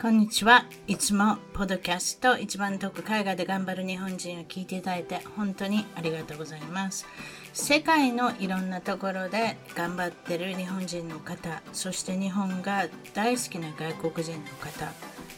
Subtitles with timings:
[0.00, 0.64] こんにちは。
[0.86, 7.04] いつもポッドキャスト一番遠く海外で頑張る日本人を聞いていただいて本当にありがとうございます。
[7.52, 14.92] 世界のいろんなところで頑張ってる日本人の方、そして日本が大好きな外国人の方、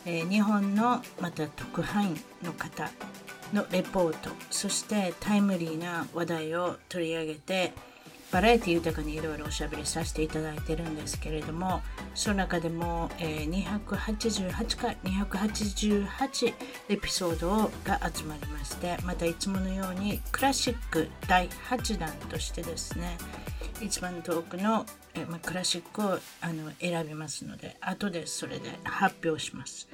[0.04, 2.90] えー日本のまた特派員の方
[3.54, 7.72] のレポート、そしてタイムリーな話題を取り上げて
[8.32, 11.80] バラエティ豊かにいろいろおしゃべりさせていただいてるんですけれども
[12.14, 16.55] その中でも、えー288回288
[16.88, 23.19] エピソードが集まりましてまたいつものようにクラシック第8弾としてですね
[23.80, 29.88] 一番遠くの、えま、クラシックをあの選びますので後でそれで発表します。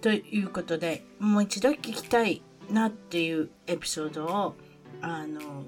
[0.00, 4.56] ということでもう一度聞きたいなっていうエピソードを
[5.00, 5.64] あの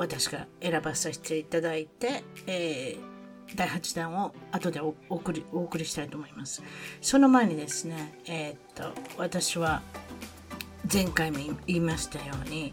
[0.00, 3.10] 私が選ばさせていただいて、えー
[3.56, 6.62] 第8弾を後でお送りお送りしたいと思います。
[7.00, 9.82] その前にですね、えーっと私は
[10.90, 12.72] 前回も言いましたように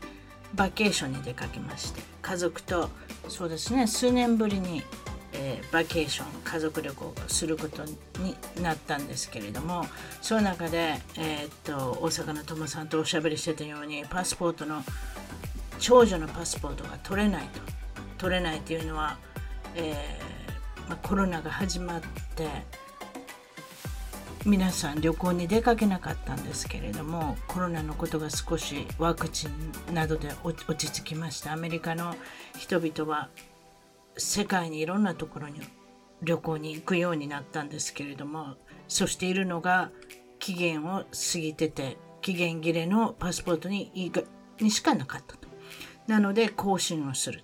[0.53, 2.89] バケーションに出かけまして家族と
[3.28, 4.84] そうですね数年ぶりに、
[5.34, 7.84] えーバケーション家族旅行をすること
[8.19, 9.88] になったんですけれども
[10.22, 14.84] その中で、えーっと大阪の友さんとおしゃべりしてたようにパスポートの
[15.80, 17.59] 長女のパスポートが取れないと。
[18.17, 19.17] 取れないというのは、
[19.75, 22.02] えーまあ、コロナが始まっ
[22.36, 22.47] て
[24.45, 31.53] 皆さん旅行に出かけなかったんですけれどもコロナのことが少しワクチンなどで落ち着きました。
[31.53, 32.16] アメリカの
[32.58, 33.30] 人々は
[34.17, 35.62] 世界にいろんなところに
[36.23, 38.56] 旅行に行くようになったんですけれども
[38.88, 39.91] そしているのが
[40.39, 43.91] 期限を過ぎてて期限切れのパスポートに
[44.59, 45.47] にしかなかったと。
[46.08, 47.44] なので更新をする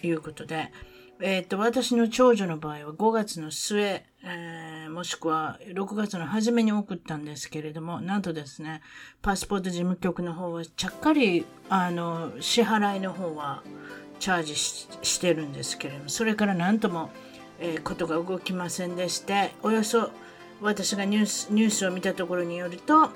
[0.00, 0.70] ということで、
[1.20, 8.80] えー、と私の長女の場合は5月の末、えーもしくは6月の初めに送ったんですけれどもなんとですね
[9.20, 13.62] パスポート事務局の方はちゃっかりあの支払いの方は
[14.20, 17.10] チャージししてるんですけれどもそれから何とも、
[17.60, 20.10] えーことが動きませんでしておよそ
[20.62, 23.10] 私がニュースニュースを見たところによると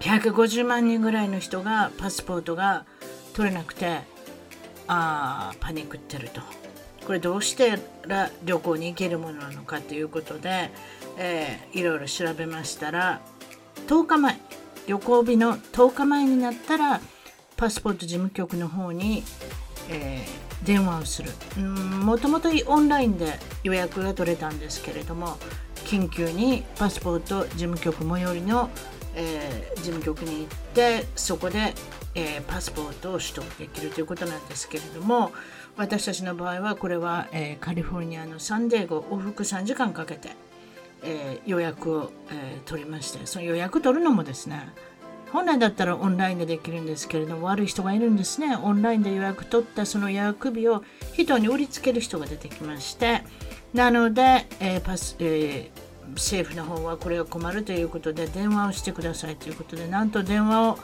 [0.00, 2.84] 150万人ぐらいの人がパスポートが
[3.38, 4.00] 取れなくて
[4.88, 6.40] あパニックってると。
[7.06, 10.70] これどうしてら旅行に行けるものなのかということで、
[11.16, 13.20] えーいろいろ調べましたら
[13.86, 14.36] 10日前
[14.88, 17.00] 旅行日の10日前になったら
[17.56, 19.22] パスポート事務局の方に、
[19.88, 21.30] えー電話をする。
[21.56, 25.36] もともとオンラインで予約が取れたんですけれども
[25.84, 28.68] 緊急にパスポート事務局最寄りの、
[29.18, 31.74] えー事務局に行ってそこで、
[32.14, 35.32] えーパスポートを取得できるということなんですけれども
[35.76, 40.30] 私たちの場合はこれは、えーカリフォルニアのサンデーゴ往復3時間かけて、
[41.02, 44.72] え予約を、え取りましてその予約取るのもですね
[45.32, 48.56] 本来だったらオンラインでできるんですけれども悪い人がいるんですね。
[48.56, 53.22] オンラインで予約取ったその予約日を人に売りつける人が出てきまして
[53.74, 60.78] なので、えパスえー政府の方はこれが困るということで電話をしてくださいということでなんと電話を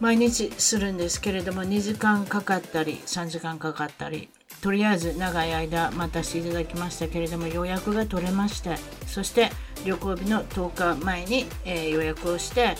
[0.00, 4.28] 毎日するんですけれども2時間かかったり3時間かかったり
[4.60, 8.76] とりあえず長い間待たせていただきましたけれども予約が取れまして
[9.06, 9.50] そして
[9.84, 12.76] 旅行日の10日前に、えー予約をして、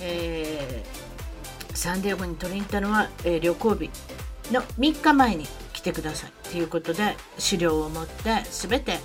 [0.00, 1.06] えー
[1.76, 3.90] サンディエゴに取りに行ったのは、えー旅行日
[4.50, 8.98] の3日前に来てくださいということで資料を持って全て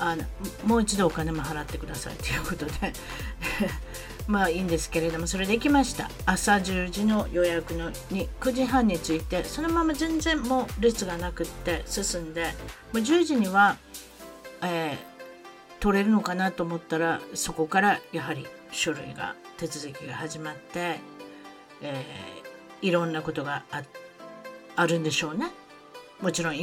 [0.00, 0.24] あの
[0.64, 2.92] もう一度お金も払ってくださいということで。
[4.26, 6.10] まあいいんですけれどもそれできました。
[6.24, 12.50] 朝10時の予約のに9時半に着いてそのまま全然もう列がなくって進んでも
[12.94, 13.76] う10時には、
[14.62, 15.16] えー
[15.78, 20.98] 取れるのかなと思ったらそこからやはり書類が手続きが始まって、
[21.82, 22.46] えー
[22.82, 23.82] いろんなことがあ
[24.76, 25.46] あるんでしょうね。
[26.20, 26.54] もちろん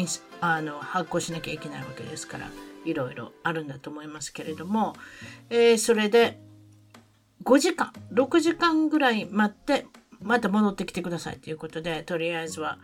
[0.41, 2.49] あの発行しなきゃいけないわけですから。
[2.85, 4.95] いろいろあるんだと思いますけれども、
[5.49, 6.39] えーそれで
[7.43, 9.85] 5時間6時間ぐらい待って
[10.21, 12.77] また戻ってきてくださいということでとりあえずは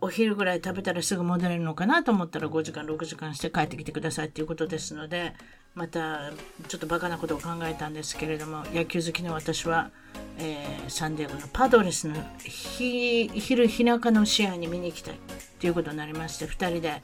[0.00, 5.32] お昼ぐらい食べたらすぐ戻れるのかなと思ったら5時間6時間して帰ってきてくださいということですので
[5.74, 6.30] また
[6.68, 9.90] ちょっとバカなことを考えたんですけれども野球好きの私は、
[10.38, 15.18] えーサンディエゴのパドレスのひ昼日中の試合に見に行きたい
[15.60, 17.02] ということになりまして2人で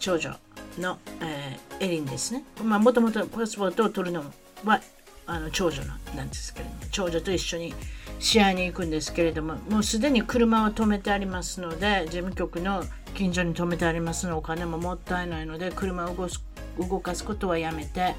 [0.00, 0.34] 長女
[0.78, 2.44] の、えーエリンですね。
[2.62, 4.22] まあもともとパスポートを取るの
[4.64, 4.80] は
[5.26, 5.82] あの長女
[6.14, 7.74] なんですけれども長女と一緒に
[8.18, 12.84] 試合に行くんですけれどももうすでに車は止めてありますので事務局の
[13.14, 16.44] 近所に止めてありますのお金ももったいないので車を動す
[16.78, 18.14] 動かすことはやめて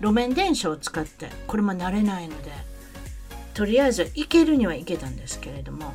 [0.00, 2.50] 路面電車を使ってこれも慣れないので
[3.52, 5.92] とりあえず行けるには行けたんですけれども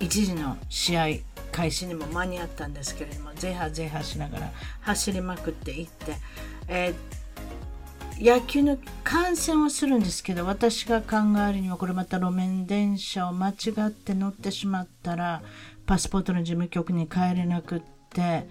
[0.00, 1.06] 一時の試合
[1.60, 6.14] 開始にも間に合ったんですけれどもぜはぜはしながら走りまくっていって、
[6.68, 11.16] えー、野球の観戦をするんですけど私が考
[11.46, 13.52] えるにはこれまた路面電車を間違
[13.88, 15.42] って乗ってしまったら
[15.84, 18.48] パスポートの事務局に帰れなくって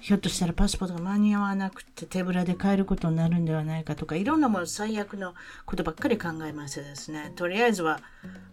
[0.00, 5.34] ひょっとしたらパスポートが間に合わなくて手ぶらで帰ることになるんではないかとかいろんなもの最悪の
[5.64, 8.00] ことばっかり考えましてですねとりあえずは、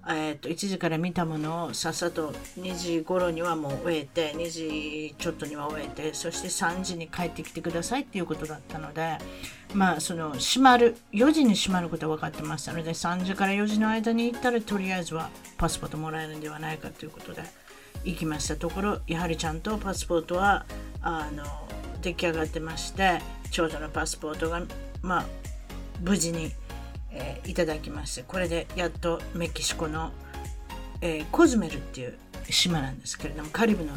[0.07, 9.17] えーと、1時から見たものをさっさと2時頃にはもう終えて2時ちょっとには終えてそして3時に帰ってきてくださいっていうことだったので
[9.73, 17.62] まあその閉まる4時に閉まることは分かってましたので3時から4時の間に行ったらとりあえずはパスポートもらえるんではないかということで。
[18.03, 18.55] 行きました。
[18.55, 20.65] ところやはりちゃんとパスポートは
[21.01, 21.43] あの
[22.01, 23.21] 出来上がってまして
[23.51, 24.61] 長女のパスポートが
[25.01, 25.25] まあ
[26.01, 26.51] 無事に、
[27.11, 30.11] えー、いただきましてこれでやっとメキシコの、
[31.01, 32.17] えー、コズメルっていう
[32.49, 33.93] 島なんですけれどもカリブの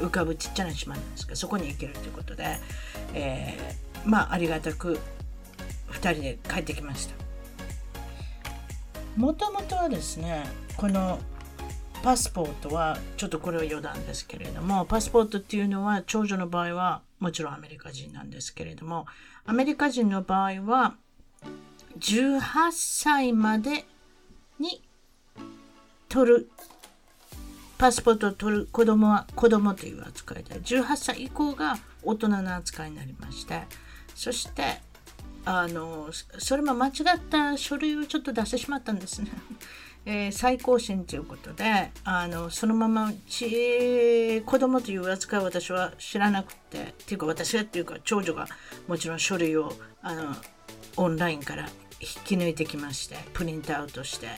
[0.00, 2.58] 浮かぶちっちゃな島なんですけどそこに行けるということで、
[3.12, 4.98] えー、まあありがたく
[5.90, 7.14] 2人で帰ってきました。
[9.16, 10.44] もともとはですね
[10.76, 11.18] この
[12.02, 19.06] パスポートはちょっとこれは余談ですけれどもパスポートっていうのは長女の場合はもちろんアメリカ人なんですけれども
[19.46, 20.94] アメリカ人の場合は
[21.98, 22.40] 18
[22.72, 23.84] 歳まで
[24.58, 24.82] に
[26.08, 26.50] 取る
[27.76, 33.62] パスポートを取る子供は子供という扱いで18歳以降が大人の扱いになりまして
[34.14, 34.80] そして
[35.44, 39.30] あのそれも間違った書類をちょっと出してしまったんですね。
[40.10, 48.46] えー、最高審ということであのそのままち子供という扱いを私は知らなくてっていうか私はっていうか長女が
[48.86, 49.70] もちろん書類を
[50.00, 50.34] あの
[50.96, 51.68] オンラインから
[52.00, 54.28] 引き抜いてきましてプリントアウトして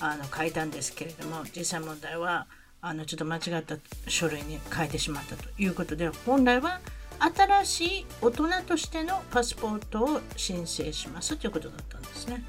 [0.00, 2.46] あの書いたんですけれども実際問題は
[2.80, 3.76] あのちょっと間違った
[4.08, 6.80] 書類に変えてしまったということで本来は
[7.18, 12.42] 新しい大人としてのパスポートを申請しますということだったんですね。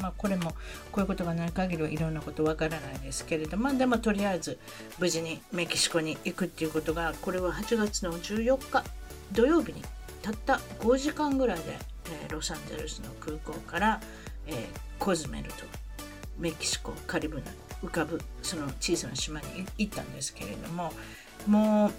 [0.00, 0.50] まあ、これも
[0.92, 4.58] こういうことがない限りはいろんなことわからないですけれどもでもとりあえず
[4.98, 8.84] 無事にメキシコに行くっていうことがこれは8月の14日
[9.32, 9.82] 土曜日に
[10.22, 11.76] たった5時間ぐらいで、
[12.24, 14.00] えー、ロサンゼルスの空港から、
[14.46, 14.56] えー、
[14.98, 15.64] コズメルと
[16.38, 17.42] メキシコカリブの
[17.82, 20.92] 浮かぶその小さな島に行ったんですけれども
[21.46, 21.92] もう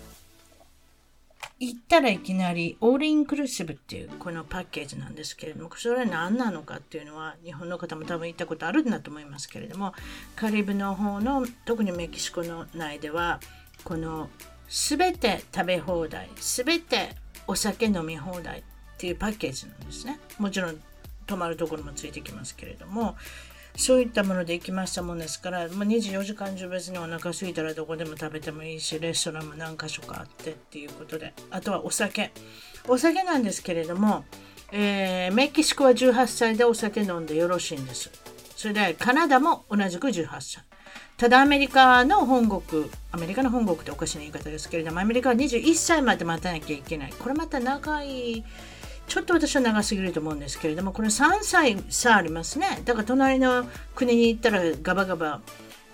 [1.59, 9.93] 行ったらいきなりオールインクルーシブっていうこのパッケージなんですけれどもそれは何なのかっていうのは日本の方も多分行ったことあるんだと思いますけれども
[10.35, 13.39] カリブの方の特にメキシコの内では
[13.83, 14.29] この
[14.69, 17.15] 全て食べ放題全て
[17.47, 18.63] お酒飲み放題っ
[18.97, 20.19] ていうパッケージなんですね。
[20.39, 20.79] もちろん
[21.27, 23.15] 泊まるところもついてきますけれども
[23.77, 31.33] そういったもので行きましたもんですから、まあ、24時間中別にお腹空いたらどこでも食べてもいいしレストランも何か所かあってっていうことで。
[31.51, 32.31] あとはお酒。
[32.87, 34.23] お酒なんですけれども、
[34.71, 38.11] えー、メキシコは18歳でお酒飲んでよろしいんです。
[38.55, 40.63] それでカナダも同じく18歳。
[41.17, 47.13] ただアメリカの本国、アメリカの本国っておかしな言い方ですけれども、アメリカは21歳まで待たなきゃいけない。
[47.17, 48.43] これまた長い
[49.07, 52.81] ちょっと私は長すぎると思うんですけれども、これ3歳差ありますね。
[52.85, 53.65] だから隣の
[53.95, 55.41] 国に行ったらガバガバ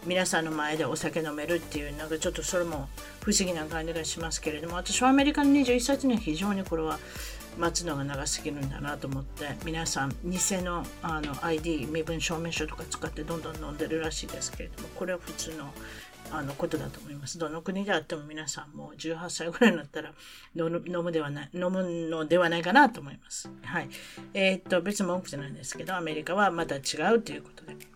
[0.06, 2.90] 皆さんの前でお酒飲めるっていう、なんかちょっとそれも
[3.24, 6.98] 不思議な感じがしますけれども、私はアメリカの21歳には非常にこれは
[7.60, 15.72] 待つのが長すぎるんだなと思って、皆さん偽のあの ID、身分証明書とか使ってどんどん飲んでるらしいですけれども、これは普通の
[16.32, 17.38] あのことだと思います。
[17.38, 20.14] どの国であっても皆さんも18歳ぐらいになったら
[20.56, 20.72] 飲
[21.04, 23.50] むではない、飲むのではないかなと思います。
[23.64, 23.90] はい。
[24.34, 26.80] えー、っと、別文句じゃないんですけど、アメリカはまた違
[27.16, 27.91] うということで。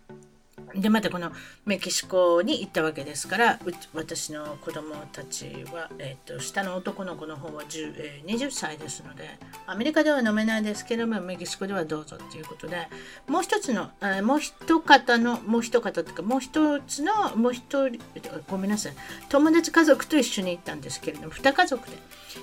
[0.74, 1.32] でまたこの
[1.64, 3.58] メキシコに行ったわけですから
[3.94, 12.88] 私の子供たちは、えーと、下の男の子の方は10、えー、20歳ですのでアメリカでは飲めないですけれどもメキシコではどうぞということで
[13.28, 18.00] もう一つの、えー、もう一方のもう一方というかもう一つのもう一人
[18.48, 18.92] ごめんなさい。
[19.28, 21.96] 友達家族と一緒に行ったんですけれども2家族で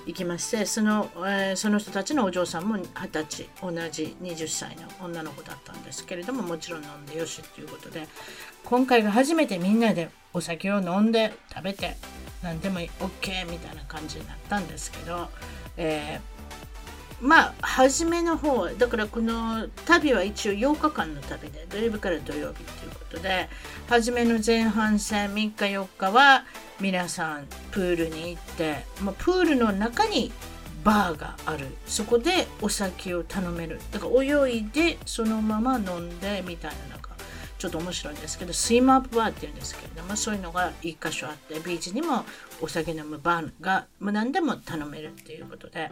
[0.06, 8.06] 行きましてその,、えー、その人たちのお嬢さんも20歳同じ20歳の女の子だったんですけれどももちろん飲んでよしということで
[8.64, 11.96] 今回が初めてみんなでお酒を飲んで食べて
[12.42, 15.28] 何でも OK みたいな感じになったんですけど、
[15.76, 23.48] えー、まあ初めの方だからこの旅は一応8日間の旅で土曜日から土曜日ということで
[23.88, 26.44] 初めの前半戦3日4日は
[26.80, 30.32] 皆さんプールに行って、まあ、プールの中に
[30.84, 31.66] バーがある。
[31.86, 33.80] そこでお酒を頼める。
[33.90, 37.13] だから泳いでそのまま飲んでみたいななんか
[37.64, 42.26] ちょっと面白いんですけどスイムアップバーっていうんですけれどもそういうのが一箇所あってビーチにも
[42.60, 45.90] お酒飲むバーが何でも頼めるっていうことで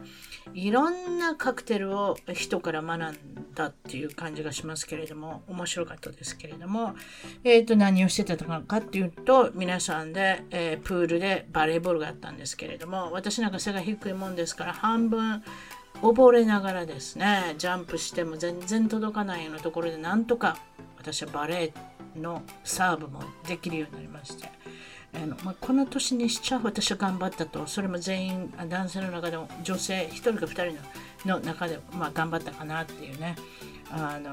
[0.53, 3.17] いろんなカクテルを人から学ん
[3.55, 6.95] だっていう感じがしますけれども面白かったですけれども、
[7.43, 15.43] えー、と何をしてたのかっていうと皆さんで、えー、プールでバレーボールがあったんですけれども私なんか背が低いもんですから半分
[16.03, 20.59] 溺れながらですねジャンプしても全然届かないようなところでなんとか
[21.03, 24.49] 私はバレエのサーブもできるようになりまして。
[25.15, 33.37] あの、まあ、この年にしちゃ私は頑張ったとそれも全員男性の中でも女性1人か2人のの中で、まあ、頑張ったかなっていうね。
[33.91, 34.33] あの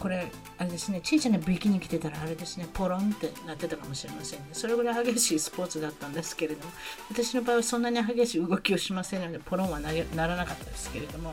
[0.00, 0.26] これ
[0.58, 4.46] あれですね小さなビキニ着てたらあれですねポロンってなってたかもしれませんね。
[4.52, 6.72] それぐらい激しいスポーツだったんですけれども
[7.10, 9.92] 私の場合はそんなに激しい動きをしませんのでポロンはな
[10.26, 11.32] らなかったですけれども。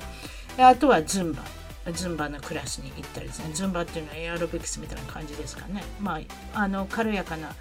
[0.58, 1.44] あとはズンバ。
[1.94, 3.52] ズンバのクラスに行ったりですね。
[3.54, 5.84] ズンバっていうのはエアロビクスみたいな感じですかね。
[6.00, 6.20] ま
[6.54, 7.56] ああの軽やかな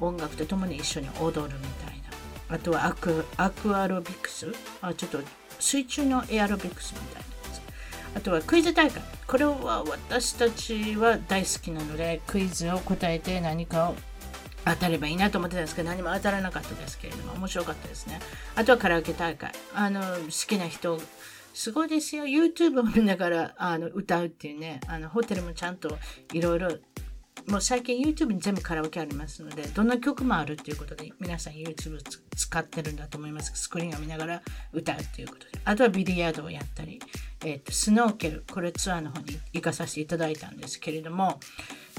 [0.00, 2.00] 音楽とともに一緒に踊るみたい
[2.48, 2.56] な。
[2.56, 4.46] あとはアクアクアロビクス？
[4.80, 5.20] あちょっと
[5.58, 8.16] 水中のエアロビクスみたいなやつ。
[8.16, 9.02] あとはクイズ大会。
[9.26, 13.96] これは私たちは大好きなのでクイズを答えて何かを
[14.64, 18.20] 当たればいいなと思ってたんですけど何も当たらなかったですけれども面白かったですね。
[18.54, 19.52] あとはカラオケ大会。
[19.74, 21.00] あの好きな人
[21.56, 22.24] すごいですよ。
[22.24, 25.96] YouTube を見ながらあの歌うっていうね、あのホテルもちゃんと
[26.34, 26.68] いろいろ、
[27.48, 31.98] もう最近 YouTube に全部カラオケありますので、どんな曲もあるっていうことで、皆さん YouTube
[32.36, 33.52] 使ってるんだと思います。
[33.54, 34.42] スクリーンを見ながら
[34.74, 35.58] 歌うっていうことで。
[35.64, 37.00] あとはビリヤードをやったり、
[37.44, 41.38] えーと、スノーケル、これツアーの方に行かさせていただいたんですけれども、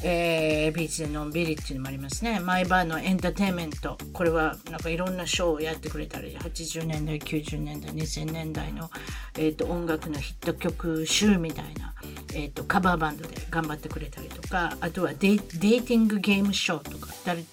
[0.04, 2.40] えー、ビーチでのんびりっていうのもありますね。
[2.40, 3.98] 毎晩のエンターテインメント。
[4.14, 8.92] これはなんかいろんなショーをやってくれたり、80年代、90年代、2000年代の、
[9.38, 11.94] えーと、音楽のヒット曲集みたいな、
[12.34, 17.44] えーと、カバーバンドで頑張ってくれたりとか、あとはデデーティングゲームショーとか、誰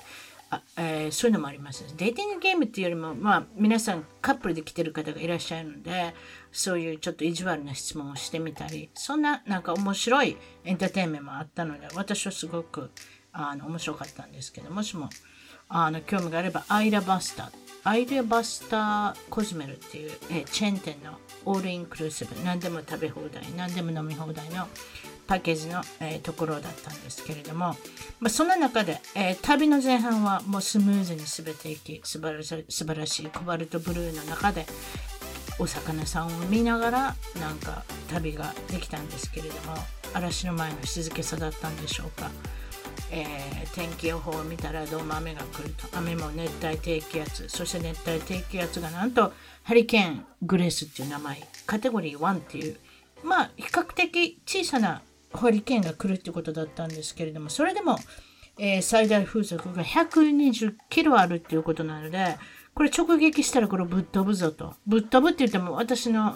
[0.50, 1.85] あえー、そういうのもあります。
[1.97, 6.14] デーティングゲームっていうよりも、まあ、皆さんカップルで来てる方がいらっしゃるので、
[6.54, 12.90] そういうちょっと意地悪な質問をしてみたり、そんななんか面白いエンターテインメントもあったので、私はすごく
[13.32, 15.11] あの面白かったんですけど、もしも
[15.68, 17.50] あの興味があれば、アイラバスター、
[17.82, 24.68] アイラバスターコズメルっていう、え、チェーン店のオールインクルーシブ、何でも食べ放題、何でも飲み放題の
[25.26, 27.76] パッケージの、えー、ところだったんですけれども、
[28.20, 34.66] まあ、その中で、えー、旅の前半はもうスムーズに全ていき素晴らし素晴らしいコバルトブルーの中で
[35.58, 39.76] お魚さんを見ながらなんか旅ができたんですけれども
[40.12, 42.30] 嵐の前の静けさだったんでしょうか、
[43.11, 45.87] えー、天気予報を見たらどうも雨が来ると。
[45.96, 47.49] 雨も熱帯低気圧。
[47.49, 49.32] そして熱帯低気圧がなんと
[49.64, 51.49] ハリケーングレースっていう名前。
[51.66, 52.76] カテゴリー1っていう
[53.25, 57.99] まあ比較的小さなハリケーンが来るってことだったんですけれども、それでも、
[58.58, 62.37] えー、最大風速が120キロあるっていうことなので、
[62.75, 64.75] これ直撃したらこれぶっ飛ぶぞと。
[64.87, 66.35] ぶっ飛ぶって言っても私の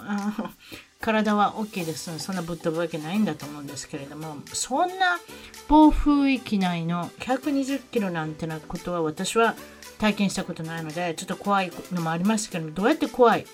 [1.00, 2.16] 体は OK です。
[2.18, 5.18] そんなぶっ飛ぶわけないんだと思うんですけれども、そんな
[5.66, 9.56] 暴風域内の120キロなんてなことは私は
[9.98, 13.44] 体験したことないので、ちょっと怖いのもありますけども、どうやって怖い？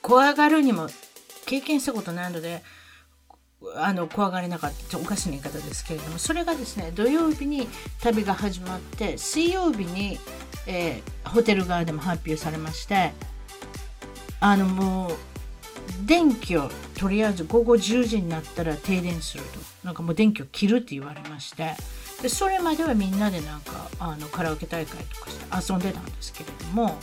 [0.00, 0.88] 怖がるにも
[1.44, 2.62] 経験したことないので、
[3.76, 7.68] あの怖がれなかったおかしな言い方ですけれどもそれがですね土曜日に
[8.00, 10.18] 旅が始まって水曜日に、
[10.66, 13.12] えー、ホテル側でも発表されまして
[14.40, 15.10] あのもう
[16.06, 19.68] 電気をとりあえず午後10時になったら停電すると。
[19.88, 21.74] なんかもう電気を切るって言われまして
[22.20, 26.98] でそれまではみんなでなんかあのカラオケ大会とかして遊んでたんですけれども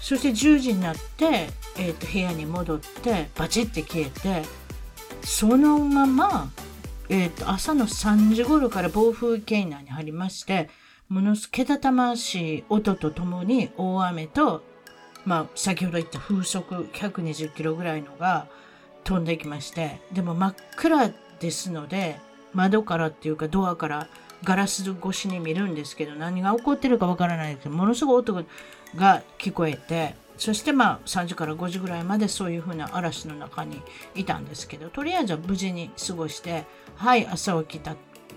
[0.00, 4.48] そして10時になって、えー、と部屋に戻ってバチッて消えて
[5.22, 6.50] そのまま、
[7.08, 10.68] えーと、朝の3時頃から暴風圏内に入りまして、
[11.08, 14.62] ものすけたたましい音とともに大雨と、
[15.24, 18.48] まあ、先ほど言った風速120キロぐらいのが
[19.04, 22.16] 飛んできまして、でも真っ暗ですので、
[22.52, 24.08] 窓からっていうかドアから
[24.44, 27.64] ガラス越しに見るんですけど、何が起こってるかわからないです。
[27.64, 28.34] けど、ものすごい音
[28.96, 33.82] が聞こえて、そしてまあ3時から5時ぐらいまでそういうふうな嵐の中に
[34.14, 36.64] いたんですけどとりあえずは無事に過ごして
[36.96, 37.96] はい朝起きたっ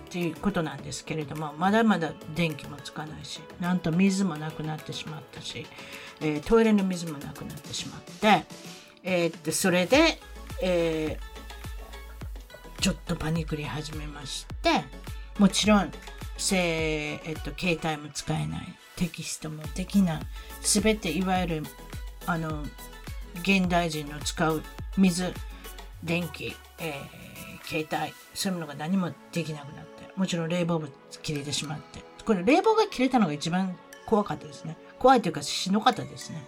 [0.10, 5.66] ていうことなんですけれどもまだまだ電気もつかないしなんと水もなくなってしまったし、
[6.20, 8.46] えー、トイレの水もなくなってしまって、
[9.04, 10.20] えー、それで、
[10.62, 14.84] えー、ちょっとパニクり始めまして
[15.40, 15.92] もちろん
[16.54, 20.22] えっと、携帯も使えないテキストもできない
[20.62, 21.64] 全ていわゆる
[22.26, 22.64] あの
[23.42, 24.62] 現代人の使う
[24.98, 25.34] 水、
[26.04, 30.88] 電気、えー、携帯、そういうものが何もできなくなって、もちろん冷房も
[31.22, 34.78] 切れてしまって、これ冷房が切れたのが一番怖かったですね。
[35.00, 36.46] 怖いというかしんどかったですね。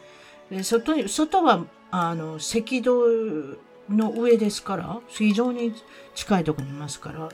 [0.50, 3.06] で外外はあの赤道
[3.90, 5.74] の上ですから、非常に
[6.16, 7.30] 近いとこにいますから、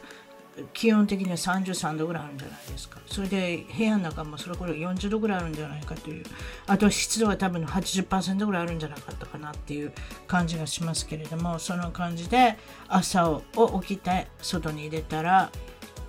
[0.74, 3.00] 気温的には33度ぐらいあるんじゃないですか。
[3.06, 6.24] それで部屋の中もそれこれ40度ぐらいあるんじゃないかという。
[6.68, 9.94] あと湿度は多分80%ぐらいあるんじゃなかったかなっていう
[10.28, 13.44] 感じがしますけれども、その感じで朝を
[13.82, 15.52] 起きて外に出たら、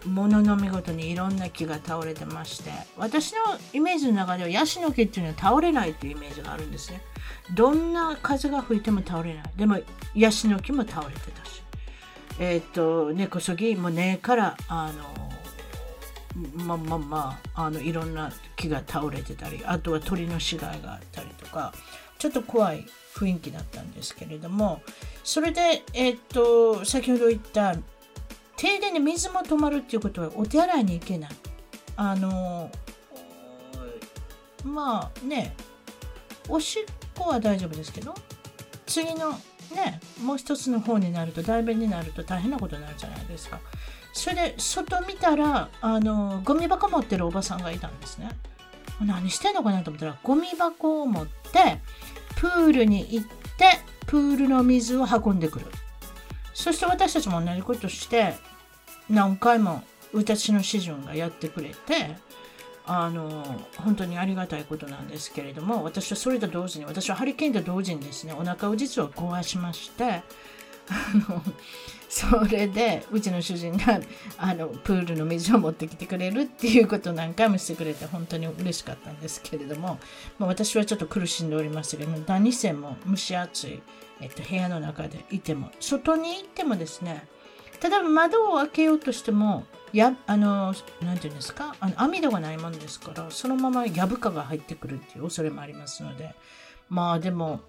[0.06, 3.38] もの見事にいろんな木が倒れてまして私の
[3.72, 7.02] イメージの中ではヤシの木っていうのは倒れないっていうイメージがあるんですね
[7.54, 9.78] どんな風が吹いても倒れないでも
[10.14, 11.62] ヤシの木も倒れてたし
[12.40, 21.72] えっ、と根こそぎも根からあのまあまあまああのいろんな木が倒れてたりあとは鳥の死骸があったりとか
[22.18, 24.80] ちょっと怖い雰囲気だったんですけれども
[25.22, 27.76] それで、えっ、と先ほど言った
[28.56, 31.30] 停電で水も止まるっていうことはお手洗いに行けない。
[31.96, 32.70] あの
[34.64, 35.54] まあね
[36.48, 38.14] おしっこは大丈夫ですけど
[38.86, 39.38] 次の
[39.74, 43.60] ね、もう一つの方になると、代弁になると大変なことになるじゃないですか。
[44.12, 48.30] それで、外見たら、あの、ゴミ箱持ってるおばさんがいたんですね。
[49.00, 51.80] 何してんのかなと思ったら、ゴミ箱を持って、
[52.36, 55.66] プールに行って、プールの水を運んでくる。
[56.52, 58.34] そして私たちも同じことして、
[59.08, 62.16] 何回も私の主人がやってくれて、
[62.92, 63.44] あの
[63.76, 70.22] 本当にありがたいことなんですけれども私はそれと同時に私はハリケーンと同時にですねお腹を実は壊しましてあ
[71.30, 71.40] の
[72.08, 74.00] それでうちの主人が
[74.36, 80.00] あのプールの水を持ってきてくれるっていうことを何回もしてくれて本当に嬉しかったんですけれども、
[80.40, 83.82] まあ、私はちょっと苦しんでおりますけど何せも蒸し暑い、
[84.20, 87.28] えっと、部屋の中でいても外に行ってもですね
[87.80, 89.64] 例えば窓を開けようとしても
[89.98, 91.74] やあのなんていうんですか？
[91.80, 96.34] あの網戸がないもんですからそのままやぶかが入ってくるっていう恐れもありますので。
[96.88, 97.60] まあでも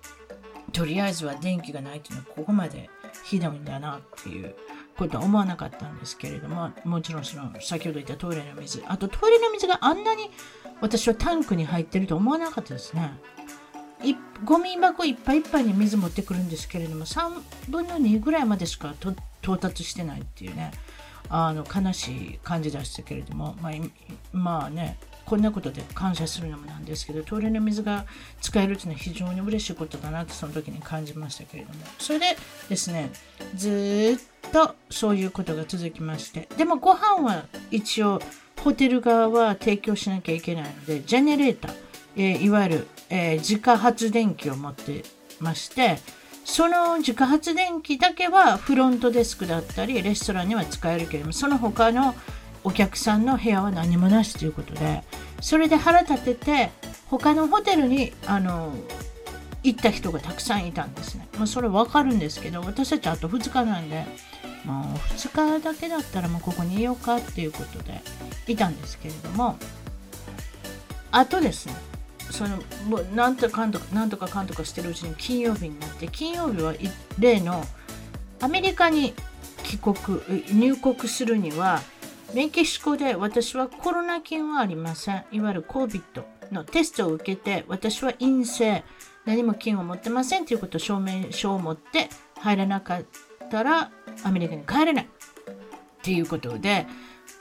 [0.73, 2.89] とりあえずは電気がないっていうのはここまで
[3.23, 4.55] ひどいんだなっていう
[4.97, 8.83] ことは思わなかったんですけれどももちろんその先ほど言ったトイレの水。
[8.87, 10.31] あとトイレの水があんなに
[10.81, 13.11] 私はタンクに入ってると思わなかったですね。
[14.43, 18.95] ゴミ箱いっぱいいっぱいに水持ってくるんですけれども3分の2ぐらいまでしか
[19.43, 20.71] 到達してないっていうね。
[21.33, 23.73] あの悲しい感じでしたけれども、まあ、
[24.33, 28.05] まあねこんなことで感謝するのもなんですけどトイレの水が
[28.41, 31.85] 使えるというのは非常に嬉しいことだなってその時に感じましたけれども。
[31.99, 32.25] それで
[32.67, 33.11] ですね
[33.55, 38.21] ずっとそういうことが続きましてでもご飯は一応
[38.59, 41.73] ホテル側は提供しなきゃいけないのでジェネレーター、
[42.17, 45.03] えー、いわゆる、えー、自家発電機を持って
[45.39, 45.97] まして
[46.45, 52.15] その自家発電機だけはフロントデスクだったりレストランには使えるけれどもその他の
[52.63, 55.03] お客さんの部屋は何もなしということで
[55.39, 56.71] それで腹立てて
[57.09, 58.73] 他のホテルにあの
[59.63, 61.27] 行った人がたくさんいたんですね。
[61.37, 64.05] まあ、それ分かるんですけど私たちあと2日なんで
[64.65, 68.01] もう2日だけだったらもうここにいようかっていうことで
[68.47, 69.57] いたんですけれども
[71.11, 71.75] あとですね
[72.31, 76.73] そのもうなんとかんとかなんとかかんとかしてるうちに金曜日になって金曜日は
[77.19, 77.63] 例の。
[78.43, 79.13] アメリカに
[79.63, 79.95] 帰国
[80.51, 81.79] 入国するには
[82.33, 85.25] メキシコで私はコロナ菌はありません。
[85.31, 88.83] いわゆる COVID のテストを受けて私は陰性。
[89.23, 93.03] 何も菌を持ってませんということを証明書を持って入らなかっ
[93.51, 93.91] たら
[94.23, 95.05] アメリカに帰れない。
[95.05, 96.87] っていうことで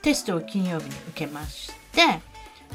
[0.03, 2.21] テストを金曜日に受けまして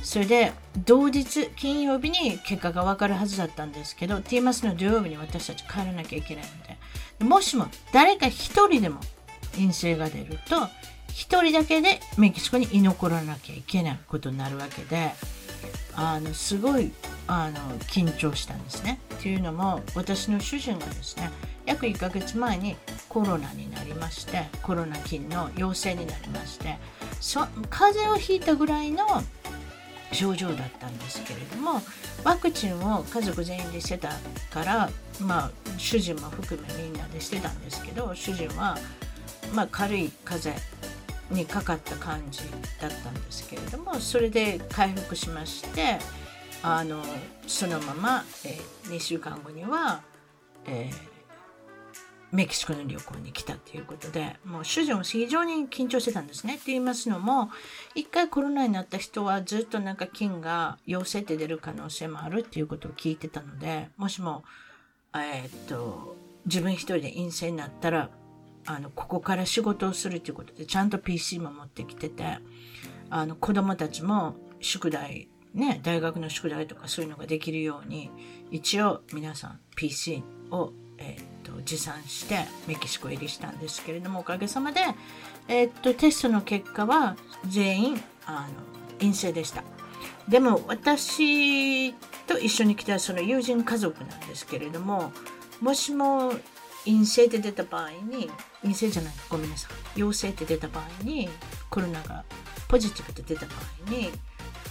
[0.04, 0.54] それで
[0.86, 8.32] 同日金曜日に結果が分かるはずだったんですけど T マスの土曜日に私たち帰らなきゃいけないのでもしも誰か1
[8.70, 9.00] 人でも
[9.54, 10.58] 陰性が出ると
[11.16, 15.14] 1人だけでメキシコに居残らなきゃいけないことになるわけで
[15.96, 16.92] あのすごい
[17.28, 19.00] あの緊張したんですね。
[19.22, 21.32] というのも私の主人がですね
[21.66, 22.76] 約1ヶ月前に
[23.10, 26.78] コロナになりましてコロナ菌の陽性になりまして
[27.70, 29.06] 風邪をひいたぐらいの
[30.12, 31.82] 症状だったんですけれども
[32.24, 34.10] ワクチンを家族全員でしてた
[34.52, 34.89] から
[35.20, 38.78] まあ主人も含めみんなでしてたんですけど主人は
[39.54, 40.76] まあ軽い風邪
[41.32, 42.41] にかかった感じ
[42.80, 45.98] だったんですけれどもそれで回復しまして
[46.62, 47.04] あの
[47.48, 50.02] そのまま、えー、2週間後には、
[50.65, 51.14] えー
[52.32, 56.56] メキシコの旅行に来たっていうことで、もう主人も非常に緊張してたんですね。
[56.56, 57.50] って言いますのも、
[57.94, 64.44] 一回コロナになった人はずっとなんか菌が陽性って出る可能性もあるっていうことを聞いてたので、もしも、
[65.14, 68.10] えー、っと、自分一人で陰性になったら、
[68.66, 72.40] あの、ここから仕事をするということで、ちゃんと PC も持ってきてて、
[73.10, 78.12] あの、子供たちも宿題、ね、大学の宿題とかそういうのができるように、
[78.52, 84.82] 一応皆さん PC を、えー、と、持参してメキシコ入りしたんですけれども、おかげさまで、
[85.48, 87.15] えー、っと、テストの結果は
[87.48, 89.63] 全員、あの、陰性でした。
[90.28, 91.94] でも私
[92.26, 95.12] と一緒に来たその友人家族なんですけれども
[95.62, 96.32] もしも
[96.86, 98.30] 陰性って出た場合に
[98.62, 101.30] 陰性じゃないごめんなさい陽性って出た場合に
[101.70, 102.24] コロナが
[102.68, 103.54] ポジティブって出た場
[103.88, 104.12] 合に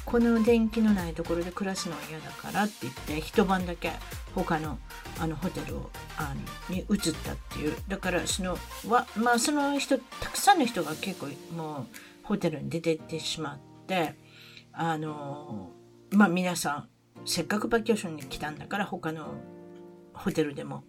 [0.04, 3.92] この電気のないところで暮らすのは嫌だからって言って一晩だけ
[4.34, 4.78] 他の
[5.18, 6.34] あのホテルをあ
[6.68, 7.74] のに移ったっていう。
[7.88, 11.86] だからそのわまあその人たくさんの人が結構もう
[12.22, 14.14] ホテルに出てってしまって
[14.72, 15.70] あの
[16.10, 16.88] まあ皆さん
[17.24, 19.34] せっかくバケーションに来たんだから他の
[20.12, 20.84] ホテルでも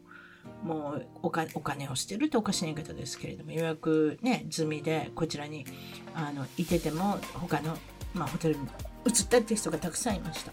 [0.63, 5.65] もうお金お金を捨てるっておかしな言い方ですけれども予約ね済みでこちらに
[6.13, 7.77] あのいてても他の、
[8.13, 8.67] まあ、ホテルに
[9.05, 10.51] 移ったっていう人がたくさんいました。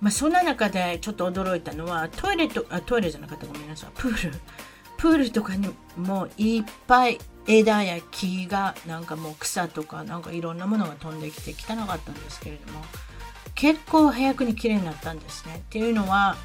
[0.00, 4.38] まあ、そんな中でちょっと驚いたのはトイレとあトイレじゃなかったごめんなさいプール
[4.98, 12.84] プールとかにもいっぱい枝や木がなんかもう草とかなんかいろんなものが飛んできて汚かったんですけれども
[13.54, 15.56] 結構早くに綺麗になったんですね。
[15.58, 16.36] っていうのは、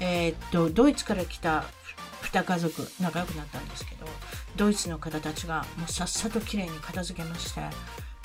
[0.00, 1.64] えー、っとドイツから来た
[2.22, 4.06] 2家族仲良くなったんですけど
[4.56, 7.60] ドイツの方たちがもうさっさと綺麗に片付けまして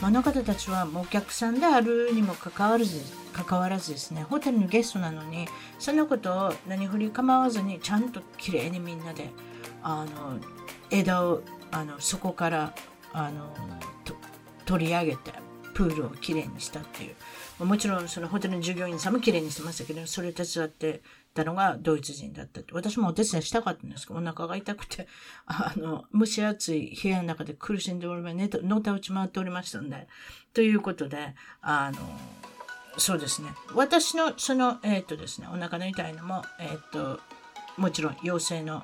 [0.04, 3.02] あの方たちはもうお客さんであるにもかかわらず
[3.34, 4.24] 関わらずですね。
[4.24, 9.30] ホテルのゲストなのにそのことを何振り構わずにちゃんと綺麗にみんなで
[9.84, 10.40] あの
[10.90, 12.74] 枝をあのそこから
[13.14, 13.54] あの
[14.66, 15.34] 取り上げて
[15.74, 17.16] プールをきれいにしたっていう。
[17.66, 21.02] もちろんそのホテルの従業員さんもきれいにしてましたけどそれ手伝って
[21.34, 25.08] たのがドイツ人だったって私もお手伝いしたかったんですけどお腹が痛くて
[25.46, 30.08] あの蒸し暑い部屋の中で苦しんでおりま寝のた打ち回っておりましたんで
[30.54, 31.98] ということであの
[32.98, 37.20] そうですね私のそのえっ、とですねお腹の痛いのもえっ、と
[37.78, 38.84] もちろん陽性の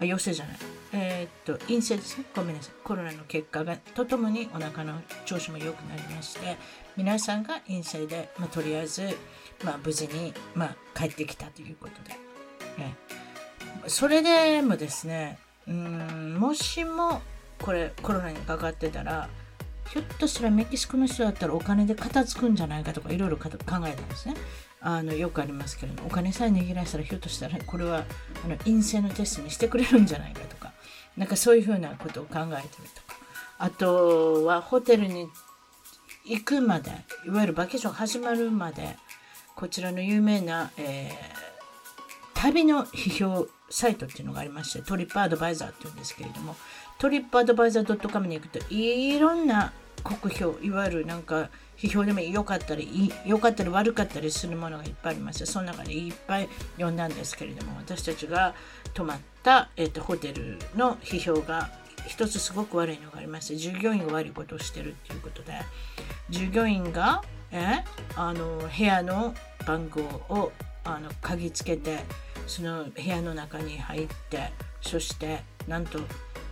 [0.00, 0.56] あ陽性じゃない。
[0.92, 2.24] えー、っと、陰性ですね。
[2.34, 2.74] ごめんなさい。
[2.84, 6.56] コロナの結果がとともにお腹の調子も良くなりまして、
[6.96, 9.16] 皆さんが陰性で、まあ、とりあえず、
[9.64, 12.10] まあ、無事に、まあ、帰ってきたということで。
[12.82, 12.96] ね、
[13.86, 17.22] それでもですね、うん、もしも、
[17.60, 19.28] これ、コロナにかかってたら、
[19.90, 24.34] ひょっとしたらメキシコの人だったらお金で片付くんじゃないかとかいろいろ考えたんですね。
[24.80, 28.04] あのよくありますけれどもお金さえ握らせたらひょっとしたらこれは
[28.44, 30.72] あの陰性のテストにしてくれるんじゃないかとか
[31.16, 32.52] なんかそういうふうなことを考えてる
[32.94, 33.18] とか
[33.58, 35.26] あとはホテルに
[36.24, 36.92] 行くまで
[37.26, 38.96] いわゆるバケーション始まるまで
[39.58, 41.12] こちらの有名な、えー、
[42.34, 46.54] 旅の批評サイトっていうのがありましてトリップアドバイザーっていうんですけれども
[47.00, 49.72] トリップアドバイザー .com に行くといろんな
[50.04, 58.54] 国評いわゆるなんか批評でも良かったり良かったり悪かったりするものがいっぱいありましてその中でいっぱい読んだんですけれども私たちが
[58.94, 61.68] 泊まった、えーと、ホテルの批評が
[62.06, 65.54] 一つすごく悪いのがありまして従業員が悪いことをしてるっていうことで
[66.30, 67.84] 従業員がえ
[68.16, 69.34] あの部屋の
[69.68, 70.00] 番号
[70.34, 70.50] を
[70.84, 71.98] あの鍵つけて
[72.46, 74.50] その部屋の中に入って
[74.80, 75.98] そしてなんと、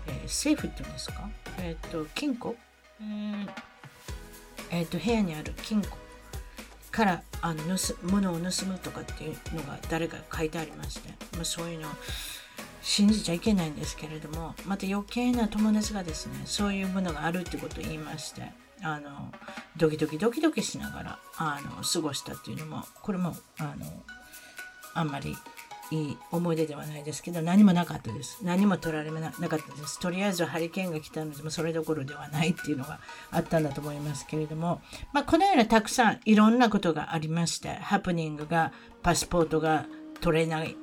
[0.07, 1.26] えー、セーフって言うんですか？
[1.59, 2.55] え、ー、と金庫、
[3.00, 3.48] えー
[4.70, 5.96] えーと、部屋にある金庫
[6.92, 11.90] からあの盗物を盗むとかっていうのが誰か書いてありまして、まあ、そういうのを
[12.83, 18.42] 信じちゃいけないんですけれどもまた余計な友達がですねそういうものがあるってことを言いまして
[18.83, 19.33] あの
[19.77, 23.87] ドキドキドキドキしながらあの過ごしたっていうのもこれもあの
[24.95, 25.37] あんまり
[25.91, 28.41] いい思い出ではないですけど何もなかったです。
[28.43, 30.01] 何も取られなかったです。
[30.01, 32.99] とりあえずハリケーンが来たのでもそれどころではないっていうのが
[33.31, 34.81] あったんだと思いますけれども、
[35.12, 39.87] まあ、このようなたくさんいろんなことがありましてハプニングがパスポートが
[40.21, 40.77] 取れない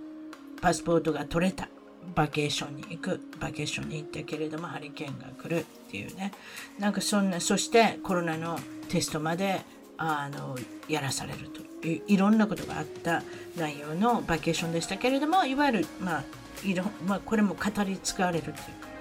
[0.62, 1.68] パスポートが取れた。
[2.16, 3.22] バケーションに行く。
[3.40, 6.32] バケーションに行ったけれどもハリケーンが来るっていうね。
[6.80, 9.62] なんかそんなそしてコロナのテストまで
[9.98, 10.56] あの
[10.88, 13.24] やらされるといういろんなことがあった
[13.58, 16.24] 内容のバケーションでしたけれどもいわゆる、まあ
[16.64, 18.94] いろまあ、これも語り継がれるというか。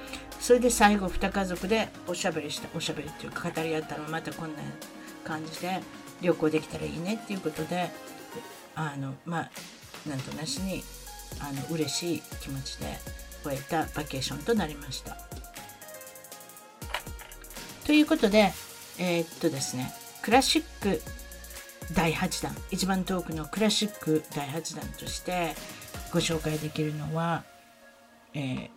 [0.42, 4.62] それで最後2家族でおしゃべりしたおしゃべりっていうか語り合ったらまたこんな
[5.22, 5.80] 感じで
[6.20, 7.90] 旅行できたらいいねっていうことで
[8.74, 9.50] あのまあ
[10.08, 10.82] なんとなしに
[11.40, 12.98] あの嬉しい気持ちで
[13.42, 15.16] 終えたバケーションとなりました。
[17.86, 18.52] ということで
[18.98, 19.92] えー、っとですね
[20.22, 21.00] クラシック
[21.94, 25.54] 第8弾一番遠くのクラシック第8弾として
[26.12, 27.44] ご紹介できるのは、
[28.34, 28.68] えー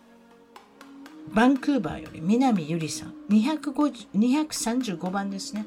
[1.32, 5.66] バンクーバーより南ゆりさん235番ですね、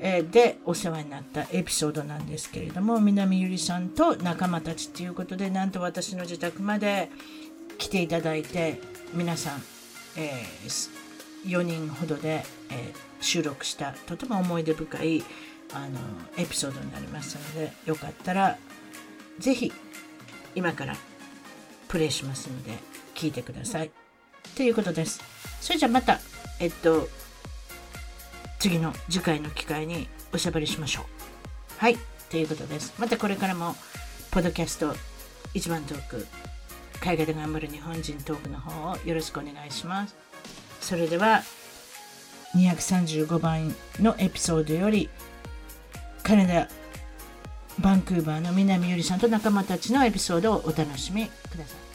[0.00, 7.10] でお世話になったエピソードなんですけれども南ゆりさんと仲間たちということでなんと私の自宅まで
[7.76, 8.80] 来ていただいて
[9.12, 9.62] 皆さん、
[10.16, 10.44] え
[11.46, 15.22] 4人ほどで、え収録したとても思い出深い
[15.72, 15.98] あの
[16.36, 18.56] エピソードになりますのでよかったら
[19.38, 19.72] ぜひ
[20.54, 20.94] 今から
[21.88, 22.72] プレイしますので
[23.14, 23.90] 聞いてください。
[24.56, 25.20] ということです。
[25.60, 26.20] それじゃまた、
[26.58, 27.08] えっと、
[28.60, 31.04] 次の次回の機会におしゃべりしましょう。
[31.78, 31.96] はい、
[32.28, 32.92] ということです。
[32.98, 33.74] またこれからも、
[34.30, 34.94] ポッドキャスト
[35.54, 36.26] 一番トーク、
[37.00, 40.14] 海外で頑張る日本人トークの方をよろしくお願いします。
[40.82, 41.42] それでは、
[42.54, 45.08] 235番のエピソードより、
[46.22, 46.68] カナダ、
[47.78, 51.90] バンクーバーの南ゆりさんと仲間たちのエピソードをお楽しみください。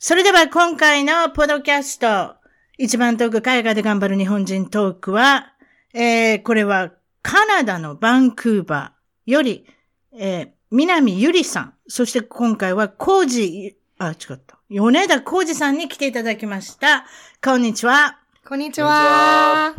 [0.00, 2.41] それでは今回のポッドキャスト、
[2.82, 5.52] 一番トーク海外で頑張る日本人トークは、
[5.94, 6.90] えー、これは
[7.22, 9.64] カナダのバンクーバーより、
[10.12, 14.58] えー、南ゆりさん、そして今回はコージ、あ、違った。
[14.68, 17.04] 米田コージさんに来ていただきました。
[17.40, 18.18] こんにちは。
[18.44, 19.76] こんにちは。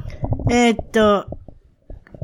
[0.49, 1.27] えーっと、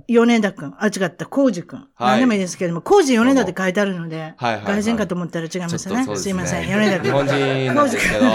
[0.09, 0.75] 米田くん。
[0.79, 1.25] あ、違った。
[1.25, 1.79] コウジくん。
[1.79, 6.17] はい何でもいいですけれども、コウジ米田って書いてあるので、はいはいはい外人かと思ったら違いましたね。
[6.17, 6.67] すいません。
[6.67, 7.05] ね米田くん。
[7.05, 8.25] 日本人なんですけど、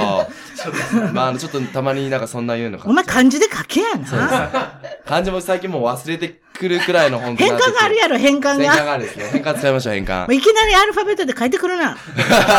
[1.13, 4.81] まああの、ちょっとたまになんかそんな言うのかお前漢字で書けやな。
[5.05, 8.85] 漢字も最近もう忘れてくるくらいの本当変換があるやろ、変換変換が。
[8.85, 9.25] があるですね。
[9.33, 10.33] 変換使いましょう、変換。
[10.33, 11.97] いきなりアルファベットで書いてくるな。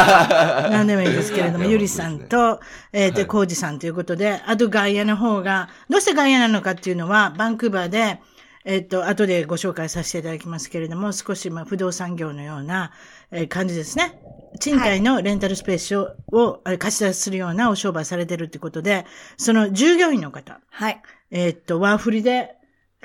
[0.69, 2.59] 何でもいいですけれども、ゆりさんと、
[2.91, 8.19] えっ、と、はいコウジさんということで、あと外野の方が、どうして外野なのかっていうのは、バンクーバーで、
[8.67, 12.91] えっ、と、後でご紹介させていただきますけれども、少し、まあ、不動産業のような、
[13.29, 14.19] えー感じですね。
[14.59, 19.05] 賃貸のレンタルスペースを、貸し出しするようなお商売されてるってことで、
[19.37, 20.99] その従業員の方、はい。
[21.29, 22.55] えーっと、ワーフリで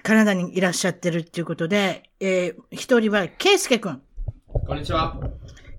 [0.02, 4.00] カナダにいらっしゃってるっていうことで、えー一人は、ケイスケくん。
[4.66, 5.18] こんにちは。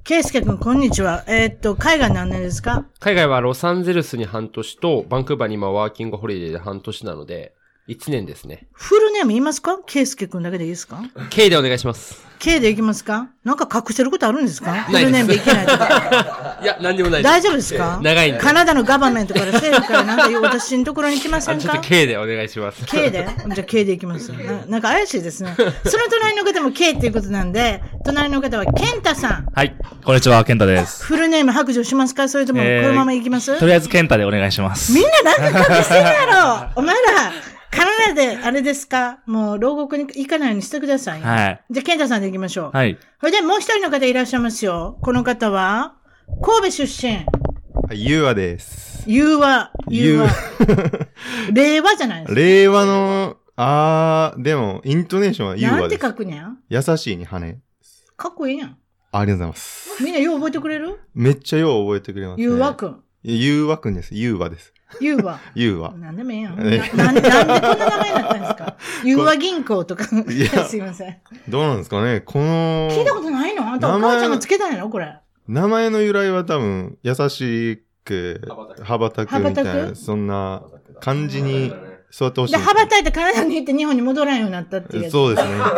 [0.03, 1.23] ケイスケくん、こんにちは。
[1.27, 2.85] えーっと、海外何年ですか？
[2.99, 7.55] 海外はロサンゼルスに半年と、バンクーバーに今ワーキングホリデーで半年なので、
[7.89, 8.67] 1年ですね。
[8.73, 9.79] フルネーム言いますか？
[9.85, 12.23] ケイスケくんだけでいいですか？K でお願いします。
[12.39, 13.29] ?K でいきますか？
[13.43, 14.83] なんか隠してることあるんですか？
[14.83, 16.59] フルネームでいけないとか。
[16.61, 17.31] いや、なんでもないです。
[17.33, 17.99] 大丈夫ですか？
[18.01, 18.39] 長いんで。
[18.39, 21.59] カナダのガバメントから政府からなんか私のところに来ませんか？
[21.59, 22.85] あちょっと K でお願いします。
[22.85, 23.27] K で？
[23.55, 24.65] じゃあ K でいきます な。
[24.67, 25.53] なんか怪しいですね。
[25.57, 25.71] その
[26.09, 29.47] 隣の方も K っていうことなんで、隣の方はケンタさん。
[29.53, 29.75] はい。
[30.05, 31.03] こんにちは、ケンタです。
[31.03, 32.29] フルネーム白状しますか？
[32.29, 34.93] それともこえーのままいきます、とりあえずケンタでお願いします。
[34.93, 37.01] みんななんか隠してるやろお前ら、
[37.71, 39.19] カナダであれですか？
[39.25, 41.21] もう牢獄に行かないようにしてください。
[41.21, 41.63] はい。
[41.71, 42.71] じゃあ、ケンタさんで行きましょう。
[42.71, 42.97] はい。
[43.19, 44.99] それでもう一人の方いらっしゃいますよ。
[45.01, 45.95] この方は、
[46.43, 47.13] 神戸出身。
[47.15, 49.09] はい、ゆうわです。
[49.09, 50.27] 融和、融和。
[51.53, 52.39] 令和じゃないですか。
[52.39, 55.97] 令和の、あー、でも、イントネーションはゆうなんて。
[55.99, 56.59] 書くにゃん？
[56.69, 57.57] 優しいに羽。
[58.17, 58.77] かっこいいやん。
[59.13, 60.03] ありがとうございます。
[60.03, 60.99] みんなよう覚えてくれる？
[61.13, 62.43] めっちゃよう覚えてくれます、ね。
[62.43, 63.03] 融和くん。
[63.23, 64.13] ゆうわくんです。
[64.13, 64.73] ゆうわです。
[64.99, 65.39] 融和。
[65.55, 65.93] ゆうわ。
[65.97, 66.55] なんでもいいやん。
[66.59, 68.75] えななんで、なんでこんな名前になったんですか？
[69.05, 70.03] 融和銀行とか。
[70.29, 71.17] いや すいません。
[71.49, 72.21] どうなんですかね？
[72.21, 73.67] この、聞いたことないの？
[73.67, 74.89] あんたお母ちゃんがつけたんやろ？
[74.89, 75.15] これ。
[75.47, 78.41] 名前の由来は多分、優しく、
[78.83, 80.61] 羽ばたくみたいな、そんな
[80.99, 81.73] 感じに
[82.13, 82.59] 育ってほしいで。
[82.59, 85.09] 羽ばたいてカナダに行って日本に戻らんようになったっていう。
[85.11, 85.53] そうですね。
[85.59, 85.69] わ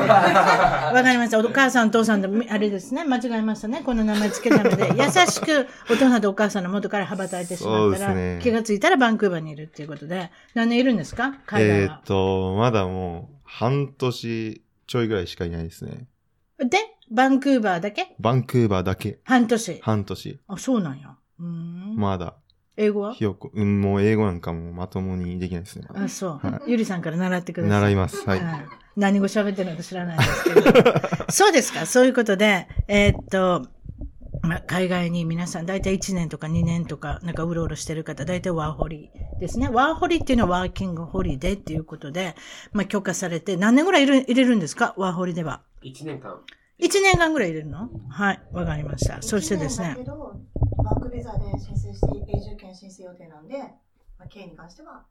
[1.03, 1.39] かりました。
[1.39, 3.03] お母さん、お父さんと、あれですね。
[3.05, 3.81] 間違えましたね。
[3.85, 11.35] この名前つけたので、 優しくお父さんとお母さんの元から羽ばたいてしまったら、ね気がついたらバンクーバーにいるっていうことで、何年いるんですか？
[11.45, 12.01] 海外はえーっ。
[12.05, 16.07] と、まだもう、半年ちょいぐらいしかいないですね。
[16.59, 16.77] で、
[17.11, 18.15] バンクーバーだけ？
[18.19, 19.79] バンクーバーだけ、半年。
[19.81, 20.39] 半年。
[20.47, 21.15] あ、そうなんや。
[21.39, 21.95] うーん。
[21.95, 22.35] まだ、
[22.77, 23.13] 英語は？
[23.13, 25.87] ひよこ、うん、もう英語なんかもまともにできないですね。
[25.93, 26.47] あ、そう。
[26.47, 27.81] はゆりさんから習ってください。
[27.81, 28.27] 習います。
[28.27, 28.39] はい。
[28.39, 30.71] はい何語喋ってるのか知らないですけど。
[31.33, 31.87] そうですか。
[31.87, 33.65] そういうことで、えーっと、
[34.43, 39.09] まあ、海外に皆さん、だいたい1年とか2年とか、なんかうろうろしてる方、だいたいワーホリ
[39.39, 39.67] ですね。
[39.67, 42.35] ワーホリっていうのはワーキングホリデーっていうことで、
[42.71, 44.93] まあ、許可されて、何年ぐらい入れ入れるんですか？
[44.95, 45.63] ワーホリでは。
[45.83, 46.37] 1年間。
[46.79, 47.89] 1年間ぐらい入れるの？
[48.09, 48.43] はい。
[48.51, 49.23] わかりました。
[49.23, 50.19] そしてですね一年だけ。
[50.19, 50.39] ど
[50.83, 53.57] バンクビザで申請して永住権申請予定なんで、
[54.17, 55.03] まあ、K に関しては、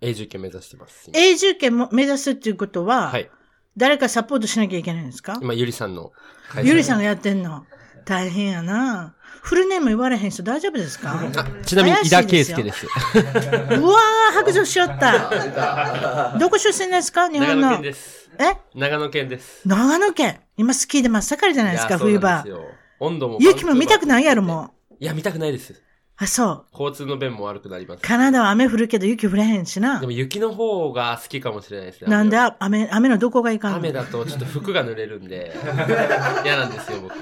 [0.00, 1.10] 永住権目指してます。
[1.10, 3.30] 今永住権も目指すっていうことは、はい。
[3.76, 5.38] 誰かサポートしなきゃいけないんですか？
[5.40, 6.12] 今、ゆりさんの
[6.50, 7.64] 会社ゆりさんがやってんの？
[8.04, 9.14] 大変やな。
[9.42, 11.18] フルネーム言われへん人大丈夫ですか？
[11.64, 12.84] ちなみに、井田圭介すです。
[12.84, 12.90] よ。
[13.12, 16.34] うわー、白状しよった。
[16.38, 17.28] どこ出身ですか？
[17.30, 17.82] 日本の長野県。
[17.82, 18.30] です。
[18.38, 18.56] え？
[18.78, 19.66] 長野県です。
[19.66, 20.40] 長野県。
[20.56, 22.56] 今スキーで真っ盛りじゃないですか、冬場なんです。
[22.56, 22.64] よ
[23.02, 23.38] 温度も。
[23.40, 24.94] 雪も見たくないやろ、もう。
[25.00, 25.74] いや、見たくないです。
[26.16, 26.66] あ、そう。
[26.72, 28.02] 交通の便も悪くなります。
[28.02, 30.06] カナダは雨降るけど雪降れへんしなで。
[30.06, 32.10] も雪の方が好きかもしれないですね。
[32.10, 33.76] なんであ雨、雨のどこがいかんの？
[33.78, 35.52] 雨だとちょっと服が濡れるんで、
[36.44, 37.14] 嫌なんですよ、僕。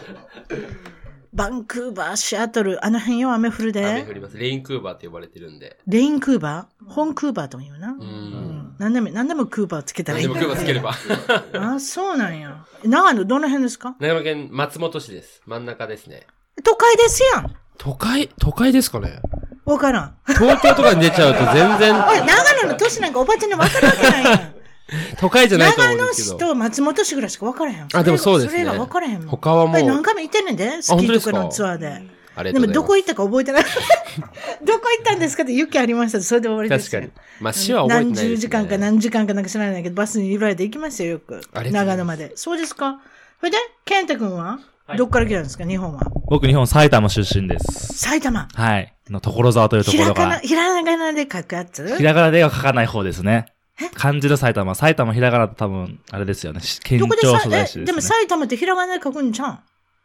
[1.33, 3.87] バンクーバー、シアトル、あの辺よ、雨降るで。
[3.87, 4.37] 雨降ります。
[4.37, 5.79] レインクーバーって呼ばれてるんで。
[5.87, 6.89] レインクーバー？
[6.89, 7.91] 本クーバーとも言うな。
[7.93, 7.95] う。
[7.95, 8.75] うんん。
[8.79, 10.35] 何でも、何でもクーバーつけたらいいでも。
[10.35, 10.91] クーバーつければ。
[11.55, 12.65] あ、そうなんや。
[12.85, 13.95] 長野、どの辺ですか？
[14.01, 15.41] 長野県松本市です。
[15.47, 16.27] 真ん中ですね。
[16.65, 17.55] 都会ですやん。
[17.79, 19.21] 都会、都会ですかね？
[19.65, 20.17] わからん。
[20.27, 24.55] 東京とかに出ちゃうと全然 おい、長野の都市なんかおばちゃんにわかるわけないやん。
[25.21, 26.37] 都会じゃないと思長野うんですけど。
[26.37, 27.87] 市と松本市ぐらいしか分からへん。
[27.93, 29.29] あでもそうですねそれが分からへんもん。
[29.29, 32.53] 他はもう何回も行ってんねんで、スキ本当ですかーとかのツアーで。
[32.53, 32.67] でも。
[32.69, 33.65] どこ行ったか覚えてない。
[34.65, 37.23] どこ行ったんですかって雪ありましたそれで終わりですよ確かに。
[37.41, 38.21] まあ、市は覚えてないね。
[38.23, 41.41] 何十時間か何時間かなんか知らないけど、バスに揺られて行きましたよ、よく。
[41.71, 42.33] 長野まで。
[42.37, 43.01] そうですか
[43.41, 44.59] それで、健太君は、
[44.97, 45.65] どっから来たんですか？
[45.65, 46.03] 日本は。
[46.29, 47.95] 僕、日本埼玉出身です。
[47.99, 48.49] 埼玉。
[48.55, 48.93] はい。
[49.09, 50.41] の所沢というとひらがな、ころから。
[50.41, 51.97] ひらがなで書くやつ？
[51.97, 53.47] ひらがなでは書かない方ですね。
[53.95, 54.75] 漢字の埼玉。
[54.75, 56.61] 埼玉ひらがなと多分、あれですよね。
[56.85, 57.87] 県庁所在地え、でね。
[57.87, 59.61] ですも埼玉ってひらがなで書くんじゃん。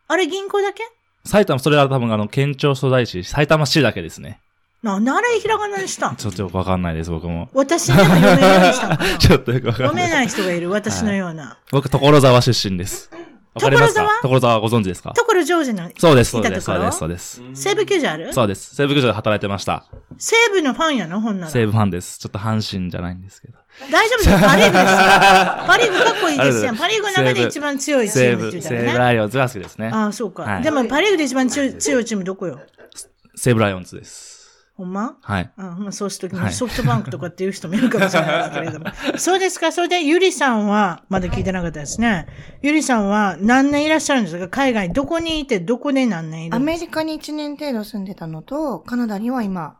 [0.07, 0.83] あれ銀行だけ？
[1.25, 4.39] 埼玉、それは多分あの、県庁所在地、埼玉市だけですね。
[4.83, 6.15] なんであれひらがなにしたん？
[6.17, 7.49] ちょっとよくわかんないです、僕も。
[7.53, 9.89] 私でも読めるようにしたのかな ちょっとよくわかんない。
[9.89, 11.57] 読めない人がいる、私のような。
[11.71, 13.09] 僕、所沢出身です。
[13.55, 14.21] わかりますか所沢？
[14.21, 15.13] 所沢ご存知ですか？
[15.15, 17.41] 所ジョージの、そうです、そうです、そうです、そうです。
[17.53, 18.33] 西部球場ある？
[18.33, 18.75] そうです。
[18.75, 19.85] 西部球場で働いてました。
[20.17, 21.51] 西部のファンやのほんなら。
[21.51, 22.19] 西武ファンです。
[22.19, 23.57] ちょっと阪神じゃないんですけど。
[23.91, 24.29] 大丈夫です。
[24.45, 25.65] パリーグですよ。
[25.67, 26.43] パリーグかっこいいですよ。
[26.43, 28.99] ありがとうございますパリーグの中で一番強いチ西ームっ武、西武て言ったらね。
[28.99, 29.89] ライオンズが好きですね。
[29.93, 30.43] ああ、そうか。
[30.43, 32.59] はいでもパリーグで一番強い強いチームどこよ？
[33.35, 34.34] 西武ライオンズです。
[34.75, 35.17] ほんま？
[35.21, 35.51] はい。
[35.57, 38.85] あまあそうするときにはいソフトバンクとかっていう人もいるかもしれないですけれども。
[39.17, 39.71] そうですか。
[39.71, 42.27] それで、ゆりさんは、まだ聞いてなかったですね。
[42.61, 44.49] ゆりさんは何年いらっしゃるんですか？
[44.49, 49.77] 海外、どこにいて、どこで何年いるアんですメリカに1年程度住んでたのと、カナダには今、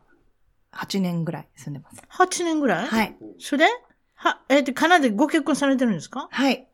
[0.73, 2.01] 8年ぐらい住んでます。
[2.01, 2.87] か ?8 年ぐらい？
[2.87, 3.15] はい。
[3.39, 3.65] それ？
[4.15, 6.29] は、えっ、と、カナダでご結婚されてるんですか？
[6.31, 6.67] はい。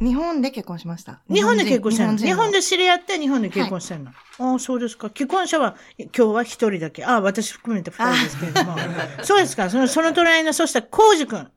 [0.00, 1.20] 日本で結婚しました。
[1.30, 2.16] 日本で結婚してるの？
[2.18, 5.08] 日人本で知り合って日本で結婚してるの、ああ、そうですか。
[5.08, 7.04] 既婚者は今日は一人だけ。
[7.04, 8.76] ああ、私含めて二人ですけれども。
[9.22, 9.70] そうですか。
[9.70, 11.48] その、その隣の、そしたら、コウジ君。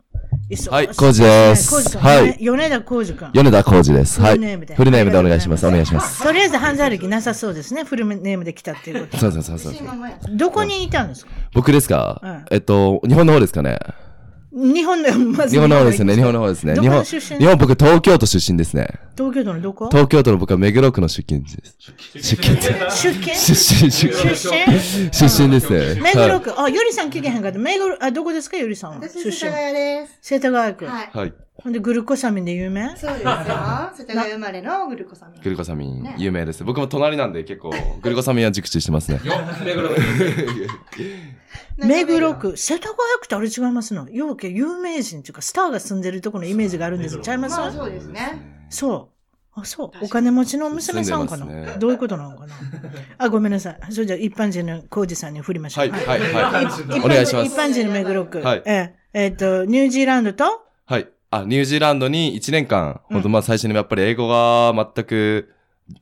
[0.71, 2.01] はい浩二ですコウジ君。
[2.01, 3.29] はい米田コウジ君。
[3.33, 4.19] 米田浩二です。
[4.19, 4.31] はい。
[4.31, 5.67] フルネームでフルネームでお願いします。
[5.67, 6.23] お願いします。
[6.23, 7.83] とりあえず犯罪歴なさそうですね。
[7.83, 9.17] フルネームで来たっていうこと。
[9.19, 9.73] そうそうそうそう。
[10.31, 11.31] どこにいたんですか？
[11.53, 13.77] 僕ですか、うんえっと、日本の方ですかね？
[14.51, 16.15] 日本の、まず日本の方ですね。
[16.15, 16.73] 日本の方ですね。
[16.73, 18.87] ど日本、日本僕東京都出身ですね。
[19.15, 19.89] 東京都のどこ？
[19.89, 21.75] 東京都の僕は目黒区の出勤です。
[22.15, 23.07] 出勤です。
[23.07, 24.47] 出勤出身、出出
[25.05, 25.79] 身出身ですね。
[25.79, 26.59] はい目黒区。
[26.59, 27.59] あ、ゆりさん聞けへんかった。
[27.59, 28.57] 目黒、あ、どこですか？
[28.57, 29.31] ゆりさん出身。
[29.31, 30.17] 世田谷です。
[30.21, 30.85] 世田谷区。
[30.87, 31.33] はい。
[31.59, 31.63] はい。
[31.63, 32.95] ほんで、グルコサミンで有名？
[32.95, 33.29] そうですよ。
[33.29, 35.41] 世田谷生まれのグルコサミン。
[35.41, 36.63] グルコサミン、有名です。
[36.63, 39.19] 僕も隣なんで結構、グルコサミンは熟知してますね。
[41.77, 44.09] 目黒区、世田谷区ってあれ違いますの？
[44.09, 47.21] ようけ有名人っていうか、スターが住んでるところのイメージがあるんですよ。
[47.21, 47.57] ちゃいます？
[47.57, 48.65] まあそうですね。
[48.69, 49.09] そ
[49.55, 49.59] う。
[49.59, 49.91] あ、そう。
[50.01, 52.53] お金持ちの娘さんかな、住んでますねどういうことなのかな？
[53.17, 53.79] あ、ごめんなさい。
[53.91, 55.89] それじゃあ一般人のコウジさんに振りましょう。
[55.89, 56.65] はい、はい、はい。
[56.65, 57.53] 一般人お願いします一。
[57.57, 58.41] 般人の目黒区。
[58.41, 60.53] はいえええっと、ニュージーランドとはい。
[61.31, 65.53] あ、ニュージーランドに1年間、本当まあ最初にやっぱり英語が全く、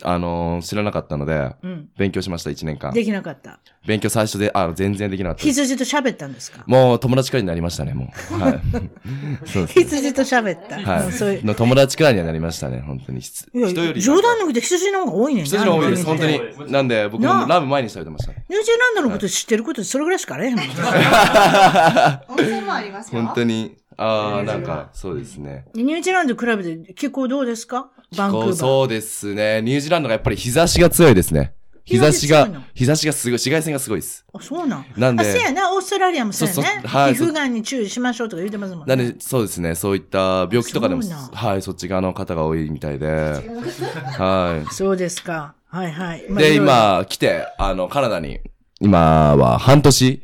[0.03, 1.89] あのー知らなかったので、うん。
[1.97, 2.93] 勉強しました、1年間。
[2.93, 3.59] できなかった。
[3.85, 5.43] 勉強最初で、あ、全然できなかった。
[5.43, 6.63] 羊と喋ったんですか？
[6.67, 8.35] もう友達くらいになりましたね、もう。
[8.39, 8.59] はい。
[9.47, 9.85] そうですね。
[9.85, 10.79] 羊と喋った。
[10.81, 11.43] はうんそういうい。
[11.45, 13.21] の友達くらいにはなりましたね、本当に。
[13.21, 14.01] 人いやより。
[14.01, 16.41] 冗談抜きで羊の方が多いねん羊の方が多いです、本当に。
[16.71, 18.43] なんで、僕もラブ前にしておいてましたね。
[18.49, 20.65] ニュージーランドのこと知ってることそれぐらいしかあれへんもん。
[20.67, 23.21] 温泉もありますよ。
[23.21, 23.77] 本当に。
[23.97, 25.65] ああ、なんか、そうですね。
[25.73, 27.89] ニュージーランドと比べて気候どうですか？
[28.15, 28.53] バンクーバー。
[28.53, 29.61] そうですね。
[29.61, 31.53] ニュージーランドがやっぱり日差しが強いですね。
[31.83, 34.25] 日差しが、日差しがすごい、紫外線がすごいです。
[34.33, 34.85] あ、そうなん？
[34.97, 35.73] なんであ、そうやな。
[35.73, 36.55] オーストラリアもそうやね。
[36.55, 38.95] そうそうはい皮膚がんに注意しましょうとか言ってますもんね。
[38.95, 39.73] なんで、そうですね。
[39.73, 41.01] そういった病気とかでも
[41.33, 43.07] はい、そっち側の方が多いみたいで。
[43.07, 45.55] はそうですか。
[45.69, 46.25] はいはい。
[46.29, 46.35] い。
[46.35, 48.41] で、今、来て、あの、カナダに、
[48.81, 50.21] 今は半年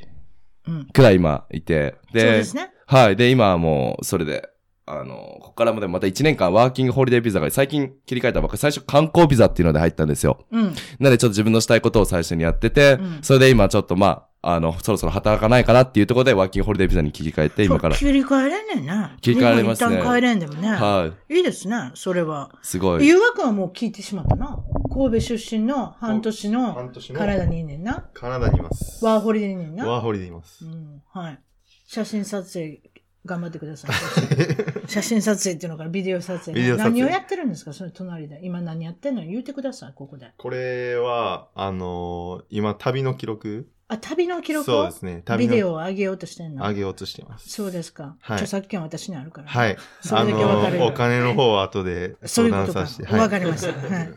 [0.68, 2.73] うんくらい今いて、そうですね。
[2.94, 3.16] はい。
[3.16, 4.48] で、今はもう、それで、
[4.86, 10.46] あの、ここからもでもまた1年間ワーキングホリデービザが最近切り替えたばっかり、最初観光ビザっていうので入ったんですよ。
[10.52, 10.64] うん。
[10.64, 17.96] なのでちょっと自分のしたいことを最初にやってて、うんそれで今ちょっとまあ、あの、そろそろ働かないかなっていうところでワーキングホリデービザに切り替えて、今から。
[17.96, 19.18] 切り替えれんねんな。
[19.22, 20.68] 切り替えられますね一旦帰れんでもね。
[20.70, 21.38] はい。
[21.38, 22.52] いいですね、それは。
[22.62, 23.08] すごい。
[23.08, 24.60] 誘惑はもう聞いてしまったな。
[24.94, 28.06] 神戸出身の半年の半年のカナダにいんねんな。
[28.14, 29.04] カナダにいます。
[29.04, 29.88] ワーホリでいんねんな。
[29.88, 30.68] ワーホリでいますう。
[30.68, 31.40] ん、はい。
[31.86, 32.82] 写真撮影、
[33.26, 33.92] 頑張ってください。
[34.90, 36.54] 写真撮影っていうのからビデオ撮影。
[36.60, 37.74] ビデオ撮影何をやってるんですか？
[37.74, 38.40] その隣で。
[38.44, 39.26] 今何やってんの？
[39.26, 40.32] 言うてください、ここで。
[40.38, 43.70] これは、あのー今、旅の記録？
[43.88, 44.72] あ、旅の記録？
[44.72, 45.22] をそうですね。
[45.26, 46.68] 旅のビデオを上げようとしてんの？
[46.68, 47.50] 上げようとしてます。
[47.50, 48.16] そうですか。
[48.22, 49.48] はい著作権は私にあるから。
[49.48, 49.78] はい。
[50.02, 53.14] それだけわかお金の方は後でそう相いうことか談させて。。
[53.16, 53.68] わかりました。
[53.74, 54.10] はい。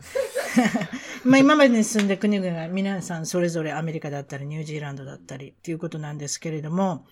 [1.23, 7.05] まあ今までに住んで国々が皆さんそれぞれアメリカだったりニュージーランドだったりっていうことなんですけれども、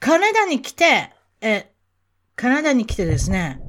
[0.00, 1.70] カナダに来て、え、
[2.34, 3.60] カナダに来てですね、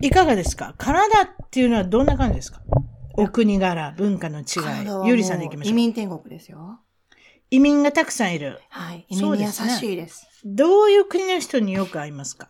[0.00, 0.74] いかがですか？
[0.78, 2.62] カナダっていうのはどんな感じですか？
[3.18, 4.42] お国柄、文化の違。
[4.42, 5.72] いうゆりさんで行きましょう。
[5.72, 6.80] 移民天国ですよ。
[7.50, 8.60] 移民がたくさんいる。
[8.70, 9.04] はい。
[9.10, 10.26] 移民に優しいです。
[10.42, 12.48] どういう国の人によく会いますか？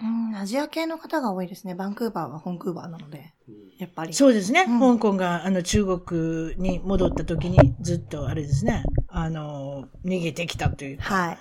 [0.00, 1.74] うん、アジア系の方が多いですね。
[1.74, 3.34] バンクーバーはホンクーバーなので。
[3.78, 4.14] やっぱり。
[4.14, 4.64] そうですね。
[4.66, 11.38] うん香港があの中国に戻った時にずっとあれですね、あの、逃げてきたというか、はい。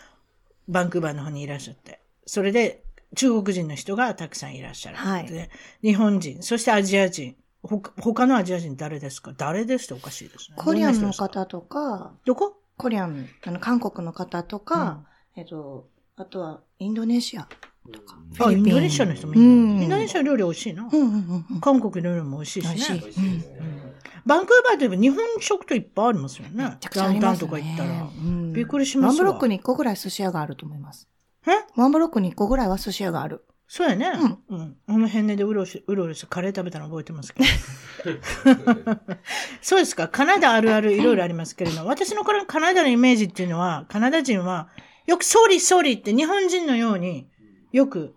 [0.68, 2.00] バンクーバーの方にいらっしゃって。
[2.26, 2.84] それで
[3.16, 4.98] 中国人の人がたくさんいらっしゃる。
[4.98, 5.50] はいで
[5.82, 7.36] 日本人、そしてアジア人。
[7.64, 9.34] ほか他のアジア人誰ですか？
[9.36, 10.58] 誰ですっておかしいですね。
[10.58, 12.62] コリアンの方とか、どこ？
[12.78, 15.04] コリアン、あの、韓国の方とか、
[15.36, 17.48] えっと、あとはインドネシア
[17.92, 18.18] とか。
[18.40, 20.84] あ、インドネシアの人もいるの、うんインドネシア料理美味しいな。
[20.84, 21.60] うんうんうんうん。
[21.62, 23.00] 韓国料理も美味しいしね。
[23.00, 23.26] 美味しい。
[23.26, 23.84] うん
[24.26, 26.66] バンクーバーといえば日本食といっぱいありますよね。
[26.66, 27.50] めちゃくちゃありますね。
[27.50, 28.02] ダウンタウンとか行ったら。
[28.02, 31.08] うんびっくりしますわワンブロックに1個ぐらい寿司屋があると思います。
[31.48, 31.52] え？
[31.76, 33.46] ワンブロックに1個ぐらいは寿司屋がある。
[33.68, 34.12] そうやね。
[34.50, 34.78] うん。
[34.88, 37.50] あの辺でうろしうろうろしてカレー食べたの覚えてますけど。
[39.62, 40.08] そうですか。
[40.08, 44.70] カナダあるあるいろいろありますけれど、私のカナダのイメージっていうのは、カナダ人は、
[45.06, 47.28] よく sorry sorry って日本人のように
[47.72, 48.14] よく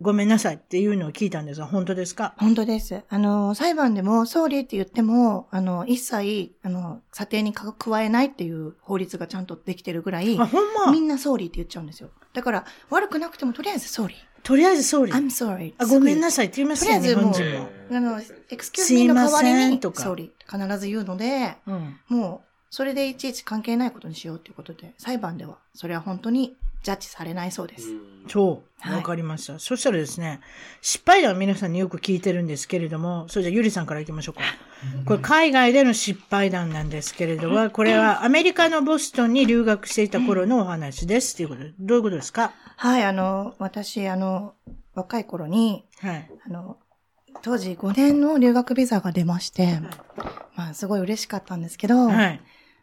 [0.00, 2.34] ごめんなさいっていうのを聞いたんですが、本当ですか？
[2.38, 3.02] 本当です。
[3.08, 10.90] あの、裁判でも、 sorry って言っても、あの、一切、あの、査定にか加えないっていう法律がちゃんとできてるぐらい、あ、ほんま？
[10.90, 12.08] みんな sorry って言っちゃうんですよ。
[12.32, 14.14] だから、悪くなくても、とりあえず sorry。
[14.42, 15.74] とりあえず sorry。I'm sorry.
[15.76, 17.68] あ、ごめんなささいって言いまいすよ、日本人も。
[17.90, 20.32] あの、 excuse me の代わりにとか、sorry。
[20.50, 22.00] 必ず言うので、うん。
[22.08, 27.88] もう、それでいちいち関係ないことにしようっていうことで、裁判では、それは本当にジャッジされないそうです。
[28.28, 28.70] そう。
[28.80, 29.58] はいわかりました。
[29.58, 30.40] そしたらですね、
[30.80, 34.40] 失敗談は皆さんによく聞いてるんですけれども、それじゃあゆりさんから行きましょうか。
[35.04, 41.36] これ海外での失敗談なんですけれども、これはアメリカのボストンに留学していた頃のお話です。
[41.36, 42.52] ということで、どういうことですか？
[42.78, 44.54] はい、あの、私、あの、
[44.94, 46.30] 若い頃に、はい。
[46.46, 46.78] あの、
[47.42, 49.78] 当時5年の留学ビザが出まして、
[50.56, 52.40] まあ、すごい嬉しかったんですけど、はい。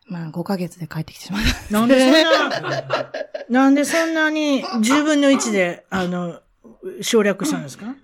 [0.10, 1.74] まあ、5ヶ月で帰ってきてしまった。
[1.74, 2.12] なんでそん
[2.50, 3.12] な、
[3.50, 6.40] なんでそんなに10分の1で、あの、
[7.02, 7.96] 省略したんですか？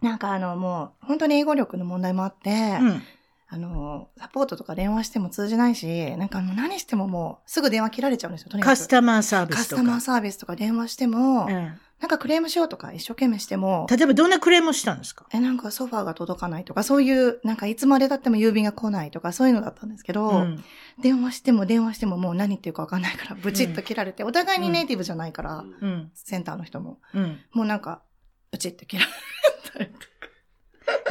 [0.00, 3.02] なんかあの、もう、本当に英語力の問題もあって、うん。
[3.48, 8.72] あの、サポートとか電話しても通じないし、なんかもう何してももう、すぐ電話切られちゃうんですよ、とにかく。
[8.72, 9.82] カスタマーサービスとか。
[9.82, 15.26] カスタマーサービスとか電話しても、うんなんかクレームしようとか一生懸命しても、例えばどんなクレームをしたんですか？
[15.32, 20.64] え、なんかソファーが届かないとか、そういう、なんかいつまで経っても郵便が来ないとか、そういうのだったんですけど、うん。
[21.00, 26.10] 電話しても電話してももう何言ってるかわかんないから、ブチッと切られて、お互いにネイティブじゃないから、うん。
[26.14, 27.40] センターの人も、うん。
[27.52, 28.02] もうなんか、
[28.50, 29.06] ブチッと切ら
[29.78, 29.86] れ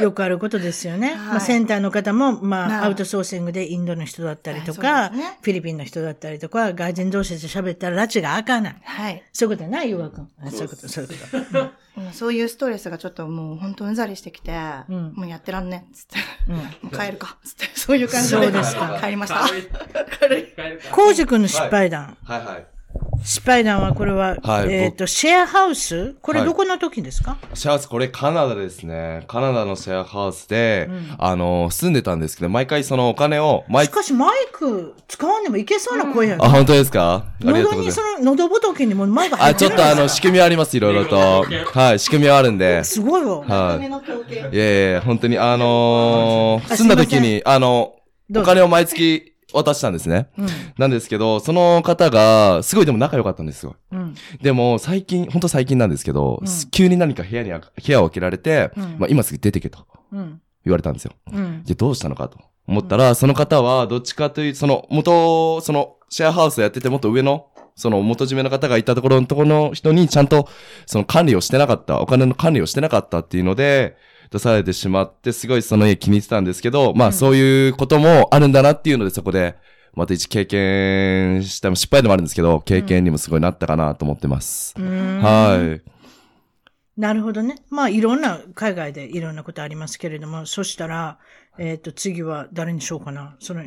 [0.00, 1.10] よくあることですよね。
[1.10, 8.76] はいまあ、センターの方も、まあ、まあアウトソーシングでインドの人だったりとはか、ねフィリピンの人だったりとか、外人同士で喋ったら拉致が開かない。
[8.82, 9.22] はい。
[9.32, 10.30] そういうことやな、ゆうわくん。
[10.42, 11.14] あそういうこと、そういうこ
[11.52, 11.60] と。
[11.96, 14.50] うんそういうストレスがちょっともう本当うんざりしてきて、
[14.88, 16.18] うんもうやってらんねっつって、
[16.48, 16.56] うん。
[16.56, 18.42] もう帰るか、つって、そういう感じで。
[18.42, 19.44] そうですか帰りました。
[20.90, 22.16] コウジ君の失敗談。
[22.24, 22.73] はいはい。
[23.22, 26.14] 失敗談は、これは、はいえっ、と、シェアハウス？
[26.20, 29.24] これはいどこの時ですか、シェアハウス、これカナダですね。
[29.28, 37.24] カナダのシェアハウスで、うんあの、住んでたんですけど、毎回そのお金を、毎しかし、マイク使わんでもいけそうな声やあ、本当ですか？
[37.40, 38.00] 喉に、そ。
[38.02, 41.44] の、喉仏にもマイク入あ、ってるちょっとあの、仕組みはあります、いろいろと。
[41.72, 42.84] はい、仕組みはあるんで。
[42.84, 43.38] すごいわ。
[43.40, 44.54] はい。
[44.54, 47.96] いやいや、本当に、あのーあ住んだ時に、あの、
[48.34, 50.28] お金を毎月渡したんですね。
[50.36, 50.46] うん。
[50.78, 53.76] なんですけど、その方が、すごいでも仲良かったんですよ。
[53.92, 54.14] うん。
[54.42, 60.40] でも、最近、本当最近なんですけど、うん急に何か部屋に、部屋を開けられて、うんまあ今すぐ出てけとうん。
[60.64, 61.12] 言われたんですよ。
[61.32, 61.62] うん。
[61.64, 67.46] じゃあどうしたのかと思ったら、その方は、どっちかという、その、元、その、シェアハウスやってて、もっと上の
[67.76, 70.48] その元締めの方がいたところのところの人にちゃんと
[70.86, 73.96] その管理をしてなかった、お金の管理をしてなかったっていうので、
[74.34, 79.54] 出されてしまって、すごいその家気に入ってたんですけど、まあそういうこともあるんだなっていうので、そこで、
[79.94, 84.74] また一経験した、失敗でもあるんですけど、経験にもすごいなったかなと思ってます。
[84.76, 87.00] はい。
[87.00, 87.58] なるほどね。
[87.70, 91.18] まあ、いろんな、海外でいろんなことありますけれども、そしたら、
[91.60, 93.36] えっ、と、次は誰にしようかな。
[93.38, 93.62] その、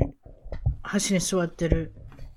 [0.82, 1.94] 端に座ってる、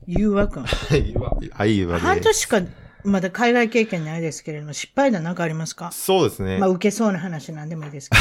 [0.06, 0.62] ゆうわくん。
[0.62, 1.12] はい。
[1.50, 2.60] はい、は半年しか、
[3.04, 5.90] まだ海外経験ないですけれども、失敗談なんかありますか？
[5.92, 6.58] そうですね。
[6.58, 8.16] まあ、受けそうな話なんでもいいですけ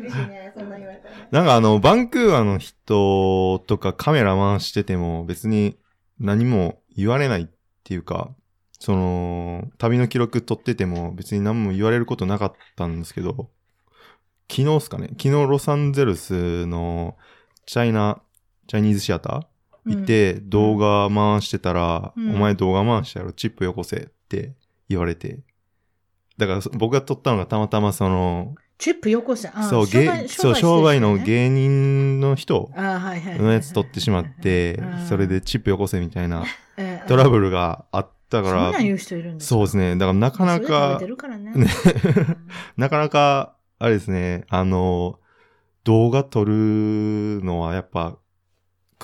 [0.00, 1.28] 厳しいね、そんな言われたらね。
[1.30, 5.76] なんかあの、バンクーバーの人とかカメラ回してても別に
[6.18, 7.46] 何も言われないっ
[7.82, 8.30] ていうか、
[8.78, 13.50] その、旅の記録撮ってても別に何も言われることなかったんですけど、
[14.50, 15.08] 昨日っすかね？
[15.10, 17.16] 昨日ロサンゼルスの
[17.64, 18.20] チャイナ、
[18.66, 19.42] チャイニーズシアター
[19.86, 22.34] 行って動画回してたら、うん。
[22.36, 24.54] お前動画回したやろ、チップよこせって
[24.88, 25.40] 言われて。
[26.36, 29.48] だからそ僕が撮ったのがたまたまその、チップよこせ。
[29.48, 33.38] あそう、商売芸そう、商売の芸人の人あはいはいはい。
[33.38, 36.44] のやつ取ってしまってうん、それでチップよこせみたいな
[36.76, 38.72] えートラブルがあったから
[39.38, 39.96] そうですね。
[39.96, 41.00] だからなかなか
[42.76, 45.20] なかなか、あれですね、あの、
[45.84, 48.18] 動画撮るのはやっぱ、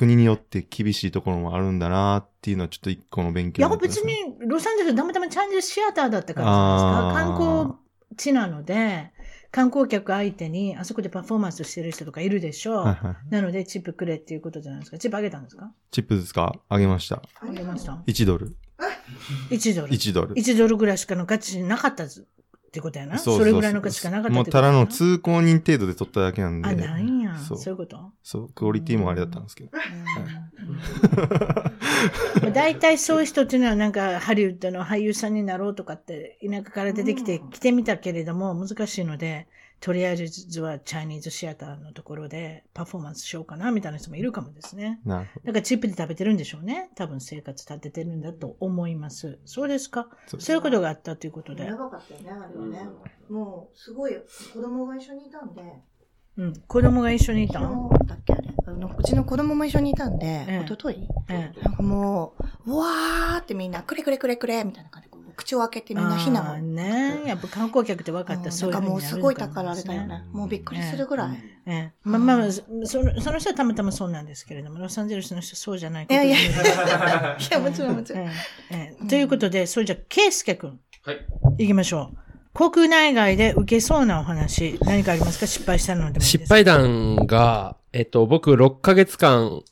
[0.01, 4.14] 国によって厳しいところもあるんだなっていうのはちょっと一個の勉いや、強になった別に、
[4.48, 7.36] ロサンゼルスたまたまチャンネルシアターだったからですか。
[7.36, 7.76] 観
[8.09, 9.12] 光地なので、
[9.51, 12.84] 観光客相手に、あそこでパフォーマンスしてる人とかいるでしょう。
[12.84, 14.98] はいはいなので、チップくれっていうことじゃないですか。
[14.98, 15.70] チップあげたんですか？
[15.90, 17.20] チップですかあげました。
[17.40, 18.03] あげました。
[18.07, 18.57] 1ドル。
[19.51, 19.92] 1ドル。
[19.92, 20.34] 1ドル。
[20.34, 22.26] 1ドルぐらいしかの価値なかったず
[22.70, 23.18] ってことやな。
[23.18, 26.68] それぐらいの価値しかなかったもうただの通行人程度で撮っただけなんで。
[26.68, 27.36] あ、なんや。
[27.36, 28.12] そそうういうこと？
[28.22, 29.70] そう、クオリティもあれだったんですけど。
[32.44, 32.52] うん。
[32.52, 39.48] 大体そういう人っていうのはなんかハリウッドの俳優さんになろうとかって田舎から出てきて来てみたけれども難しいので
[39.81, 45.01] とりあえずはチャイニーズシアターのところでパフォーマンスしようかなみたいな人もいるかもですね。
[45.07, 45.47] なるほど。
[45.47, 46.91] だからチップで食べてるんでしょうね。
[46.97, 49.39] 多分生活立ててるんだと思います。
[49.47, 50.09] そうですか？
[50.26, 51.76] そうそういうことがあったということでや。
[51.76, 52.89] ばかったよね、あれはね。
[53.31, 54.12] もう、すごい、
[54.53, 55.62] 子供が一緒にいたんで、
[56.37, 56.53] うん。
[56.68, 61.09] 子供が一緒にいた昨の日だっけあれあのうちの子供も一緒にいたんで、ええ一昨日？
[61.31, 62.35] ええなんかも
[62.66, 65.09] う、うわーってみんな、くれくれくれくれみたいな感じ
[65.41, 66.59] 口を開けてみんな避難を。
[66.59, 68.47] ねやっぱ観光客って分かった。
[68.47, 70.26] らそういうなんかもうすごいたかもですかられだよね。
[70.32, 71.38] もうびっくりするぐらい。
[71.66, 76.36] ええ、まあまあ、そそのその人はたまたまそうなんですけれども、ロサンゼルスの人はそうじゃないいやいや。
[76.36, 76.43] こ
[77.38, 78.28] とにいや、もちろんもちろん。
[78.70, 80.78] えということで、それじゃあ、ケイスケ君。
[81.05, 81.26] はい。
[81.59, 82.18] 行きましょう。
[82.53, 85.47] 国内外で受けそうなお話、何かありますか？
[85.47, 89.62] 失敗したのでもいいです失敗談が、えっと、僕6ヶ月間、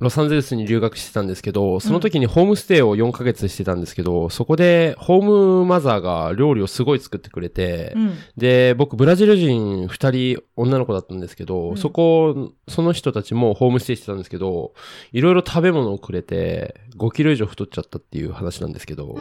[0.00, 8.14] ロサンゼルスに留学してたんですけど、その時にホームステイを4ヶ月してたんですけど、そこでホームマザーが料理をすごい作ってくれて、うん。
[8.36, 14.72] で、僕、ブラジル人2人女の子だったんですけど、うんそこ、その人たちもホームステイしてたんですけど、
[15.12, 19.18] いろいろ食べ物をくれて、5キロ以上太っちゃったっていう話なんですけど、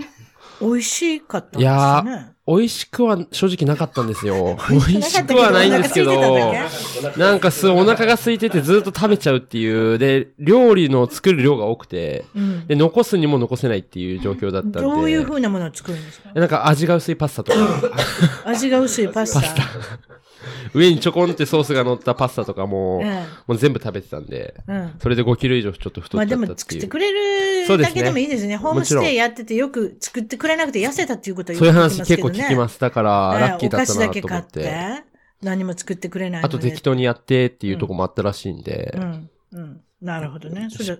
[0.61, 2.03] 美味しかったんですいや。
[2.47, 4.57] 美味しくは正直なかったんですよ。
[4.71, 6.51] 美味しくはないんですけど
[7.15, 12.65] なんかすお腹が空いててずっと食べちゃうっていう、で、料理の作る量が多くて、うん。
[12.67, 14.79] で、残すにも残せないっていう状況だったんで。
[14.81, 16.31] どういう風なものを作るんですか？
[16.33, 17.57] なんか味が薄いパスタとか、
[18.45, 19.41] 味が薄いパスタ。
[20.73, 24.93] 上にちょこんってソースが乗ったパスタとかも、えもう全部食べてたんで、えうん。
[24.99, 26.55] それで5キロ以上ちょっと太まあでっちゃったっていう。
[26.55, 28.57] も作ってくれるだけでもいいですね。
[28.57, 32.29] ホームステイやっててよく作ってくれなくて痩せたっていうことはよそういう話結構。
[32.29, 32.79] 聞きます。
[32.79, 35.03] だから、ええラッキーだったお菓子なと思っだけ買ってて。、
[35.41, 36.57] 何も作ってくれないのあで。
[36.57, 39.29] と適当にやってっていうとこもあったらしいんで、うん。
[39.53, 39.81] うん。
[40.01, 40.67] なるほどね。
[40.69, 40.97] それじゃ、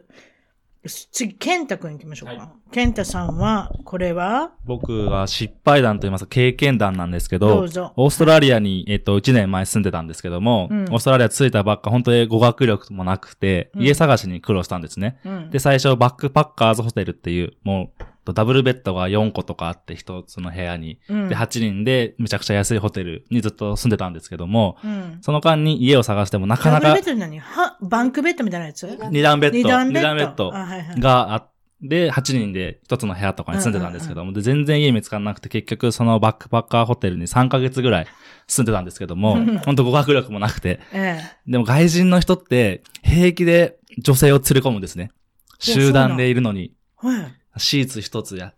[0.88, 2.54] 次、ケンタ君行きましょうか。
[2.72, 15.20] ケンタさんは、これは、僕は失敗談と言いますか経験談なんですけど、どオーストラリアに、えっと、1年前住んでたんですけども、うんオーストラリア着いたばっか、本当に語学力もなくて、うん家探しに苦労したんですね。
[15.26, 15.50] うん。
[15.50, 18.04] で、最初、バックパッカーズホテルっていう、もう、
[18.34, 21.00] ダブルベッドが4個とかあって、一つの部屋に。
[21.10, 21.30] うん。
[21.30, 25.18] で、8人で、めちゃくちゃ安いホテルにずっと住んでたんですけども、うん。
[25.22, 27.40] その間に家を探してもなかなかダブルベッ、ドって何？
[27.40, 28.88] は、バンクベッドみたいなやつ？
[29.12, 30.52] 二段ベッド、二段ベッド。
[30.52, 31.52] があっ
[31.88, 38.08] て、8人で一つの部屋とかに住んでたんですけども、で、全然家見つからなくて、結局そのバックパッカーホテルに3ヶ月ぐらい
[38.48, 45.12] 住んでたんですけども、 本当語学力もなくて、えでも外人の人って平気で女性を連れ込むんですね。
[45.60, 46.74] 集団でいるのに、
[47.04, 47.08] え。
[47.08, 47.39] はい。
[47.58, 48.54] シーツ一つや、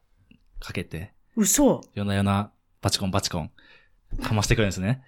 [0.60, 1.82] かけて、嘘。
[1.94, 3.52] 夜な夜なバチコンバチコン、
[4.22, 5.02] かましてくるんですね。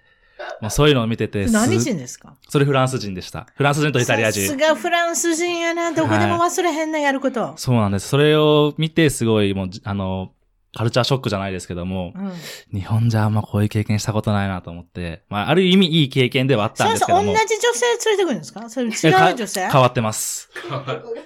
[0.60, 2.36] まあそういうのを見てて、す何人ですか？
[2.50, 3.48] それフランス人でした。
[3.56, 4.58] フランス人とイタリアさす人。
[4.58, 5.92] がフランス人やな。
[5.92, 7.54] どこでも忘れへんな、やること。
[7.58, 8.08] そうなんです。
[8.08, 10.34] それを見て、すごい、もう、あの、
[10.76, 12.32] カルチャーショックじゃないですけども、うん。
[12.74, 17.32] 日本じゃあんまこういう経験したことないなと思って、まあ、ある意味いい経験ではあったんですけども。
[17.32, 18.70] 同じ女性連れてくるんですか？
[18.70, 18.92] それ違う
[19.36, 19.70] 女性？
[19.70, 20.50] 変わってます。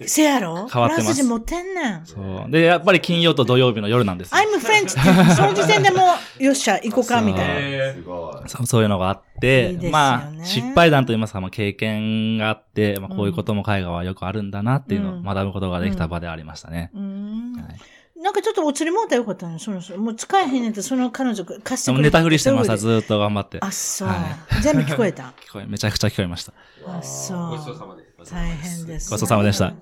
[0.05, 0.67] せやろ？
[0.67, 2.05] 変わってますフランス人持ってんねん。
[2.05, 2.51] そう。
[2.51, 4.37] で、やっぱり金曜と土曜日の夜なんですよ。
[4.37, 6.03] I'm French って、その時点でも
[6.39, 7.93] う、よっしゃ、行こうか、みたいな。
[7.93, 8.49] すごい。
[8.49, 16.91] そうそういうのがあって、いいねまあ、失敗談といいますか、まあ、経験があって、まあ、こういうことも海外はよくあるんだなっていうのをうん学ぶことができた場でありましたね。
[16.93, 17.79] うーんはい
[18.21, 23.59] なんかちょっとお釣りもうたらよかったのその、そのもう使えへんねんって、その彼女貸してくれでもネタ振りしてました、ずーっと頑張って。
[23.61, 24.15] あ、そうは。
[24.61, 25.33] 全部聞こえた？
[25.47, 26.53] 聞こえ、めちゃくちゃ聞こえました。
[26.87, 27.49] あ、そう。
[27.49, 28.31] ごちそうさまです。
[28.33, 29.09] 大変です。
[29.11, 29.73] ごちそうさまでした。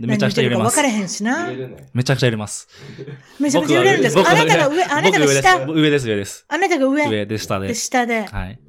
[0.00, 0.88] めちゃくちゃ揺れます分か。
[0.88, 1.48] れへんしな。
[1.94, 2.68] めちゃくちゃ揺れます。
[3.40, 4.18] めちゃくちゃ揺れるんです。
[4.18, 5.66] あなたが上、あなたが下。
[5.66, 6.44] 僕上です、上です。
[6.48, 7.08] あなたが上。
[7.08, 7.74] 上で、下で、で。
[7.74, 8.24] 下で。
[8.24, 8.60] はい。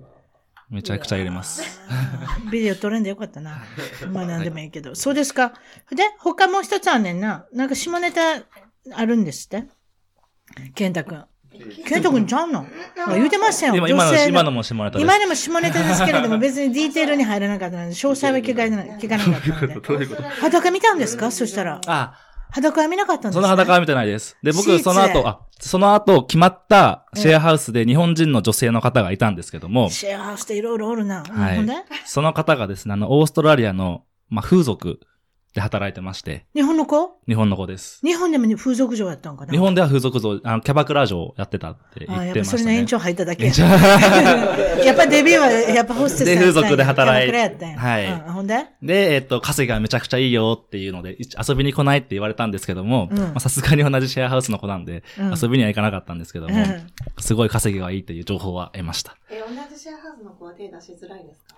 [0.69, 1.61] めちゃくちゃ揺れます。
[2.49, 3.61] ビデオ撮れんでよかったな。
[4.13, 4.95] まあなんでもいいけど。
[4.95, 5.51] そうですか。
[5.93, 7.45] で、他もう一つあんねんな。
[7.51, 8.39] なんか下ネタ
[8.93, 9.63] あるんですって？
[10.75, 11.25] 健太くん。
[11.85, 12.65] 健太くんちゃうの？
[13.09, 13.75] 言うてましたよ。
[13.75, 15.03] 今、今の、女性今のも下ネタです。
[15.03, 19.73] 今でも下ネタですけれども、 別にディーテールに入らなかったので、詳細は聞かな 聞かなかったので。
[19.75, 20.23] どういうこと？
[20.23, 21.29] 裸見たんですか？
[21.31, 21.79] そしたら。
[21.87, 22.13] あ、
[22.51, 24.37] 裸は見なかったんですかその裸は見てないです。
[24.43, 31.23] で、僕、その後、あ、その後、決まったシェアハウスで日本人の女性の方がいたんですけども、シェアハウスっていろいろおるな。
[31.23, 31.65] はい
[32.05, 34.99] その方がですね、あの、オーストラリアの、まあ、風俗
[35.53, 37.19] で働いてまして、日本の子？
[37.27, 37.99] 日本の子です。
[38.05, 39.51] 日本でも風俗嬢やったんかな？
[39.51, 42.61] 日本では風俗像、あの、キャバクラ嬢をやってたって言あやっぱってましたね。
[42.63, 43.49] それの延長入っただけや。
[43.49, 43.63] 延長。
[44.85, 47.79] やっぱデビューは、やっぱホステスで風俗で働いキャバクラやったんや。
[47.79, 48.05] はい。
[48.05, 48.65] うんほんで？
[48.81, 55.35] で、えっと、稼ぎがめちゃくちゃいいよっていうので、い遊びに来ないって言われたんですけども、さすがに同じシェアハウスの子なんで、うん。
[55.37, 56.87] 遊びには行かなかったんですけども、うん。
[57.19, 59.17] すごい稼ぎがいいという情報は得ました。
[59.29, 61.57] え、同じシェアハウスの子は手出しづらいですか？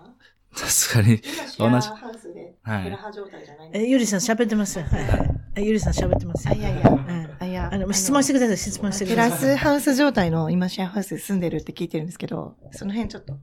[0.55, 1.21] さすがに、
[1.57, 1.87] 同じ。
[1.89, 4.79] ハウスで、はい状態じゃないえ、ゆりさん喋ってます？
[4.79, 6.47] はいはいえゆりさん喋ってます？
[6.47, 6.89] あ、いやいや。
[6.89, 7.69] うんあ、いや。
[7.71, 9.31] あの、質問してください、質問してくテださい。
[9.31, 13.39] ラスハウス状態の今シェアハウスで住んでるって聞いてるんですけど、その辺ちょっと教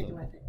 [0.00, 0.40] えてもらって。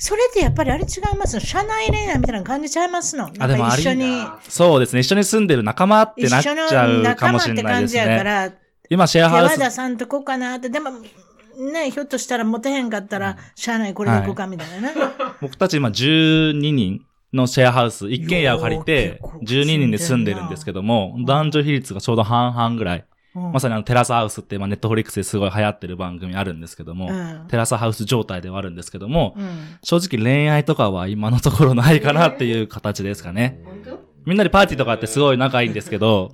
[0.00, 1.34] それってやっぱりあれ違います？
[1.34, 3.30] の社内恋愛みたいな感じちゃいますの？
[3.38, 5.00] あでもなんか一緒に、そうですね。
[5.00, 8.24] 一緒に住んでる仲間って一なっち緒のゃうか仲間っもしれないですて感じやかね。
[8.24, 8.52] ら、
[8.90, 10.90] 今、シェアハウス、手和田さんとこうかなって、でも、
[11.58, 14.94] ね、ひょっとしたらモテへんかったら、社内これで行こうかみたいなね。
[15.42, 23.04] 僕たち今12人のシェアハウス、一軒家を借りてよー、12人で住んでるんですけども、男女比率がちょうど半々ぐらい。
[23.34, 23.52] うん。
[23.52, 27.48] まさにあのテラスハウスって、まあ、ネットフリックスですごい流行ってる番組あるんですけども、うん。
[27.48, 29.48] テラスハウス状態ではあるんですけども、うん。
[29.82, 33.60] 正直恋愛とかは今のところないかなっていう形ですかね。
[33.64, 34.08] 本当？
[34.24, 36.30] みんなでパーティーとかってすごい仲いいんですけど、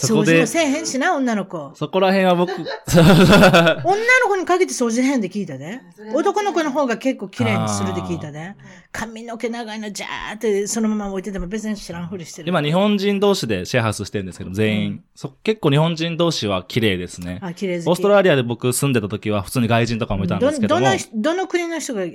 [0.00, 1.72] そこで掃除も、せえへんしな、女の子。
[1.74, 3.84] そこら辺は僕、 女の
[4.28, 5.80] 子にかけて掃除変で聞いたで。
[6.14, 8.54] 男の子の方が結構綺麗にするって聞いたで。
[8.92, 12.48] 髪の毛長いのジャーってそのまま置いてても別に知らんふりしてる。
[12.48, 15.04] 今日本人同士でシェアハウスしてるんですけど、全員。
[15.14, 17.40] そ結構日本人同士は綺麗ですね。
[17.42, 17.78] あ、綺麗。
[17.78, 22.06] オーストラリアで僕住んでた時は普通に外人とかもいたんですけども、どの、どの国の人が汚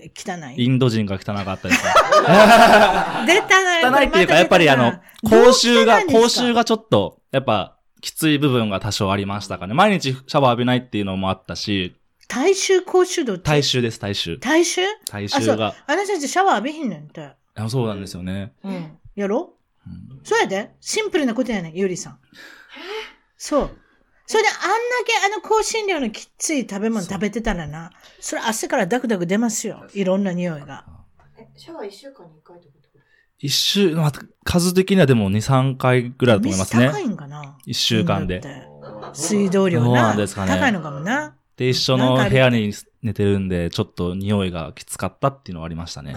[0.55, 0.63] い？
[0.63, 1.91] インド人が汚かったですね。
[3.27, 9.73] 出たな汚いっていうか、やっぱりあの、口臭が、口臭がちょっと、やっぱ、きつい部分が多少ありましたかね。
[9.73, 11.95] 毎日シャワー浴びないっていうのもあったし、
[12.27, 13.43] 大衆口臭度って？
[13.43, 13.99] 体臭です。
[13.99, 15.41] 大衆体あ、そう。
[15.41, 15.75] 臭が。
[15.87, 17.31] あなたたちシャワー浴びひんねんって。
[17.55, 18.53] あそうなんですよね。
[18.63, 18.97] うん。
[19.15, 19.53] やろ？
[19.85, 20.71] うんそうやで。
[20.79, 22.19] シンプルなことやねん、ゆりさん。
[23.37, 23.77] そう。
[24.25, 24.67] それであんだ
[25.05, 29.85] けあの香辛料のきっつい食べ物食べてたらな、それ汗からダクダク出ますよ。
[29.93, 30.85] いろんな匂いが。
[31.37, 32.82] え、シャワー1週間に1回ってこと
[33.43, 34.11] 一週、まあ、
[34.45, 36.93] 数的にはでも2、3回ぐらいだと思いますね水。
[36.93, 38.41] 高いんかな一週間で
[39.11, 40.01] 水道量そうな。
[40.03, 41.35] なんですかね高いのかもな。
[41.57, 46.15] で、一緒の部屋に寝てるんで、ちょっと匂いがきつかったっていうのはありましたね。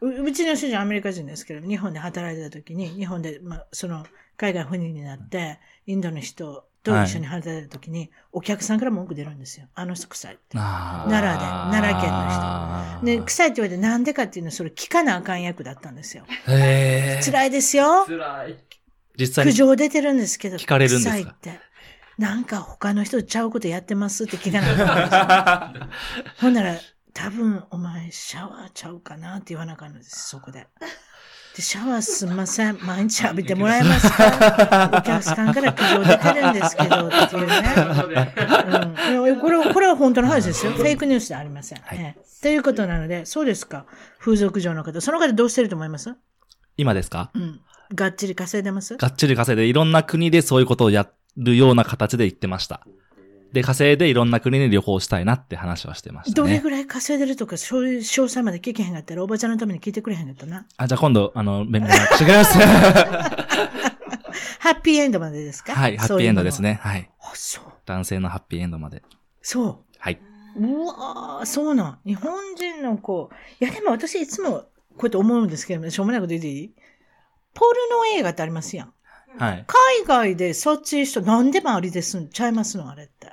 [0.00, 0.20] うん。
[0.22, 4.06] ううちの主人アメリカ人ですけど、日本で働いてた時に、日本で、まあ、その、
[4.36, 9.66] 海外赴任になって、インドの人と一緒に働いてた時に、お客さんから文句出るんですよ。
[9.74, 10.56] あの人臭いって。
[10.56, 16.24] 奈良で奈良県の人ね、臭いって言われてなんでかっていうのはそれ聞かなあかん役だったんですよ。
[16.48, 18.06] へー辛いですよ。
[18.06, 18.58] 辛い。
[19.18, 20.56] 実際に苦情出てるんですけど。
[20.56, 21.12] 聞かれるんですか？
[21.16, 21.60] 臭いって。
[22.18, 24.76] なんか他の人ちゃうことやってますって聞かなあ
[25.10, 25.88] かんんですよ。
[26.40, 26.76] ほんなら、
[27.14, 30.66] 多分お前シャワーちゃうかなって言わなあかんのです、そこで。
[31.60, 32.78] で、シャワーすんません。
[32.86, 34.90] 毎日浴びてもらえますか？
[34.98, 37.74] お客さんから苦情出てるんですけど、っていうね。
[39.26, 40.72] うんこれは、これは本当の話ですよ。
[40.72, 41.78] フェイクニュースではありません。
[41.82, 43.84] はいええということなので、そうですか。
[44.18, 44.98] 風俗嬢の方。
[45.02, 46.14] その方どうしてると思います？
[46.78, 47.30] 今ですか？
[47.34, 47.60] うん。
[47.94, 48.96] がっちり稼いでます？
[48.96, 51.06] がっちり稼いでいろんな国でそういうことをや
[51.36, 52.80] るような形で言ってました。
[53.52, 56.48] で、稼いでいろんな国に旅行したいなって話はしてましたね。
[56.48, 60.66] どれぐらい稼いでるとか、そういう詳細まで聞けへんかったら、おばちゃんのために聞いてくれへんかったな。
[60.76, 62.58] あ、じゃあ今度、あの、連絡してくれます。
[64.60, 65.74] ハッピーエンドまでですか？
[65.74, 66.60] はい、ハッピーエンドです。
[66.62, 66.78] ね。
[66.82, 67.10] はい。
[67.20, 67.64] あ、そう。
[67.86, 69.02] 男性のハッピーエンドまで。
[69.42, 70.20] そはい。
[70.56, 70.66] う。
[70.66, 71.98] うわーそうなん。
[72.06, 73.30] 日本人の子。
[73.60, 74.60] いや、でも私いつもこ
[75.02, 76.74] うやって思うんですけど、しょうもないこと言っていい？
[77.54, 78.92] ポルノ映画ってありますやん。
[79.38, 79.64] はい。
[79.66, 83.32] 海外でそっち人何でもありですんちゃいますのあれって。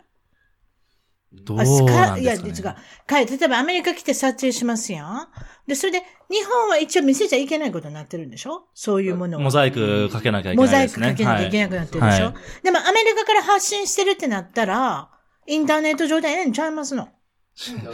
[1.34, 2.78] どうあなんいや、違うですか、ね。。
[3.05, 5.28] か例えばアメリカ来て撮影しますやん。
[5.67, 8.63] で、それで、日本は一応見せちゃいけないことになってるんでしょ？
[8.73, 9.41] そういうものを。
[9.41, 11.25] モザイクかけなきゃいけモザイクないですね。
[11.25, 15.09] かけなきゃいけなくなってるでしょ、はいでもアメリカから発信してるってなったら、
[15.45, 17.09] インターネット上でええんちゃいますの？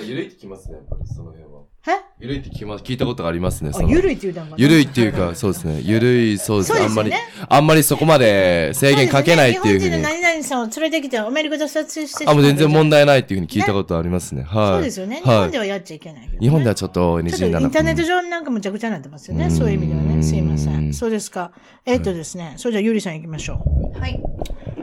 [0.01, 1.52] ゆるいってきますね、やっぱりその辺は。
[1.91, 2.01] え？
[2.19, 3.71] ゆるいって聞きま聞いたことがありますね。
[3.71, 5.81] あ、そのゆるいって言うたんかなゆるいっていうか、そうですね。
[5.83, 6.79] ゆるい、そうですね。
[6.79, 7.11] あんまり
[7.49, 9.97] あんまりそこまで制限かけないっていうふうに。
[9.97, 14.43] 日本人の何々さんを連れてきてアメリカで撮影してあ、もう全然問題題ないっていうふうに聞いたことありますね。
[14.43, 14.67] はい。
[14.73, 15.21] そうですよね。
[15.21, 15.37] 日はい。
[15.39, 19.45] 本ではやっちゃいけないけどね、日本ではちょっと NG ちょっとにならインターネットうん上なんかむちゃくちゃになってますよね。
[19.45, 20.23] うんそういう意味ではね。
[20.23, 20.69] すいませ。
[20.69, 21.51] うんんそうですか。
[21.85, 22.53] えっとですね。
[22.57, 23.63] それじゃあゆりさん行きましょ
[23.99, 24.21] はい。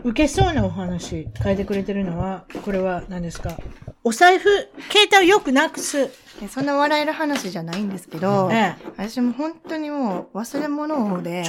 [0.05, 0.09] う。
[0.11, 3.57] 受けそうなお話書いてくれてるのは、これは何ですか？
[4.03, 4.49] お財布、
[4.91, 6.11] 携帯をよくなくす。
[6.43, 11.45] えそんな笑える話じゃないんですけど、え私も本当にもう忘れ物で。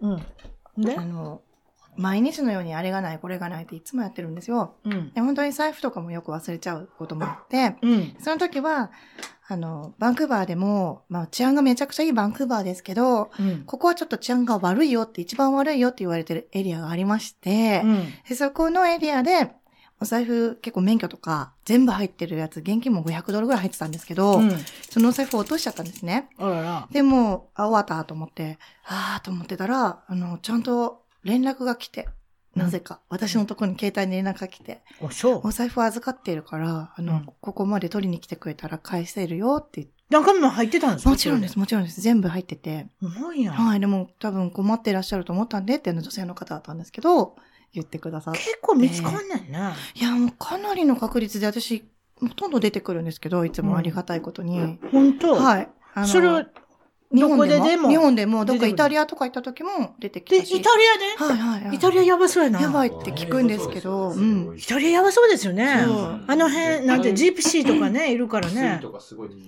[0.00, 0.22] うん。
[0.82, 0.96] で？
[0.96, 1.42] あの、
[1.96, 4.76] 毎日のようにあれがない、これがないっていつもやってるんですよ。
[4.84, 5.12] うん。
[5.12, 8.16] で本当に財布とかもよく忘れちゃうこともあって、うん。
[8.20, 8.90] その時は、
[9.46, 13.64] あの、バンクーバーでも、まあ治安がめちゃくちゃいいバンクーバーですけど、うん。
[13.66, 18.04] ここはちょっと治安が悪いよって、一番悪いよって言われてるエリアがありまして、うん。
[18.28, 19.52] でそこのエリアで、
[20.00, 24.50] お財布結構免許とか全部入ってるやつ、現金も500ドルぐらい入ってたんですけど、うん。
[24.90, 26.28] そのお財布を落としちゃったんですね。
[26.38, 26.88] あらら。
[26.90, 32.08] でも、あ、終わったと思って、あーと思ってたら、あの、ちゃんと連絡が来て、
[32.54, 35.40] なぜか、私のところに携帯に連絡が来て、お、そう。
[35.44, 41.10] お財布預かっているから、あの、うんここまで取りに来てくれたら返せるよって言って中身も入ってたんですか？
[41.10, 41.58] もちろんです、。
[41.58, 42.00] もちろんです。
[42.00, 42.88] 全部入ってて。
[43.02, 43.54] すごいやん。
[43.54, 47.36] はい、でも多分困ってらっしゃると思ったんでっていうの女性の方だったんですけど、
[47.72, 48.40] 言ってくださって。
[48.40, 49.74] 結構見つかんないな。
[49.94, 51.84] いや、もうかなりの確率で私、
[52.20, 54.78] ほとんど出てくるんですけど、いつもありがたいことに。
[54.92, 55.34] 本当？
[55.34, 55.68] はい。
[55.94, 56.44] あのそれは、
[57.14, 57.88] どこででも？
[57.88, 60.56] 日本でも、どっかイタリアとか行った時も出てきで、たし。
[60.56, 61.34] イタリアで？
[61.34, 61.76] はいはいはい。
[61.76, 62.60] イタリアやばそうやな。
[62.60, 64.56] やばいって聞くんですけど、うん。
[64.58, 66.20] イタリアやばそうですよねそう。
[66.26, 68.80] あの辺、なんて、ジプシーとかね、いるからね。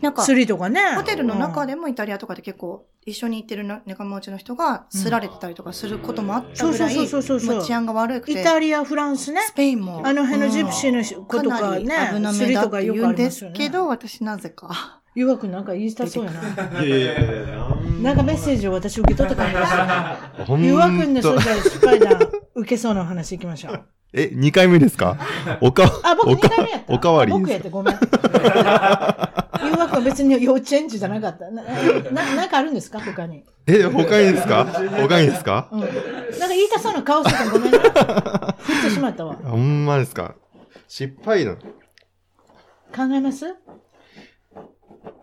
[0.02, 0.80] なんか、釣りとかね。
[0.96, 1.74] ホテルの中で。
[1.74, 8.40] でもイタリアとかで結構、一緒に行ってるな仲間内の人が、すられてたりとかすることもあったぐらい、そうそうそうそうそうも治安が悪くて。
[8.40, 9.40] イタリア、フランスね。
[9.42, 10.02] スペインも。
[10.04, 13.68] あの辺のジプシーの子とかなり危ね、な釣りめだってとかよくあ言うんですりますよね。
[13.68, 15.00] けど、私なぜか。
[15.16, 16.84] 弱くなんか言いたそうやな。
[16.84, 17.68] いやいやいや、
[18.02, 20.44] なんかメッセージを私受け取った感じがしたな。
[20.44, 23.82] ほんと弱くんで、それじゃあスパイダー受けそうなお話いきましょう。
[24.12, 25.16] え、2回目ですか？
[25.62, 26.92] おか、あ、僕お2回目やった。
[26.92, 27.94] おかわりあ僕やってごめん。
[27.94, 28.00] 誘
[29.72, 31.50] 惑は別に幼稚園児じゃなかった。
[31.50, 33.00] な、ななんかあるんですか？
[33.00, 33.42] 他に。
[33.66, 34.66] え、他にですか？
[35.00, 35.70] 他にですか？
[35.72, 35.80] うん。
[35.80, 35.96] なんか
[36.48, 37.78] 言いたそうな顔してたらごめんな。
[37.78, 39.34] 振ってしまったわ。
[39.34, 40.34] 考ほんまですか？
[40.88, 41.56] 失敗談。
[42.98, 43.54] えます？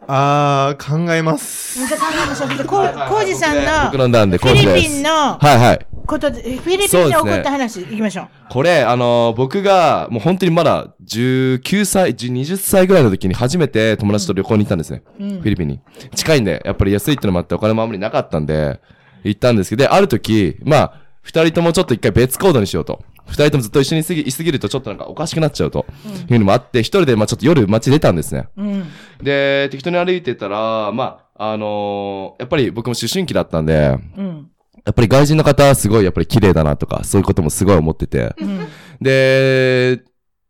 [0.08, 1.86] あー、考えます。
[1.86, 2.58] じゃあ考えましょう。
[2.58, 4.82] でこう、コウジさんのフィリ。
[4.82, 5.86] ピンのはいはい。
[6.06, 8.28] ことで、フィリピンで起こった話、いきましょう。
[8.50, 15.04] これ、あのー僕が、もう本当にまだ19歳、10 20歳ぐらいの時に初めて友達と旅行に行ったんですね。
[15.20, 15.80] うんフィリピンに。
[16.16, 18.80] 近いんで、やっぱり安いってのもあってお金もあんまりなかったんで、
[19.24, 23.02] 行ったんですけど、で、ある時、まあ、二人ともちょっと一回別行動にしようと。
[23.28, 25.86] 二人ともずっと一緒にいすぎいすぎるとちょっとなんかおかしくなっちゃうと。
[26.30, 28.48] いうのもあって、一人でまあちょっと夜街出たんですね。
[28.58, 28.88] うん。
[29.22, 34.50] で、適当に歩いてたら、まあ、あのーやっぱり僕も思春期だったんで、うん。
[34.86, 38.36] やっぱり外人の方すごいやっぱり綺麗だなとか、そういうこともすごい思ってて。
[38.38, 38.68] うん。
[39.02, 40.02] で、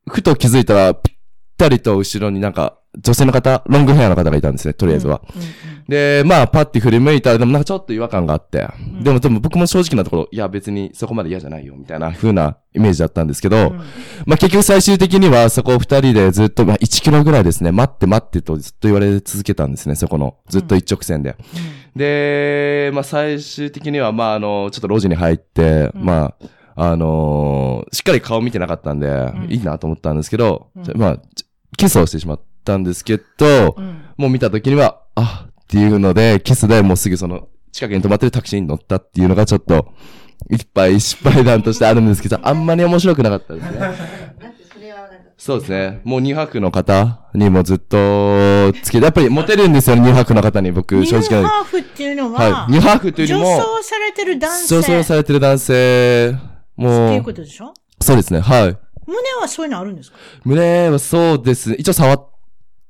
[0.10, 1.16] ふと気づいたら、ぴっ
[1.58, 5.22] たりと後ろになんか、女性の方、ロングヘアの方がいたんですね、とりあえずは。
[5.88, 8.68] で、まあ、パッて振り向いたら、でもなんかちょっと違和感があって。
[9.02, 13.72] でも、でも僕も正直なところ、いや別にそこまで嫌じゃないよ、みたいな風なイメージだったんですけど、
[14.26, 20.36] まあ結局最終的にはそこを二人でずっと、まあ1キロぐらいですね、待って待ってとずっと言われ続けたんですね、そこの。
[20.50, 21.36] ずっと一直線で。
[21.96, 26.34] で、まあ最終的には、まああの、ちょっと路地に入って、ま
[26.76, 31.46] あ、あのーしっかり顔見てなかったんで、いいなと思ったんですけど、まあ、ち
[31.78, 33.76] キスをしてしまったんですけど、
[34.18, 39.94] もう見た時には、あ、っていうので、キスでもうすぐその、近くに止まってるタクシーに乗ったっていうのがちょっと、
[40.52, 43.80] いっぱい失敗談としてあるんですけど、あんまり面白くなかったですね。
[45.38, 46.00] そうですね。
[46.06, 51.50] もう2泊の方にもずっとつけて、やっぱりモテるんですよね、2泊の方に僕、ニュー正直な。
[51.50, 52.78] ハーフっていうのは、はい。
[52.78, 54.76] 2泊というよりも、女装されてる男性。
[54.76, 56.42] 女装されてる男性、って
[56.78, 57.74] もういうこ、とでしょ？
[58.00, 58.78] そうですね、はい。
[59.06, 60.18] 胸はそういうのあるんですか？
[60.46, 61.76] 胸はそうですね。
[61.78, 62.30] 一応触っ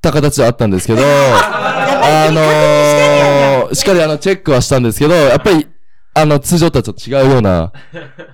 [0.03, 5.67] た形はあったんですけど、 あのー、しっかりあの、チェックはしたんですけど、やっぱり、
[6.15, 7.71] あの、通常とはちょっと違うような、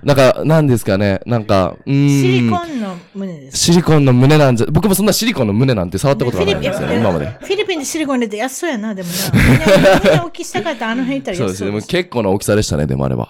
[0.02, 2.08] なんか、なんですかね、なんか、うーん。
[2.08, 3.58] シリコンの胸です。
[3.58, 7.26] シリコンの胸なんじゃ、僕もそんなシリコンの胸なんて触ったことがないんですよね、今まで。
[7.40, 9.14] フィリピンでシリコン入れて安そうやな、でもな。
[9.32, 11.86] みんなみんな大きしたかったらあの辺行ったらそうですそうです。
[11.86, 13.28] 結構な大きさでしたね、でもあれば。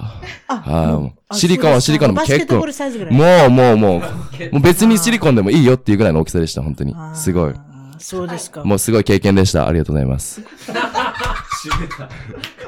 [0.48, 2.56] あはいあシリコンはシリコンでも結構。
[2.56, 4.00] もう、もう、もう、
[4.50, 7.54] もう別にシリコンでもいいよっていうぐらいの大きさでした、本当にすごい。。
[8.00, 8.64] そうですか。
[8.64, 9.68] もうすごい経験でした。
[9.68, 10.40] ありがとうございます。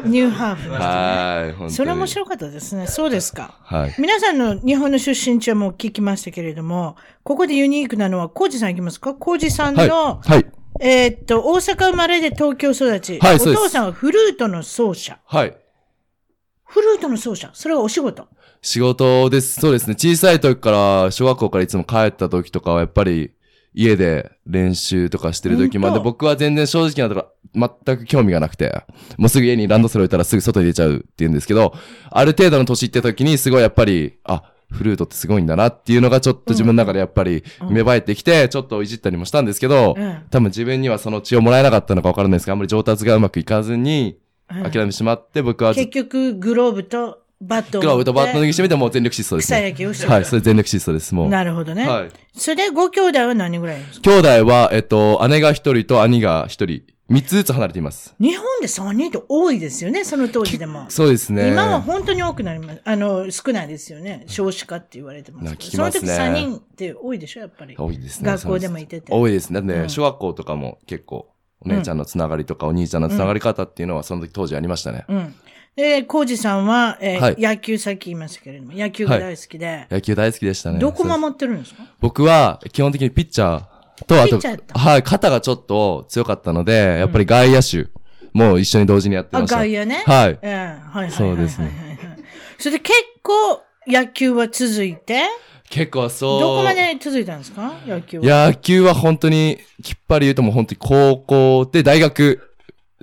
[0.04, 1.70] ニューハーフはい、本当に。
[1.72, 2.86] それ面白かったですね。
[2.86, 3.54] そうですか。
[3.62, 3.94] はい。
[3.98, 9.14] 皆さんの日本の出身地はもう聞きましたけれども、ここでユニークなのは、コウジさんいきますか？
[9.14, 9.88] コウジさんはい。
[9.88, 10.46] の、はい。
[10.80, 13.18] えーっと、大阪生まれで東京育ち。
[13.18, 15.18] はいそうですお父さんはフルートの奏者。
[15.26, 15.56] はい。
[16.66, 17.50] フルートの奏者。
[17.54, 18.26] それはお仕事？
[18.60, 19.60] 仕事です。
[19.60, 19.94] そうですね。
[19.94, 23.32] 小さい時から、小学校からいつも帰った時とかは、やっぱり、
[23.74, 28.84] 家で練習とかしてる時まで、僕は全然正直なところ、全く興味がなくて、
[29.16, 31.74] もうすぐ家にランドセル置いたらすぐ外に出ちゃうって言うんですけど、
[32.10, 37.74] ある程度の年いって時に、すごいやっぱり、あ、フルートってすごいんだなっていうのがちょっと自分の中でやっぱりうん。
[37.74, 40.22] 芽生えてきて、ちょっといじったりもしたんですけど、うん。
[40.30, 44.16] 多分自分にはその血をもらえなかったのかわからないですが、あんまり上達がうまくいかずに、
[44.50, 44.62] うん。
[44.62, 49.70] 諦めてしまって、僕は結局、グローブとバットグローブとバットのぎしてみてもう全力疾走です草ね。
[49.70, 51.28] 野球をしてるはい、それ全力疾走です、もう。
[51.28, 51.88] なるほどね。
[51.88, 52.10] はい。
[52.34, 53.80] それで、ご兄弟は何人ぐらい？
[53.80, 58.14] ですか兄弟は、えっと、姉が一人と兄が一人、三つずつ離れています。
[58.20, 60.86] 日本で3人って多いですよね、その当時でも。
[60.88, 61.48] そうですね。
[61.48, 62.80] 今は本当に多くなります。
[62.84, 64.24] あの、少ないですよね。
[64.28, 65.70] 少子化って言われてますなけど。
[65.72, 67.74] その時聞きますね3人って多いでしょ、やっぱり。
[67.76, 68.30] 多いですね。
[68.30, 69.12] 学校でもいてて。
[69.12, 69.60] 多いですね。
[69.60, 71.28] ね、うん小学校とかも結構、
[71.60, 75.04] お姉ちゃんのつながりとか、お兄ちゃんのつながり方っていうのは、その時当時ありましたね。
[75.08, 75.34] うん。
[75.76, 80.78] で、コウジさんは、えーはい野球さっき言いましたけれども、野球が大好きで、野球大好きでしたね。
[80.78, 81.84] どこ守ってるんですか？
[81.98, 87.88] 僕は、基本的にピッチャーと、あとピッチャーやっ、たはい、肩がちょっと強かったので、やっぱり外野手
[88.34, 89.56] も一緒に同時にやってあ、ました。
[89.56, 90.02] 外野ね。
[90.06, 90.38] はい。
[90.42, 91.10] ええはいはいはいはい。
[91.12, 91.98] そうですね。
[92.58, 95.22] それで結構野球は続いて、
[95.70, 96.40] 結構そう。
[96.40, 97.72] どこまで続いたんですか？
[97.86, 98.46] 野球は。
[98.48, 102.51] 野球は本当に、きっぱり言うともう本当に高校で大学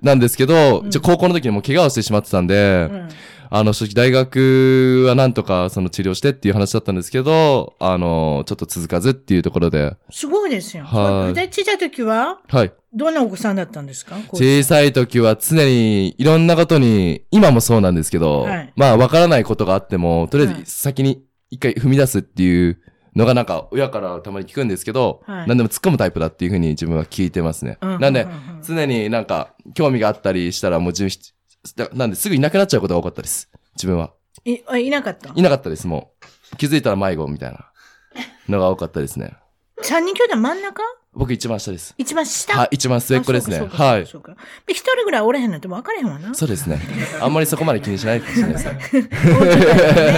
[0.02, 0.92] なんですけど、うん。
[0.92, 3.10] じゃ高校の時にもう怪我をしてしまってたんで、うん。
[3.52, 10.84] あの、正直大学はなんとかその治療してっていう話だったんですけど、あの、ちょっと続かずっていうところで、すごいですよ。
[10.84, 11.34] はい。
[11.34, 12.72] で、小さい時は、はい。
[12.94, 14.18] どんなお子さんだったんですか？
[14.34, 18.74] 小さい時は常にいろんなことに、今もそうなんですけど、はい。
[18.76, 20.62] まあわからないことがあっても、とりあはい。
[20.62, 22.80] えず先に一回踏み出すっていう
[23.20, 27.78] のがなんか親からたまに聞くんですけど、はい何でも突っ込むタイプだっていうふうに自分は聞いてますね。
[27.82, 28.26] うんなんで
[28.66, 33.50] 常になんか興味があったりしたらもう自分なんですぐいなくなっちゃうことが多かったです。
[33.76, 34.14] 自分は。
[34.46, 35.32] いあいなかった？
[35.36, 36.14] いなかったです、も
[36.54, 36.56] う。
[36.58, 37.70] 気づいたら迷子みたいな
[38.48, 39.36] のが多かったですね。
[39.82, 40.82] 三人兄弟真ん中？
[41.12, 41.96] 僕一番下です。
[41.98, 42.56] 一番下？
[42.56, 43.60] はい、一番末っ子ですね。
[43.60, 44.04] はい。
[44.04, 46.36] 一人ぐらいおれへんなんて分かれへんわな。
[46.36, 46.80] そうですね。
[47.20, 49.02] あんまりそこまで気にしないかもしれないです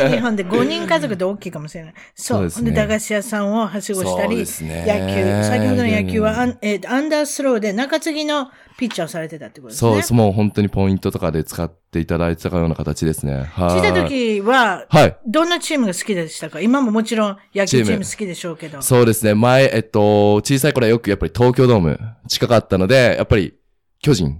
[0.09, 1.93] 日本で5人家族で大きいかもしれない。
[2.13, 2.37] そう。
[2.39, 8.51] そうですねで、駄菓子屋さんをはしごしたそうり、ですね野球、先ほどの野球はアン,、えーアンダースローで中継ぎの
[8.81, 9.89] ピッチャーをされてたってことですね。
[9.91, 10.11] そうです。
[10.11, 13.35] もう本当にポイントとかで使っていただいてたような形ですね。
[13.35, 13.45] はい。
[13.77, 15.17] 小さい時は、はい。
[15.27, 16.59] どんなチームが好きでしたか？
[16.59, 18.81] 今ももちろん野球チチームーム好きでしょうけど。
[18.81, 19.35] そうですね。
[19.35, 23.53] 前、えっと、小さい頃はよくやっぱり東京ドーム近かったので、やっぱり
[24.01, 24.39] 巨人。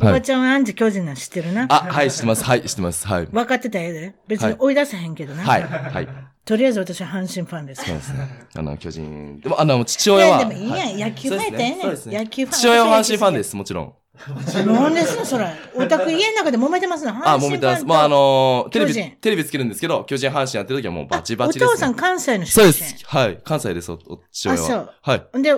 [0.00, 0.22] おばはい。
[0.22, 1.66] ちゃんはアンジ巨人なん知ってるな。
[1.68, 2.44] あ、はい、知ってます。
[2.44, 3.06] はい、知ってます。
[3.06, 3.26] はい。
[3.26, 4.14] 分かってたやで。
[4.26, 5.42] 別はいに追い出せへんけどな。
[5.44, 5.62] はい。
[5.62, 6.08] はい。
[6.44, 7.84] とりあえず私は阪神ファンです。
[7.84, 8.46] そうですね。
[8.56, 9.40] あの、巨人。
[9.40, 10.38] でも、あの、父親は。
[10.38, 13.94] いやでもいいやんは野球ファンやったらええねん野球ファン父親は阪神ファンです、もちろん。
[14.20, 15.46] なんですのそれ。
[15.74, 17.10] お宅家の中で揉めてますの？
[17.10, 17.84] あ、阪神ファンともう見てます。
[17.84, 21.70] もうあのーテレビテレビつけるんですけど、巨人阪神やってる時はもうバチバチおです、ね。
[21.72, 22.96] 父さん関西の人そうです。
[23.06, 23.38] はい。
[23.42, 24.64] 関西です、おお父親は。
[24.64, 25.42] あそうはい。
[25.42, 25.54] で、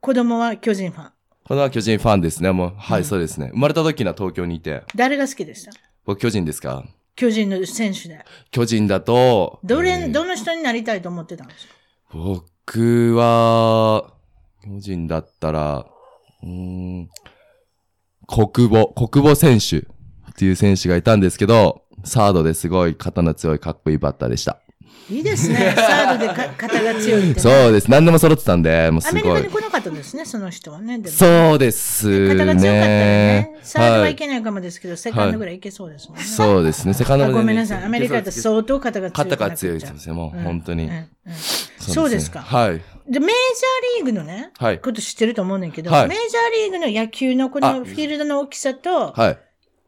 [0.00, 1.12] 子供は巨人ファン。
[1.46, 2.50] これは巨人ファンですね。
[2.50, 3.50] もう、はい、うんそうですね。
[3.52, 4.82] 生まれた時には東京にいて。
[4.96, 5.70] 誰が好きでした？
[6.04, 6.84] 僕、巨人ですか？
[7.14, 8.24] 巨人の選手で。
[8.50, 11.74] 巨人だと、どれ、えーどの人になりたいと思ってたんですか？
[12.12, 14.12] 僕は、
[14.64, 15.86] 巨人だったら、
[16.42, 17.08] うーん、
[18.26, 19.84] 国母、国母選手っ
[20.36, 24.60] ていう選手がいたんですけど、サードですごい刀強いかっこいいバッターでした。
[25.08, 25.72] いいですね。
[25.76, 27.40] サードでか肩が強いって、ね。
[27.40, 27.90] そうです。
[27.90, 29.42] 何でも揃ってたんで、もうアメリすごい。
[29.42, 30.98] カに来なかったんですね、その人はね。
[30.98, 32.34] でもそうですね。
[32.34, 33.56] 肩が強かったらね。
[33.62, 36.24] サードはいいけないかもですけど、セカンドぐらいいけそうですもんね。
[36.24, 36.94] そうですね。
[36.94, 37.84] セカンドごめんなさい。
[37.84, 39.30] アメリカってそう相当肩が強い。
[39.30, 40.12] 肩が強いですね。
[40.12, 40.84] もう本当に。
[40.84, 41.06] うんうん
[41.78, 42.40] そそうですか。
[42.40, 42.82] はい。
[43.08, 49.38] で、メージャーリーグのね、はいこと知ってると思うねんけど、はいメージャーリーグの野球のこあのフィールドの大きさと、はい。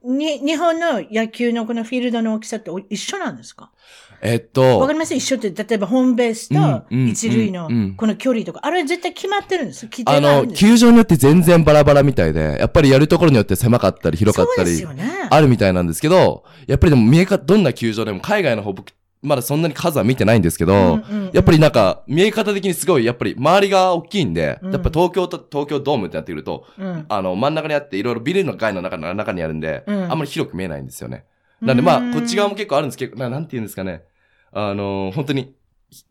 [0.05, 3.73] に、日本の野球のこのフィールドの大きさってお一緒なんですか？
[4.21, 9.87] えっわかとり、ます一緒って、例えばホームベースと一塁のこの距離とか、あれ絶対決まってるんです。
[9.87, 14.87] 規あの、球場によって全然バラバラみたいで、やっぱりやるところによって狭かったり広かったり。
[15.31, 21.01] あるみたいなんですけど、やっぱりでも見えか、どんな球場でも海外の方僕、まだそんなに数は見てないんですけど、
[21.33, 31.25] やっぱりなんか、見え方的にすごい、やっぱり周りが大きいんで、うんやっぱ東京と、東京ドームってなってくると、うんあの、真ん中にあって、いろいろビルの街の中の中にあるんで、うんあんまり広く見えないんですよね。
[31.61, 34.03] なんでまあうん、こっち側も結構あるんですけど、ななんて言うんですかね。
[34.53, 35.55] あのー本当に、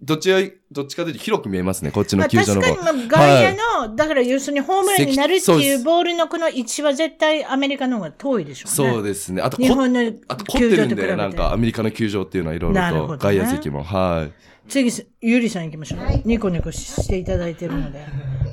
[0.01, 0.39] どっちが、
[0.71, 2.83] どっちかというと広く見えますね、こっちまあ、の球場確の方。
[2.85, 8.93] かにまあ外野の、だから要するにホームランになるっていうボールのこの位置は絶対アメリカの方が遠いでしょうね。
[8.93, 9.41] そうですね。
[9.41, 11.15] あとこ、日本のあと凝っ球てるんで。
[11.15, 14.47] なんかアメリカの球場っていうのはいろいろと、外野席も、はい。
[14.69, 15.99] 次、ゆりさん行きましょう。
[16.25, 18.05] ニコニコしていただいてるので。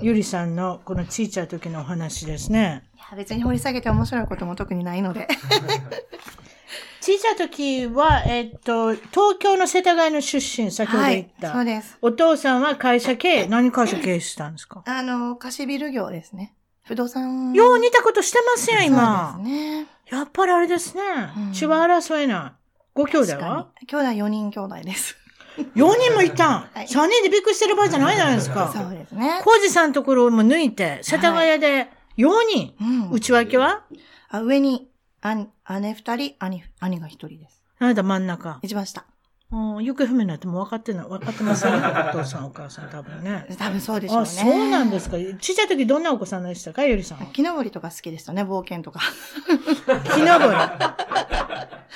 [0.03, 2.83] ゆりさんのこのちいちゃい時のお話ですね。
[2.95, 5.27] いや別に掘り下げて面白いことも特にないので。
[7.05, 11.53] ちいちゃい時は、えっと、東京の世田谷の出身、先ほどはい言っ、た。
[11.53, 11.99] そうです。
[12.01, 14.83] お父さんは会社経営、何会社経営したんですか？
[14.87, 16.55] あの、貸しビル業ですね。
[16.85, 17.53] 不動産。
[17.53, 19.35] よう似たことしてますよ、今。
[19.37, 19.87] そうですね。
[20.11, 21.03] やっぱりあれですね。
[21.37, 22.81] うん血は争えない。
[22.95, 23.69] ご兄弟は？
[23.81, 23.87] に。
[23.87, 25.17] 兄弟4人兄弟です。
[25.77, 26.53] ?4 人もいたん。
[26.75, 28.73] はい3人でびっくりしてる場合じゃないじゃないですか。
[28.75, 29.41] そうですね。
[29.45, 32.75] コウジさんのところも抜いて、世田谷で4人。
[32.81, 33.83] うん内訳は？
[34.31, 34.89] あ上に、
[35.27, 35.49] 兄、
[35.81, 37.63] 姉2人、兄、兄が1人です。
[37.79, 38.59] あなた真ん中。
[38.61, 39.07] 一番下。
[39.55, 41.79] うん、行方不明になっても分かってない、分かってませんね。
[42.13, 43.47] お父さん、お母さん多分ね。
[43.57, 44.23] 多分そうでしょうね。
[44.23, 45.17] あ、そうなんですか。
[45.17, 47.27] ちっちゃい時どんなお子さんでしたかゆりさんは？
[47.27, 49.01] 木登りとか好きでしたね、冒険とか。
[50.15, 50.59] 木登り？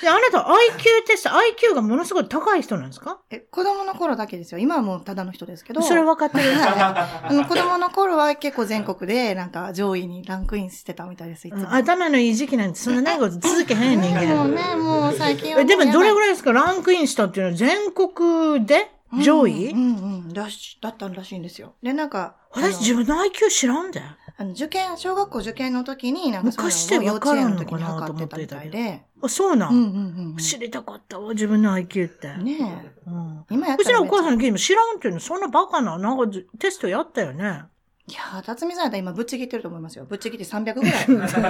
[0.01, 3.19] で、あなた IQ テスト、IQ がものすごい高い人なんですか？
[3.31, 4.59] え、子供の頃だけですよ。
[4.59, 5.81] 今はもうただの人ですけど。
[5.81, 6.53] それは分かってる。
[6.63, 11.63] あの子供の頃は結構全国でなんか上位にランクインしてたみたいです、いつも。
[11.63, 14.35] うん頭のいい時期なんてそんな長いこと続けへん人間。
[14.43, 16.53] もうね、もう最近はえでもどれぐらいらいですか？
[16.53, 18.91] ランクインしたっていうのは全国で
[19.23, 21.73] 上位、うんうんうんだし、だったらしいんですよ。
[21.81, 24.01] で、なんか、私自分の IQ 知らんで。
[24.37, 29.03] あの受験、小学校受験の時に、なんか昔でいうのを幼稚分からの時にのかなと測ってたみたいで。
[29.21, 30.37] あ、そうなん、うんうんうんうん。
[30.37, 32.37] 知りたかったわ、自分の IQ って。
[32.37, 33.09] ねえ。
[33.09, 33.45] うん。
[33.49, 37.63] 今やうちのお母さんの聞いても知らんっていうの、そんなバカな、なんかずテストやったよね。
[38.09, 40.05] いやー、辰巳さんやったら今ぶっちぎってると思いますよ。
[40.05, 40.93] ぶっちぎって300ぐらい。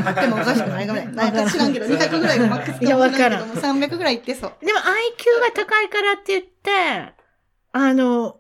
[0.06, 1.08] あってもおかしくないぐらい。
[1.14, 4.54] なんか知らんけど、200ぐらいがマックスかもしれないけどいやわも、300ぐらいいってそう。
[4.60, 7.14] でも IQ が高いからって言って、
[7.72, 8.38] あの、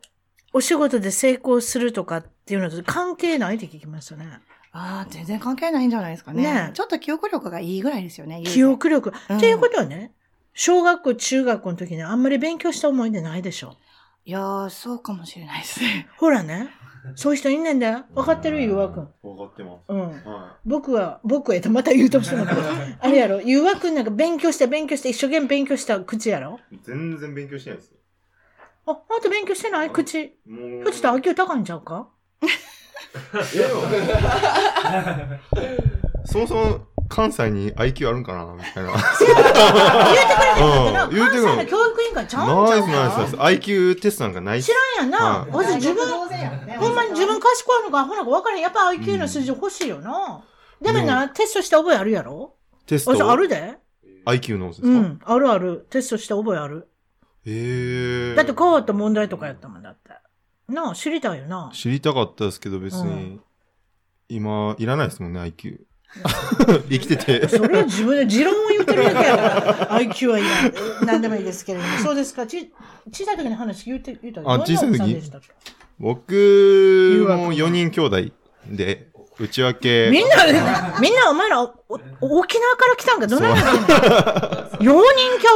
[0.52, 4.28] お仕事で成功するとかっていうのと関係ないって聞きますよね。
[4.72, 6.44] ああ、全然関係ないんじゃないですかね。
[6.44, 8.44] ねえちょっと記憶力がいいぐらいですよね。
[8.44, 9.14] 記憶力。
[9.30, 10.12] うんっていうことはね、
[10.54, 13.78] 小学校、中学校の時にあんまり勉強した思い出ないでしょ。
[14.26, 16.08] いやー、そうかもしれないですね。
[16.18, 16.70] ほらね、
[17.16, 18.06] そういう人いんねんだよ。
[18.16, 18.62] 分かってる？
[18.62, 19.10] ゆうわくん。
[19.24, 19.82] わかってます。
[19.90, 20.00] うん。
[20.02, 22.46] は僕は、僕へとまた言うとしても
[23.00, 26.60] あれやろ、ゆうわくんなんか勉強して勉強して一生懸命勉強した口やろ？
[26.72, 26.78] い。
[26.84, 27.98] 全然勉強してないですよ。
[28.86, 29.90] あ、あんた勉強してない？
[29.92, 30.36] 口。
[30.48, 30.70] もう。
[30.70, 32.10] ひょっとしたら IQ 高いんちゃうか？
[36.26, 36.80] そもそも
[37.10, 38.92] 関西に IQ あるんかなみたいな。
[40.94, 45.40] なうん言うてくる関西の教育委員会ちゃうんちゃうナイスナイス IQ テストなんかないっす知らんやんな。
[45.40, 46.26] はいまず自分、ほ
[46.90, 48.62] んまに自分賢いのかアホなのか分からへん。
[48.62, 50.44] やっぱ IQ の数字欲しいよな。
[50.82, 52.56] でもな、テストした覚えあるやろ？
[52.86, 53.12] テスト？
[53.12, 53.78] 私あるで
[54.26, 55.20] IQ のですか、うん。
[55.24, 55.88] あるある。
[55.90, 56.88] テストした覚えある。
[57.46, 58.36] へえ。
[58.36, 60.12] だって変わった問題とかやったもんだって。
[60.72, 61.72] なあ、知りたいよな。
[61.74, 63.40] 知りたかったですけど別に、
[64.28, 65.80] 今、いらないですもんね、IQ。
[66.90, 67.48] 生きてて。
[67.48, 69.98] それは自分で持論を言ってるだけやろ。
[69.98, 70.48] IQ はいら
[71.04, 71.06] ん。
[71.06, 71.98] 何でもいいですけれども。
[72.00, 72.48] そうですか。
[72.48, 72.72] ち、
[73.12, 75.22] 小さい時の話言って、言ったあ小さい時？
[76.00, 76.34] 僕
[77.28, 78.22] も4人兄弟
[78.68, 80.10] で、内訳。
[80.12, 80.46] みんな、
[81.00, 81.74] みんなお前ら、お
[82.22, 84.98] お沖縄から来たんかどないなの ?4 人兄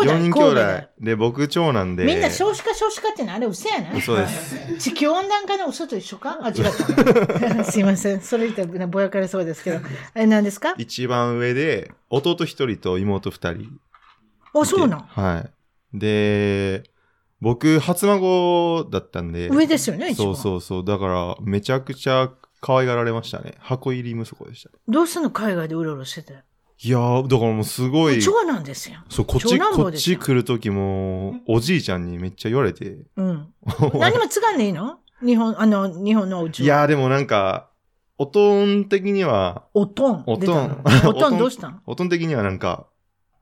[0.02, 0.14] 弟。
[0.14, 0.88] 4人兄弟で。
[1.00, 2.06] で、僕長男で。
[2.06, 3.94] みんな少子化少子化ってのあれ嘘やな。
[3.94, 4.78] 嘘です。
[4.78, 6.40] 地球温暖化の嘘と一緒か？
[6.42, 6.56] あ、違っ
[7.58, 7.64] た。
[7.70, 8.22] すいません。
[8.22, 9.80] それ言ったらぼやかれそうですけど。
[10.16, 10.74] え、何ですか？
[10.78, 13.70] 一番上で、弟1人と妹2人。
[14.60, 15.00] あ、そうなん。
[15.02, 15.46] は
[15.94, 15.98] い。
[15.98, 16.84] で、
[17.42, 19.50] 僕、初孫だったんで。
[19.50, 20.32] 上ですよね、一そ番。
[20.34, 20.86] うそうそう。
[20.86, 22.30] だから、めちゃくちゃ
[22.66, 23.56] 可愛がられましたね。
[23.60, 24.70] 箱入り息子でした。
[24.88, 25.32] どうすんの？
[25.32, 26.34] 海外でうろうろしてて。
[26.80, 28.22] いやー、だからもうすごい。
[28.22, 29.00] 長男ですよ。
[29.10, 33.06] そう、こっち、長男こっ坊ですよち来るときも、おじいちゃんにめっちゃ言われて。
[33.18, 33.54] うん。
[33.96, 35.00] 何も継がんでいいの？
[35.22, 36.66] 日本、あの、日本のお家は。
[36.66, 37.70] いやー、でもなんか、
[38.18, 40.24] おとん的には、おとん？
[40.26, 41.10] おとん出たの？
[41.10, 41.82] おとん どうしたん？
[41.86, 42.88] おとん的にはなんか、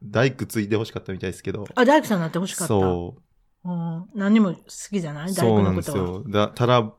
[0.04, 1.68] 大工ついて欲しかったみたいですけど。
[1.76, 2.70] あ、大工さんになってほしかった。
[2.70, 3.18] そ
[3.66, 3.70] う。
[3.70, 4.06] うん。
[4.16, 5.28] 何にも好きじゃない？
[5.28, 5.96] 大そう工なんです。
[5.96, 6.24] よ。
[6.28, 6.92] だ、ただ、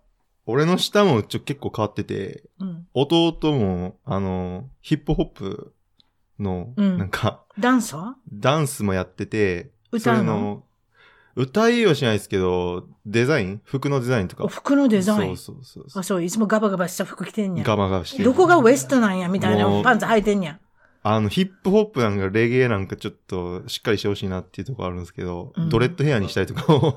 [0.46, 2.86] 俺の下もちょ結構変わってて、うん。
[2.94, 5.72] 弟も、あの、ヒップホップ
[6.38, 8.12] の、うんなんか、ダンサー？
[8.32, 10.64] ダンスもやってて、歌うの？
[11.34, 13.60] 歌いはしないですけど、デザイン？
[13.64, 14.48] 服のデザインとか。
[14.48, 15.36] 服のデザイン？
[15.36, 17.58] そうそうそうそあ、そう、いつもガバガバした服着てんう。
[17.58, 17.64] や。
[17.64, 20.58] ガバガバしてるどこがウエストなんやみたいなもうパンツ履いてんや。
[21.04, 26.94] あの、ヒップホップなんかレゲエなんかちょっとしっかりしてほしいなっていうところあるんですけど、うんドレッドヘアにしたりとかも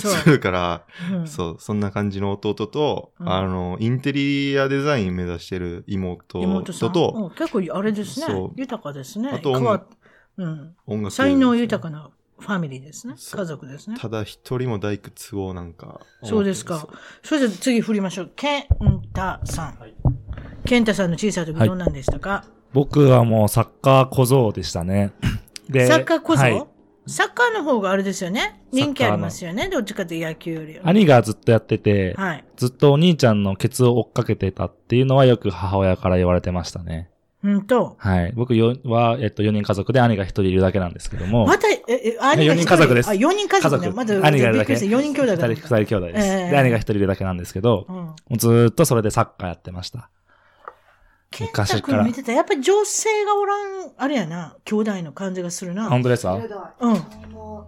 [0.00, 0.82] そうするから、
[1.12, 6.40] うんそう、そんな感じの弟と、うんあの、インテリアデザイン目指してる妹。
[6.90, 8.26] と、うん結構あれですね。
[8.56, 9.30] 豊かですね。
[9.30, 9.86] あと変わっ
[10.38, 10.74] うん。
[10.86, 11.14] 音楽。
[11.14, 13.14] 才能豊かなファミリーですね。
[13.16, 13.96] 家族ですね。
[13.98, 16.00] ただ一人も大工都合なんか。
[16.22, 16.86] そうですか。
[17.22, 18.32] それで次振りましょう。
[18.36, 18.66] ケン
[19.14, 19.78] タさん。
[20.64, 22.44] ケンタさんの小さい時どんなんでしたか、
[22.76, 25.12] 僕はもうサッカー小僧でしたね。
[25.70, 26.66] でサッカーこそ、はい
[27.08, 28.60] サッカーの方があれですよね。
[28.72, 29.68] 人気ありますよね。
[29.68, 30.88] どっちかというと野球よりは。
[30.88, 32.44] 兄がずっとやってて、はい。
[32.56, 37.08] ずっとお兄ちゃんのケツを追っかけてたっていうのはよく母親から言われてましたね。
[37.44, 37.94] うんと。
[37.98, 38.32] はい。
[38.34, 41.46] 僕よは、えっと、4人家族で兄が1人いるだけなんですけども。
[41.46, 42.66] また、え、え、兄が4人？
[42.66, 43.86] 家族ですあ、4人家族ね。
[43.86, 46.26] 家族まず、兄がいるだけびっくりした4人兄弟だ二人、二人兄弟です。
[46.26, 48.36] ええで、兄が1人いるだけなんですけど、うん。
[48.36, 50.10] ずーっとそれでサッカーやってました。
[51.30, 55.88] ケンタ昔から君見てたら、やっぱり女性がおらん、あれやな、兄弟の感じがするな。
[55.90, 56.34] 本当ですか？
[56.80, 57.02] うん。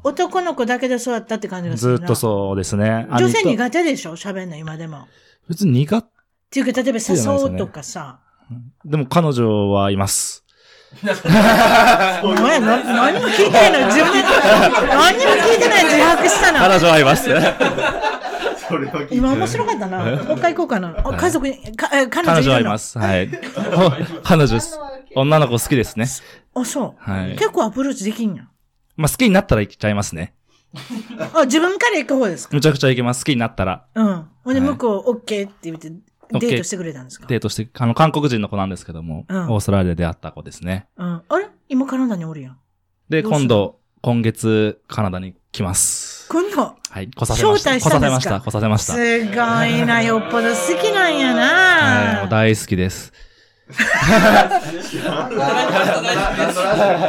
[0.05, 1.99] 男の子だけで育ったって感じがするな。
[1.99, 3.07] ずーっとそうですね。
[3.11, 4.17] 女性苦手でしょ？
[4.17, 4.99] 喋んの今でも。
[4.99, 5.07] っ
[5.49, 6.09] 別に苦手。
[6.51, 8.21] ていうか、例えば誘うとかさ。
[8.85, 10.45] でも彼女はいます。
[11.03, 14.23] お前、な、何も聞いてないの自分で、
[14.89, 16.61] 何にも聞いてないの自白したな。
[16.61, 17.29] 彼女はいます。
[19.11, 20.05] 今面白かったな。
[20.05, 20.95] もう一回行こうかな。
[21.05, 22.99] あ家族に、かえ彼女彼女はいます。
[22.99, 23.29] はい。
[23.77, 23.91] お
[24.23, 24.79] 彼女です。
[25.15, 26.07] 女の子好きですね。
[26.55, 27.11] あ、そう。
[27.11, 28.49] はい結構アプローチできんやん。
[28.97, 30.35] まあ、好きになったら行っちゃいますね。
[31.35, 32.55] あ、自分から行く方ですか？
[32.55, 33.25] むちゃくちゃ行けます。
[33.25, 33.87] 好きになったら。
[33.95, 34.27] うん。
[34.45, 37.27] ほんで、はい向こう、オッケーって言って、デートしてくれたんですか？
[37.27, 40.87] デートして、あの、韓国人の子なんですけども、うんオーストラリアで出会った子ですね。
[40.97, 41.23] うん。
[41.29, 41.47] あれ？
[41.69, 42.59] 今カナダにおるやん。
[43.09, 43.41] で、どうする？
[43.41, 46.29] 今度、今月、カナダに来ます。
[46.29, 47.11] 今度、はい。
[47.11, 47.71] 来させました。
[47.75, 48.41] 招待したんですか？
[48.41, 48.95] 来させました。
[48.95, 49.27] 来させました。
[49.27, 49.37] すごい
[49.87, 52.15] な、よっぽど好きなんやはい。
[52.17, 52.29] もうな。
[52.31, 53.13] 大好きです。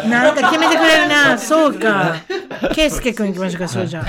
[0.10, 1.38] なんか決めてくれるな。
[1.38, 2.16] そうか。
[2.74, 4.04] ケイスケ君行きましょうか、そうじゃ。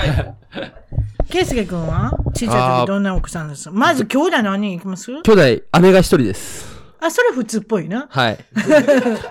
[1.29, 2.11] ケイスケ君は？
[2.35, 3.69] 小さい時どんな奥さんです？
[3.69, 5.09] かまず兄弟何人行きます？
[5.23, 6.69] 兄弟、姉が一人です。
[6.99, 8.07] あ、それ普通っぽいな。
[8.09, 8.37] はい。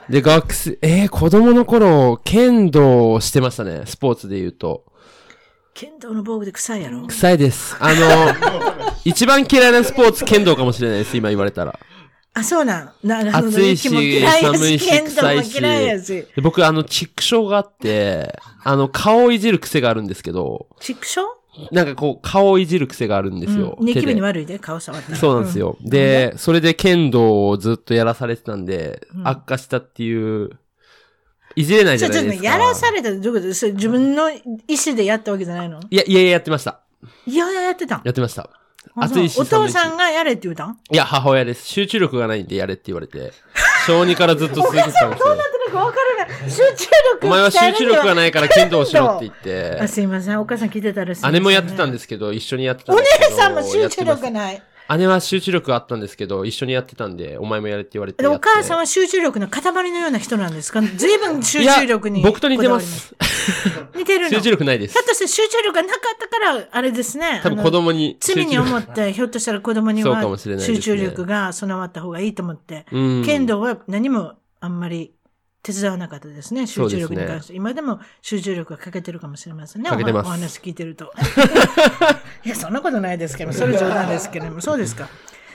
[0.09, 3.83] で、学生、えー、子供の頃、剣道をしてましたね。
[3.85, 4.85] スポーツで言うと。
[5.81, 7.07] 剣道の防具で臭いやろ？
[7.07, 7.75] 臭いです。
[7.81, 11.79] あの、 一番嫌いなスポーツ、剣道かもしれないです、今言われたら。
[12.35, 12.93] あ、そうなん。
[13.03, 13.49] なるほど。
[13.49, 16.07] 暑いし雪も嫌いや寒いし剣道も臭いし嫌いやし。
[16.37, 21.23] で僕、あの、畜生があって、あの、顔をいじる癖があるんですけど、畜生？
[21.73, 23.79] なんかこう、顔をいじる癖があるんですよ。
[23.81, 25.17] うんニキビに手で悪いで、顔触ったら。
[25.17, 25.79] そうなんですよ。
[25.81, 30.51] で、それで剣道をずっとやらされてたんで、うん悪化したっていう、
[31.61, 32.45] いじれないじゃないですか。
[32.45, 33.73] やらされたってどういうこと？
[33.73, 34.43] 自分の意
[34.87, 35.81] 思でやったわけじゃないの？
[35.91, 36.81] いや、いやいや、やってました。
[37.27, 38.49] いやいややってたんやってました。
[38.97, 40.67] あ暑いしお父さんがやれって言うた？
[40.67, 41.67] んいや、母親です。
[41.67, 43.33] 集中力がないんでやれって言われて。
[43.87, 45.29] 小児からずっと続けてたんですよ。
[45.29, 45.39] なん
[45.73, 46.51] かわからない。
[46.51, 46.65] 集中
[47.15, 49.89] 力お前は集中力がないから剣道しろって言っあ、て。
[49.89, 50.41] すいません。
[50.41, 53.31] お母さん聞いてたらすいません姉もやってたんですけど、一緒にやってたんおですけど。
[53.31, 54.63] 姉さんも集中力ない。
[54.97, 58.27] 姉は集中力あったんですけど、一緒にやってたんで、お前もやれって言われて。
[58.27, 60.81] お母さんは集中力の塊のような人なんですか？
[60.83, 63.15] 随分集中力に僕と似てます。
[63.95, 64.31] 似てるの？
[64.31, 65.03] 集中力ないですひょ。
[65.03, 67.41] っとして集中力がなかったから、あれですね。
[67.43, 68.17] 多分子供に。
[68.21, 75.15] 罪に思って、ひょっとしたら子供にはもしれないですね集中力が備わった方がいいと思って、うん剣道は何もあんまり
[75.63, 77.55] 手伝わなかったですね、集中力に関して。
[77.55, 81.13] 今でも集中力が欠けてるかもしれませんね、おお話聞いてると。
[82.45, 85.09] いや、そんなことないですけど、それ冗談ですけども、そうですか。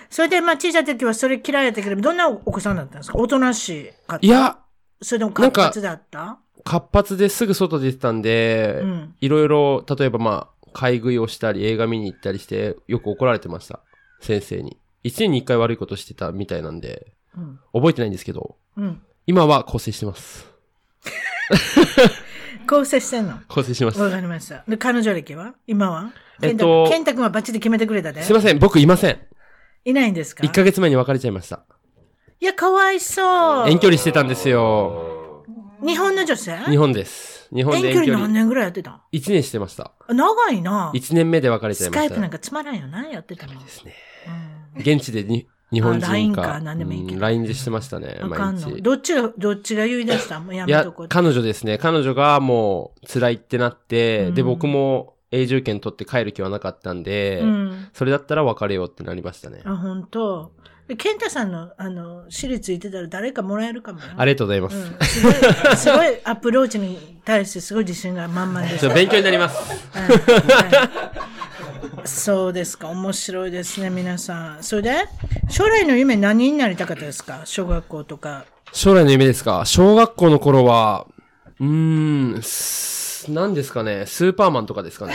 [0.09, 3.17] それで、まあ、小さい時はそれ嫌いやったけど、どんなお子さんだったんですか？
[3.17, 4.59] おとなしかったいや、
[5.01, 6.37] それでも活発だった？
[6.63, 13.79] 活発ですぐ外出てたんで、うんいろいろ、例えばまあ、買い食いをしたり、映画見に行ったりして、よく怒られてました。
[14.21, 14.77] 先生に。
[15.03, 17.59] 一年に一回悪いことしてたみたいなんで、うん。
[17.73, 19.01] 覚えてないんですけど、うん。
[19.27, 20.47] 今は構成してます。
[22.67, 23.39] 構成してんの？
[23.47, 23.99] 構成します。
[23.99, 24.63] わかりました。
[24.67, 25.53] で、彼女歴は？
[25.67, 26.11] 今は？
[26.41, 28.23] えっと健太君はバッチリ決めてくれたで。
[28.23, 29.19] すいません、僕いません。
[29.85, 31.63] いないんですか？1ヶ月前に別れちゃいました。
[32.39, 33.69] いや、かわいそう。
[33.69, 35.43] 遠距離してたんですよ。
[35.85, 36.57] 日本の女性？
[36.65, 37.47] 日本です。
[37.53, 38.05] 日本遠で遠距離。
[38.07, 39.91] 距離何年ぐらいやってた？1年してました。
[40.09, 40.91] 長いな。
[40.95, 42.29] 1年目で別れちゃいましたスカイプなん。
[42.31, 43.59] かつまらんよな、やってたの？
[43.63, 43.93] ですね。
[44.75, 46.07] うん現地でに日本人か。
[46.09, 48.61] あ LINE か何でもいいけどうん LINE でしてましたね、あかんの。
[48.61, 48.81] 毎日。
[48.81, 50.39] どっちが、どっちが言い出した？
[50.39, 51.07] もうやいやめとこう、。
[51.09, 51.77] 彼女ですね。
[51.77, 57.87] 彼女がもう辛いってなって、うんで、僕も永住権取って帰る気はなかったんで、うん。
[57.93, 59.61] それだったら別れようってなりましたね。
[59.65, 60.53] あ、本当。
[60.87, 64.05] で健太さんの、あの、私立行ってたら誰かもらえるかもよ。
[64.15, 64.77] ありがとうございます。
[64.77, 65.33] うん、すごい、
[65.77, 68.79] すごい アプローチに対してすごい自信が満々です。
[68.81, 69.57] ちょっと勉強になります。
[69.97, 71.34] はいはい
[72.03, 72.89] そうですか。
[72.89, 74.63] 面白いですね、皆さん。
[74.63, 75.05] それで、
[75.49, 77.41] 将来の夢何になりたかったですか？
[77.45, 78.45] 小学校とか。
[78.73, 79.63] 将来の夢ですか？
[79.65, 81.07] 小学校の頃は、
[81.59, 84.05] うーん、す何ですかね？
[84.05, 85.13] スーパーマンとかですかね？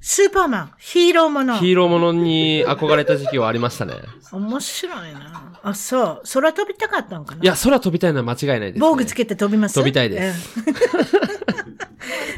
[0.00, 1.58] スーパーマン、ヒーローもの。
[1.58, 3.94] ヒーローものに憧れた時期はありましたね。
[4.30, 5.58] 面白いな。
[5.64, 6.22] あ、そう。
[6.32, 7.42] 空飛びたかったんかな？
[7.42, 8.80] いや、空飛びたいのは間違いないです、ね。
[8.80, 9.74] 防具つけて飛びます？
[9.74, 10.72] 飛びたいですえス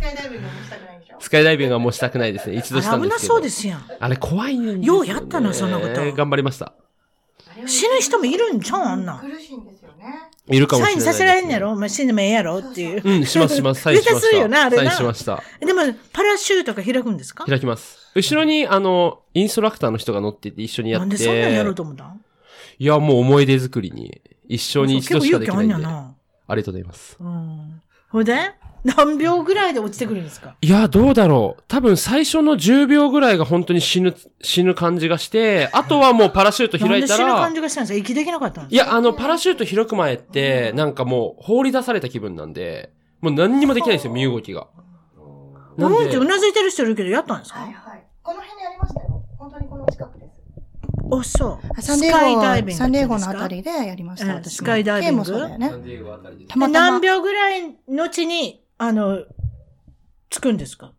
[0.01, 0.88] カイダイビングもしたくないでしょ
[1.21, 2.57] スカイダイビングはもうしたくないですね。
[2.57, 3.35] 一度したん危なですけど。
[3.35, 3.85] そうですやん。
[3.99, 4.87] あれ怖いんですよ、ね。
[4.87, 6.73] ようやったなそんなこと頑張りました。
[7.67, 9.19] 死ぬ人もいるんちゃうあんなん。
[9.19, 10.31] 苦しいんですよね。
[10.47, 11.75] いるかもしれないです、サインさせられんやろ？
[11.75, 12.61] まあ、死んでもええやろ？
[12.61, 13.03] っていう。
[13.05, 13.83] うん、しますします。
[13.83, 14.21] サインしました。
[14.21, 15.43] するよなあれなサインしました。
[15.61, 15.83] でも、
[16.13, 17.45] パラシュートが開くんですか？
[17.47, 17.99] 開きます。
[18.15, 21.07] 後ろに、あの、インストラクターの人が乗ってて一緒にやって。
[21.07, 22.21] なんでそんなんやろうと思ったん？
[22.79, 24.23] いや、もう思い出作りに。
[24.47, 25.75] 一生に一度しかできないんで。
[25.75, 26.15] あんやな。
[26.47, 27.17] ありがとうございます。
[27.21, 27.83] うん。
[28.09, 28.53] ほいで？
[28.85, 30.57] 何秒ぐらいで落ちてくるんですか？
[30.61, 31.63] いや、どうだろう。
[31.69, 44.69] 多分最初の10秒ぐらいが本当に死ぬ、死ぬ感じがして、あとはもうパラシュート開いたらで死ぬ感、じがしたんですか息できなかったんですかいや、あの、パラシュート開く前って、なんかもう放り出された気分なんで、もう何にもできないんですよ、身動きが。
[45.77, 47.61] なんうんってうで、なずいてる人いるけど、やったんですか？
[47.61, 48.05] はいはい。
[48.23, 49.23] この辺にありましたよ。
[49.39, 50.33] 本当にこの近くです。
[51.11, 51.83] あ、そう。
[51.83, 54.45] サンデスカイダーゴ、サンデーゴサンデーゴのあたりでやりました。
[54.45, 55.17] スカイダイビング？
[55.19, 55.73] もそうだよね。
[56.57, 59.25] 何秒ぐらい後に、あの、
[60.31, 60.93] つくんですか？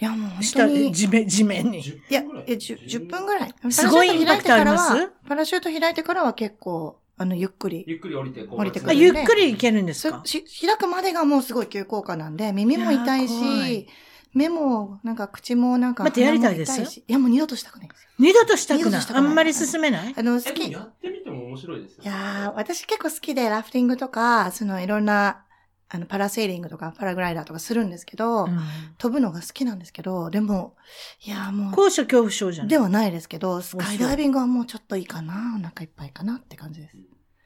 [0.00, 0.92] いや、もう本当下、に。
[0.92, 1.80] 地面、地面に。
[1.80, 3.54] いや、え、10, 10分ぐらい。
[3.70, 7.84] すごいインパクトありますパラシュート開いてからはパラシュート開いてからは結構、あの、ゆっくり。
[7.86, 13.88] ゆっくり降りて、降りてくるゆっくりいけるんですすかし開くまでがもうすごい急降下なんで、耳も痛いいやー怖いし、
[14.34, 17.00] 目も、なんか口もなんか、待ってやりたいです？
[17.00, 18.10] いや、もう二度としたくないんですよ。
[18.18, 20.14] 二度としたくないあんまり進めない？
[20.16, 20.66] あの、好き。
[20.68, 22.02] いやってみても面白いですよ。
[22.04, 25.43] やー、私結構好きで、ラフティングとか、そのいろんな、
[25.88, 28.58] あの、パラセーリングとか、パラグライダーとかするんですけど、うん
[28.98, 30.76] 飛ぶのが好きなんですけど、でも、
[31.24, 32.68] いやーも高所恐怖症じゃう、ん。
[32.68, 36.96] ではないですけど、スカイダイビングはもうちょっといいかな、お腹いっぱいかなって感じです。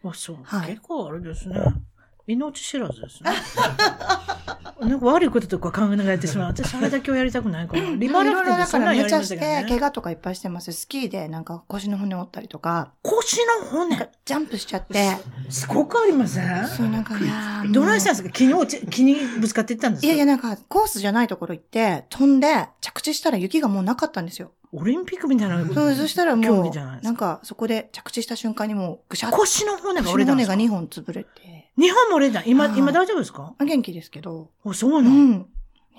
[0.05, 0.37] あ、そう。
[0.45, 1.57] はい結構あれですね。
[2.29, 3.31] 命知らずですね。
[4.81, 6.47] なんか悪いこととか考えてしまう。
[6.51, 7.83] 私、あれだけはやりたくないから。
[7.97, 9.67] リバラフティングだからそんなんやちゃして、ましたけどね。
[9.69, 10.73] 怪我とかいっぱいしてます。
[10.73, 15.17] スキーでなんか腰の骨折ったりとか、腰の骨、ジャンプしちゃって、
[15.51, 16.69] すごくありません？
[16.69, 18.31] そうなんか、いやーどないしたんもですか？
[18.31, 20.07] 木に落ち、木にぶつかっていったんですか？
[20.07, 24.53] ういやいや、なんか、コースじゃないところ行って、飛んで、着地したら雪がもうなかったんですよ。
[24.73, 25.67] オリンピックみたいな。
[25.75, 29.37] そう、そしたら競もう、なんか、そこで着地した瞬間にもう、ぐしゃっと。
[29.39, 30.55] 腰の骨が腰折れたんですか？
[30.57, 31.58] の骨が2本潰れて。
[31.79, 32.43] 日本も折れた。
[32.45, 33.55] 今、はい今大丈夫ですか？
[33.57, 34.51] あ元気ですけど。
[34.65, 35.47] あ、そううなの、ん。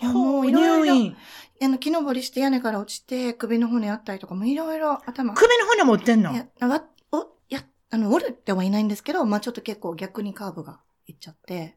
[0.01, 1.15] いや、もういろいろ。
[1.61, 5.33] あの、木登りして屋根から落ちて、首の骨あったりとかもいろいろ頭。
[5.33, 6.33] 首の骨持ってんの？
[6.33, 10.79] いや、わ、お、いや、あの、折れてはいないんですけど、まあちょっと結構逆にカーブが
[11.09, 11.75] いっちゃって、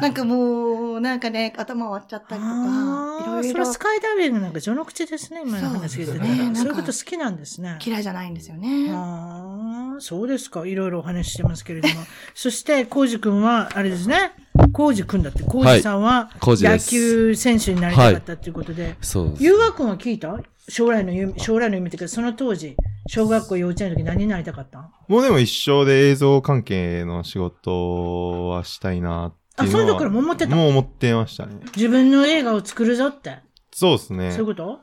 [0.00, 6.24] なんかもう、なんかね、頭割っちゃったりとか、ああ、いろいろそれはスカイダイビングなんか序の口ですね、今の話聞いてたら。
[6.26, 7.78] そうですねなんかそういうこと好きなんですね。
[7.84, 8.90] 嫌いじゃないんですよね。
[8.92, 10.66] ああ、そうですか。
[10.66, 11.94] いろいろお話ししてますけれども。
[12.34, 14.32] そして、コウジ君は、あれですね。
[14.72, 18.96] コウジ君だって、コウジさんは、野球選手になりたかったということで。
[19.00, 19.44] そうです。
[19.44, 20.38] ゆうが君は聞いた？
[20.68, 22.76] 将来の夢、将来の夢ってか、その当時、
[23.06, 24.90] 小学校幼稚園の時何になりたかった？
[25.08, 29.78] もうでも一生で映像関係の仕事はしたいなっていうのは。
[29.78, 30.54] あそういうところも思ってた？
[30.56, 31.56] もう思ってましたね。
[31.76, 33.38] 自分の映画を作るぞって？
[33.72, 34.30] そうですね。
[34.30, 34.80] そういうこと？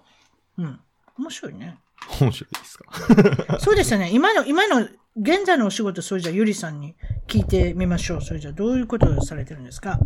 [0.57, 0.79] うん。
[1.17, 1.77] 面白いね。
[2.21, 3.59] 面白いですか？
[3.59, 4.09] そうですよね。
[4.11, 4.87] 今の、今の、
[5.17, 6.95] 現在のお仕事、それじゃあ、ゆりさんに
[7.27, 8.21] 聞いてみましょう。
[8.21, 9.99] それじゃあ、どういうことをされてるんですか？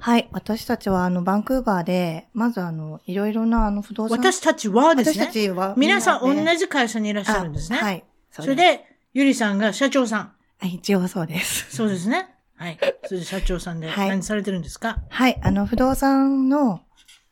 [0.00, 0.28] はい。
[0.32, 4.18] 私たちは、あの、バンクーバーで、まずあの、いろいろな、あの、不動産。
[4.18, 5.26] 私たちはです私ね。
[5.26, 5.74] たちは。
[5.76, 7.78] 皆さん同じ会社にいらっしゃるんですね。
[7.80, 8.04] あはい。
[8.30, 10.32] それ、で、ゆりさんが社長さん。
[10.60, 11.74] あ一応そうです。
[11.74, 12.28] そうですね。
[12.56, 12.78] はい。
[13.06, 15.38] それで社長さんではい何されてるんですか、はい。
[15.42, 16.80] あの、不動産の、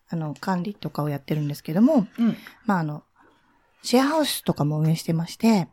[0.09, 2.37] あの、管理とかをやってるんですけども、うん。
[2.65, 3.03] まあ、あの、
[3.83, 5.69] シェアハウスとかも運営してまして、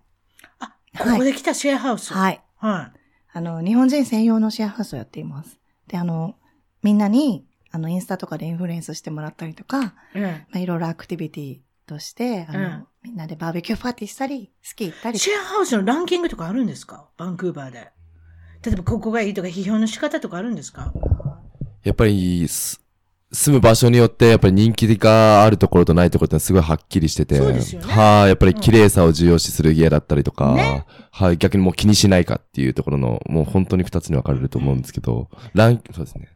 [0.59, 2.11] あ、ここで来たシェアハウス。
[2.11, 2.13] い。
[2.13, 2.41] はい。
[2.57, 2.93] は
[3.31, 5.59] あの、日本人専用のシェアハウスをやっています。
[5.87, 6.35] で、あの、
[6.83, 9.91] みんなに、あの、インスタとかでインフルエンスしてもらったりとか、まい。
[10.15, 15.11] えあ、いろいろアクティビティとして、あの、うんみんなでバーベキューパーティーしたり、スキー行ったえ。
[15.11, 15.19] り。
[15.19, 17.09] シェアハウスのランキングとかあるんですか？
[17.17, 17.91] バンクーバーで。
[18.63, 20.93] 例えば、ここがいいとか、批評の仕方とかあるんですか？
[21.83, 22.79] やっぱり、す
[23.33, 27.35] 住む場所によって、やっぱり人気があるところとないところってすごいはっきりしてて。
[27.35, 36.29] そうですよねはい、やっぱり綺麗さを重要視する家だったりとか、ねはい、逆にもう気にしないかっていうところの、もう本当に二つに分かれると思うんですけど、ラン、そうですね。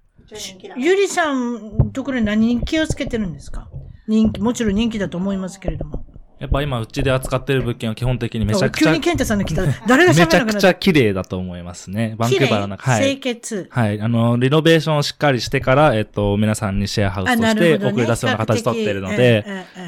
[0.77, 3.67] ゆりさんのところに何に気をつけてるんですか？
[4.07, 6.05] 人気、もちろん人気だと思いますけれども。
[6.39, 12.13] やっぱ今うちで扱ってる物件は基本的にめちゃくちゃ、急にケンタさんの来たら、誰がめちゃくちゃ綺麗だと思いますね。
[12.15, 12.91] バンクーバーの中。
[12.91, 13.19] は清い。
[13.19, 13.67] 潔。
[13.71, 13.99] はい。
[13.99, 17.83] あの、リノベーションをしっかりしてから、えっと、皆さんにシェアハウスあ、として。
[17.83, 19.45] 送り出すような形取ってるので、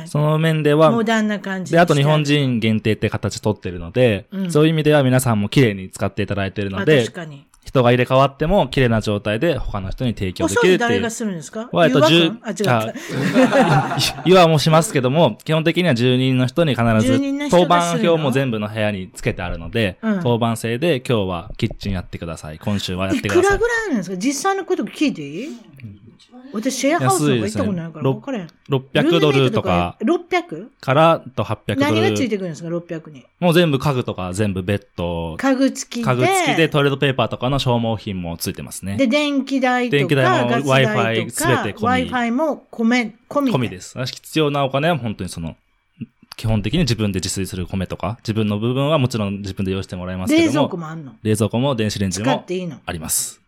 [0.08, 7.46] その面ではモ、ダンな感じで、あと日本人人限定って形取ってるので、うんそういう意味では皆さんも綺麗に使っていただいているので確、かに。
[7.70, 11.10] 人が入れ替わっても綺麗な状態で他の人に提供できるっていう除誰が。
[11.12, 11.70] するんですか？
[11.72, 14.24] は、えっと、ゆう10わくんあ、違った。
[14.26, 17.20] 岩 もしますけども、基本的には住人の人に必ず
[17.52, 22.60] 当番表も全部の部屋につけてあるので、うん当番制で今日はキッチンやってください。
[22.60, 23.68] 今週はやっいてくださいくらぐ。
[23.68, 24.18] らいなんですか？
[24.18, 25.50] 実際のこと聞いていい？
[26.54, 28.48] 私、シェアハウスとか行ったことないから分からへん。
[28.70, 30.68] 600ドルとか 600?
[30.80, 31.80] からと800ドル。
[31.82, 33.26] 何がついてくるんですか ?600 に。
[33.40, 36.06] もう全部家具とか全部ベッド、家具付きで。
[36.06, 38.98] 家具付きでトイレットペーパーとかの消耗品もついてますね。
[38.98, 43.52] で、電気代とか、電気代も Wi-Fi か、全て込み Wi-Fi も込め、込み。
[43.52, 43.98] 込みです。
[44.06, 45.56] 必要なお金は本当にその、
[46.38, 50.48] 基本的に自分で自炊する米とか、自分の部分はもちろん自分で用意してもらいますけども。
[50.48, 51.14] 冷蔵庫もあんの？
[51.22, 52.80] 冷蔵庫も電子レンジも使っていいの？
[52.86, 53.42] あります。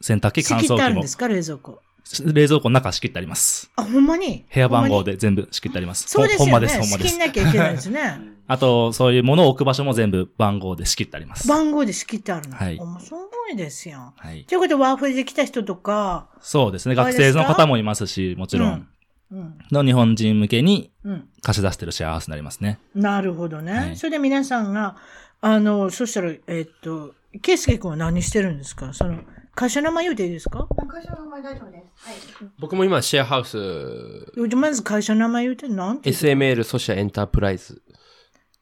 [0.00, 1.26] 洗濯機、乾燥機もあるんですか？
[1.26, 1.80] 冷蔵庫。
[2.24, 3.70] 冷蔵庫の中仕切ってあります。
[3.76, 4.44] あ、ほんまに？
[4.52, 5.12] 部屋番号で。
[5.12, 6.08] で全部仕切ってあります。
[6.08, 6.50] そうですよね。
[6.50, 7.18] ほんまです、ほんまです仕切ん。
[7.20, 8.20] なきゃいけないですね。
[8.48, 11.48] あと、そういうものを置く場所も全部番号で仕切ってあります。
[11.48, 12.56] 番号で仕切ってあるの？
[12.56, 13.18] はいおもすご
[13.52, 14.14] いですよ。
[14.16, 14.44] はい。
[14.44, 16.94] ということで、ワーフルで来た人とか、そうですね。
[16.94, 18.88] 学生の方もいますし、もちろん、
[19.32, 19.58] うん。
[19.72, 21.28] の日本人向けにうん。
[21.42, 22.78] 貸し出してるシェアハウスになりますね。
[22.94, 23.72] なるほどね。
[23.72, 24.96] はいそれで皆さんが、
[25.40, 28.92] あの、そしたら、えっと、ケイスケ君は何してるんですか？
[28.94, 29.18] その、
[29.56, 30.68] 会社名前言うていいですか？
[30.86, 32.06] 会社の名前大丈夫です。
[32.06, 32.16] はい。
[32.58, 33.56] 僕も今シェアハウス、
[34.54, 37.80] まず会社名前言うて、なんて SML ソシャエンタープライズ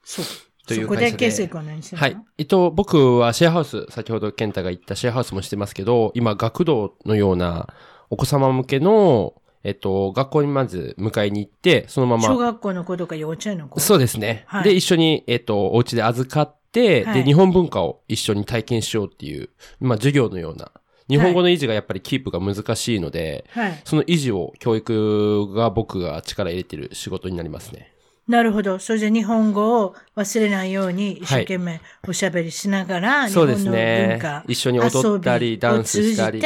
[0.05, 0.25] そう。
[0.69, 1.19] というそこで、会社で。
[1.19, 2.03] ケイスケ君は何してるの？
[2.03, 2.25] はい。
[2.39, 7.69] えっと、僕はシェアハウス、先ほど健太が言ったシェアハウスもしてますけど、今、学童のような
[8.09, 9.35] お子様向けの、
[9.65, 12.23] えっと、学校にまず迎えに行って、そのまま。
[12.23, 13.81] 小学校の子とか幼稚園の子？
[13.81, 14.45] そうですね。
[14.47, 19.51] はいで、一緒に、えっと、お家で預かって、はいで、日本文化を一緒に体験しようっていう、
[19.81, 20.71] まあ、授業のような。
[21.09, 23.81] 日本語の維持がやっぱりキープが難しいので、はい。
[23.85, 27.93] その維持を教育が僕が力入れてる仕事になりますね。
[28.27, 28.79] なるほど。
[28.79, 36.43] それで日本語を忘れないように一生懸命おしゃべりしながら、日そうです本のね文化、一緒に踊ったりダンスしたり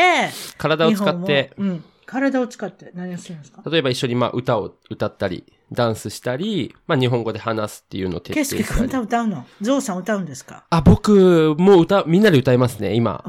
[0.56, 1.85] 体を使ってうん。
[2.10, 3.62] 体を使って何をするんですか？
[3.70, 8.89] 例えば一緒にまあ歌を歌ったり、ダンスしたり、まあ日本語で話すっていうのを徹ケイスケ君底したり。
[8.89, 9.47] 歌歌うの？
[9.60, 10.64] ゾウさん歌うんですか？
[10.70, 13.22] あ、僕も歌、みんなで歌いますね、今。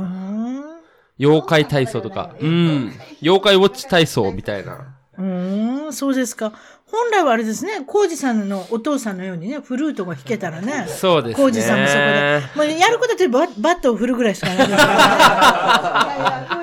[1.20, 2.36] 妖怪体操とか。
[2.40, 2.94] うん。
[3.22, 4.96] 妖怪ウォッチ体操みたいな。
[5.18, 6.54] うーん、そうですか。
[6.88, 10.86] 本来はあれですね、コウジさんのお父さんのようにね、フルートが弾けたらね。
[10.88, 11.36] そうですね。
[11.36, 12.42] コウジさんもそこで。
[12.56, 14.76] もうやることってババットを振るぐらいしかないですか
[16.50, 16.56] らね。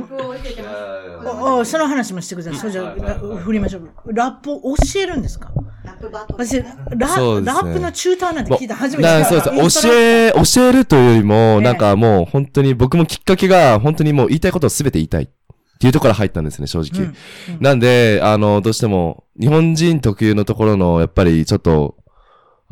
[0.00, 1.70] ラップを教えてます。
[1.70, 2.60] その話もしてください。
[2.60, 4.12] そうじゃあ、振りましょう。
[4.12, 5.52] ラップを教えるんですか？
[5.84, 6.46] ラップバトル。
[6.46, 9.82] 私、ラップのチューターなんて聞いた初めてそうです。
[9.82, 15.28] 教え、教えるというよりも、なんかもう本当に僕もきっかけが本当にもう言いたいことを全て言いたいっ
[15.78, 17.06] ていうところから入ったんですね、正直。
[17.06, 17.14] うん
[17.60, 21.96] なんで、あの、どうしても日本人特有のところの、やっぱりちょっと、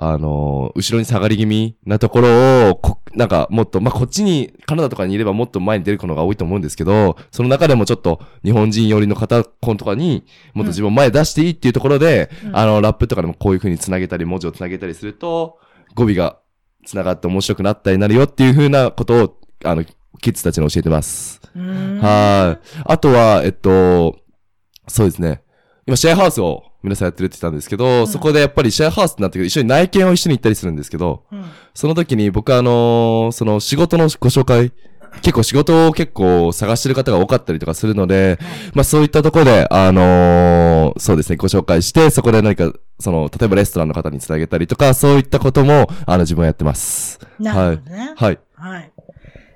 [0.03, 10.25] あの、後ろに下がり気味なところを、こなんかもっと、まあ、こっちに、カナダとかにいればもっと前に出るのが多いと思うんですけど、その中でもちょっと日本人寄りの方、コンとかに、
[10.55, 15.59] もっと自分を前に出していいっていうところで、うんあの、ラップとかでもこういう風に繋げたり、文字を繋げたりすると、
[15.95, 16.39] 語尾が
[16.87, 21.43] 繋がって面白くなったりなるよっていう風なことを、あの、キッズたちに教えてます。
[21.55, 22.69] はい。
[22.87, 24.17] あとは、えっと、
[24.89, 25.43] そうですね。
[25.87, 31.45] 今、シェアハウスを皆さんやってるって言ったんですけど、んそこでやっぱりシェアハウスになってくる一緒に内見を一緒に行ったりするんですけど、うん
[31.75, 34.73] その時に僕はあのーその仕事のご紹介、
[35.23, 38.39] 結構仕事を結構探してる方が多かったりとかするので、
[38.75, 47.19] まあそういったところで、あのーそうですね、ご紹介して、そこで何か、その、例えばレストランの方につなげたりとか、そういったことも、あの、自分はやってます。
[47.39, 48.15] なるほどね。
[48.17, 48.39] はい。
[48.55, 48.93] はい。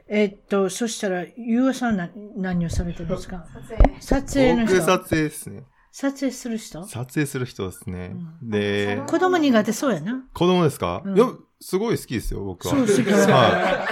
[0.09, 3.45] えっと、そしたら、ゆうあさんは何をされてるんですか？
[3.53, 4.01] 撮影。
[4.01, 4.77] 撮影の人。
[4.77, 5.63] 僕撮影ですね。
[5.97, 6.85] 撮影する人？
[6.89, 8.17] 撮影する人ですね。
[8.43, 10.25] で、子供苦手そうやな。
[10.35, 11.29] 子供ですか、うんいや、
[11.61, 12.75] すごい好きですよ、僕は。
[12.75, 13.87] そう好きは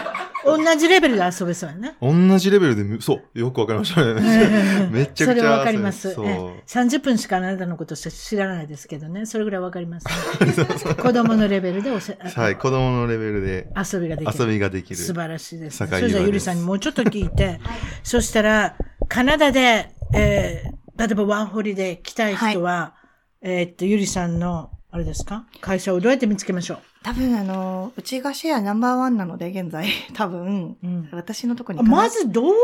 [0.44, 1.90] 同じレベルで遊べそうやな。
[1.90, 1.94] い。
[2.00, 4.14] 同じレベルでむ、そう、よくわかりましたね。
[4.90, 5.26] めちゃくちゃ。
[5.26, 6.12] それはわかります。
[6.12, 6.26] そう。
[6.26, 9.24] ええ30分しかあなたのこと知らないですけどね。
[9.24, 10.64] それぐらいわかります、ね。
[10.98, 14.44] 子供のレベルでおせ、はい、子供のレベルで遊びができる。
[14.44, 14.96] 遊びができる。
[14.96, 15.88] 素晴らしいです、ね。
[15.88, 17.60] それじゃあ、ゆりさんにもうちょっと聞いて、
[18.02, 18.74] そしたら、
[19.06, 22.94] カナダで、えー例えばワンホリで来たい人は、
[23.40, 25.46] えーっと、ゆりさんの、あれですか？
[25.60, 26.78] 会社をどうやって見つけましょう？
[27.02, 32.54] 多分あの、うちがシェアナンバーワンなので、現在、 多分、うん私のところにまずどういう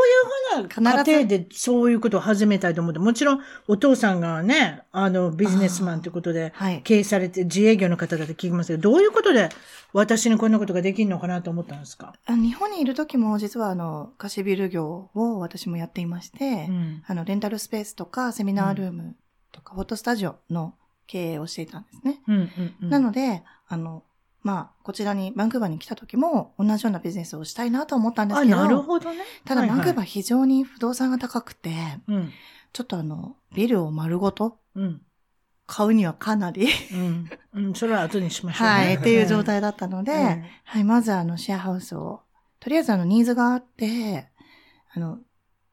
[0.71, 6.81] ふうな家庭でそういうことを始めたいと思って、もちろんお父さんがね、あの、ビジネスマンということで、はい。
[6.83, 9.49] 経営されて、自営業の方だって聞きますけど、どういうことで
[9.93, 12.13] 私にこんなことができるのかなと思ったんですか？
[12.25, 17.03] あ日本にいる時も、実はあの、貸しビル業を私もやっていまして、うん。
[17.05, 19.15] あの、レンタルスペースとか、セミナールーム
[19.51, 20.73] とか、フォトスタジオの
[21.07, 22.21] 経営をしていたんですね。
[22.27, 22.89] うんうんうん。
[22.89, 24.03] なので、あの、
[24.41, 29.23] まあ、こちらに、バンクーバーに来た時も、同じようなビジネスをしたいなと思ったんですあ、けど、なるほどね。
[29.45, 31.71] ただ、バンクーバー非常に不動産が高くて、
[32.07, 32.31] うん。
[32.71, 35.01] ちょっとあの、ビルを丸ごとうん。
[35.67, 37.29] 買うにはかなり、うん。
[37.53, 37.73] うん。
[37.75, 38.73] それは後にしましょうね。
[38.73, 42.21] はい、っていう状態だったので、うんはい、まずあの、シェアハウスを、
[42.59, 44.29] とりあえずあの、ニーズがあって、
[44.93, 45.19] あの、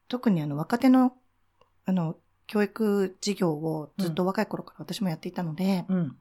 [0.09, 1.12] 特にあの、若手の、
[1.86, 2.16] あの、
[2.47, 6.16] 教育事業をずっと若い頃から私もやっていたので、うん。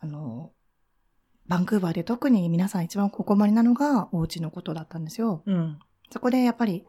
[0.00, 0.52] あの、
[1.52, 5.42] バンクーバーで特に皆さん一番お困りなのがお家のことだったんですよ。
[5.44, 5.78] うん。
[6.10, 6.86] そこでやっぱり、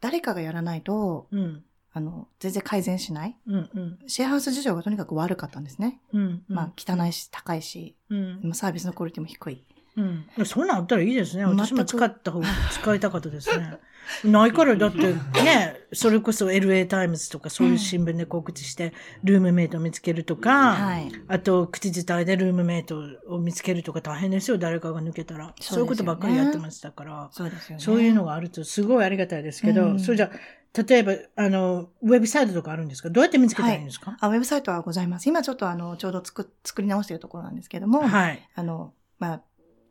[0.00, 1.62] 誰かがやらないと、うん。
[1.92, 3.36] あの、全然改善しない。
[3.46, 3.54] うん。
[3.74, 3.98] うん。
[4.06, 6.00] シェアハウス事情がとにかく悪かったんですね。
[6.14, 6.44] うん。
[6.48, 8.40] まあ、汚いし、高いし、うん。
[8.42, 9.62] まあサービスのクオリティも低い。
[9.96, 10.46] うん。
[10.46, 11.44] そんなんあったらいいですね。
[11.44, 13.78] 私も使った方が、使いたかったですね。
[14.24, 15.12] ないから、だって
[15.44, 18.92] ね、それこそ LA タイムズとかそういう新聞で告知して、
[19.22, 21.08] ルームメイトを見つけるとか、はい。
[21.28, 25.54] あと、口伝えでルームメイトを見つけるとか大変ですよ、誰かが抜けたら。
[25.60, 27.28] そういうことばっかりやってましたから。
[27.32, 27.54] そうね。
[27.78, 33.08] そういうのがあるとすごいありがたいですけど、うんそれじゃあ、例えば、あの、ウェブサイトとかあるんですか？
[33.08, 34.16] どうやって見つけたらいいんですか？
[34.20, 35.28] あ、ウェブサイトはございます。
[35.28, 38.42] 今ちょっとあの、ちょうど作、作り直しているところなんですけども、はい。
[38.56, 39.42] あの、まあ、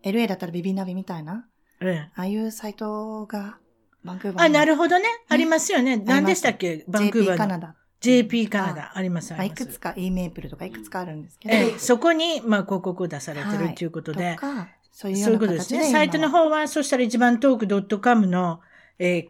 [0.03, 1.47] LA だったらビビナビみたいな、
[1.79, 3.59] ええああいうサイトが、
[4.03, 5.05] バンクーバーあ、なるほほどね。
[5.29, 5.97] ありますよね。
[5.97, 6.83] 何でしたっけ？
[6.87, 7.37] バンクー JP バーの。
[7.37, 7.75] カナダ。
[8.01, 8.91] JP カナダ。
[8.97, 9.63] あります、あまあ、ります。
[9.63, 14.37] いくつか E メープルとかいくつかあるんですけど、ええ、そこに、まあ、広告を出されてるはいということで
[14.91, 15.89] そういうことですね。
[15.91, 18.59] サイトの方は、そしたら一番トーク .com の、
[18.99, 19.05] え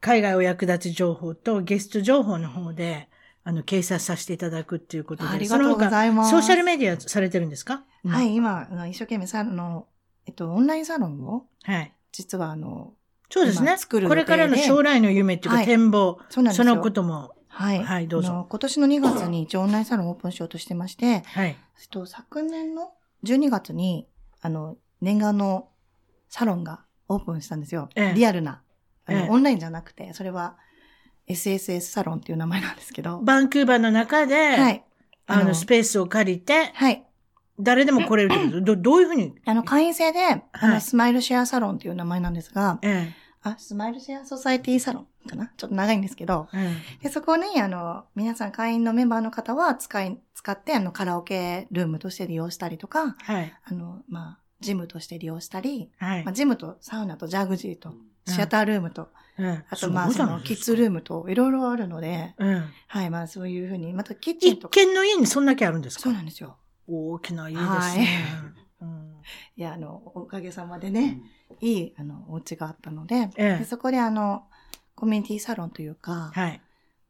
[0.00, 3.08] 海外お役立ち情報とゲスト情報の方で、
[3.42, 5.28] あの、掲載させていただくっていうことで。
[5.30, 7.82] ありがとうございますソーシャルメディアされてるんですか？
[8.04, 8.22] は。
[8.22, 9.88] い、今、一生懸命さ、あの、
[10.24, 11.92] えっと、オンラインサロンを、はい。
[12.12, 12.92] 実はあの、
[13.30, 13.78] そうですね今。
[13.78, 16.64] 作るこれからの将来の夢っていうかはい展望、そうなんですよ。
[16.64, 17.82] そのことも、はい。
[17.82, 21.48] はいどうぞあの今年の2月に一応オンラインサロンをオープンしようとしてまして、はい。
[21.48, 22.92] えっと、昨年の
[23.24, 24.06] 12月に、
[24.40, 25.68] あの、念願の
[26.28, 27.88] サロンがオープンしたんですよ。
[27.94, 28.62] ええリアルな。
[29.06, 30.56] あの、ええオンラインじゃなくて、それは
[31.28, 33.20] SSS サロンっていう名前なんですけど。
[33.20, 34.84] バンクーバーの中で、はい。
[35.26, 37.04] あの、スペースを借りて、はい。
[37.60, 38.60] 誰でも来れるってこと？
[38.60, 40.18] ど、どういうふうに、あの、会員制で、
[40.52, 43.12] あの、はいスマイルシェアサロンっていう名前なんですが、え
[43.42, 45.52] あ、スマイルシェアソサエティサロンかな？
[45.56, 47.04] ちょっと長いんですけど、え、え。
[47.04, 53.52] で、そこに、あの、皆さん会員のメンバーの方は使い、使って、あの、カラオケルームとして利用したりとか、え、はい。
[53.64, 56.24] あの、まあ、ジムとして利用したり、はい。
[56.24, 56.32] まあ、。
[56.32, 57.94] ジムとサウナとジャグジーと、
[58.26, 59.08] シアタールームと、
[59.38, 66.02] ええあとまあ、その、キッズルームと、いろいろあるので、えはい、まあ、そういうふうに、またキッえチンとか、一軒の家にそんだけあるんですか？
[66.02, 66.56] そうなんですよ。
[66.88, 68.08] 大きな家ですね。
[68.80, 69.08] うん
[69.56, 71.20] いや、あの、おかげさまでね、
[71.60, 74.44] いい、あの、お家があったので、ええでそこであの、
[74.94, 76.60] コミュニティサロンというか、はい。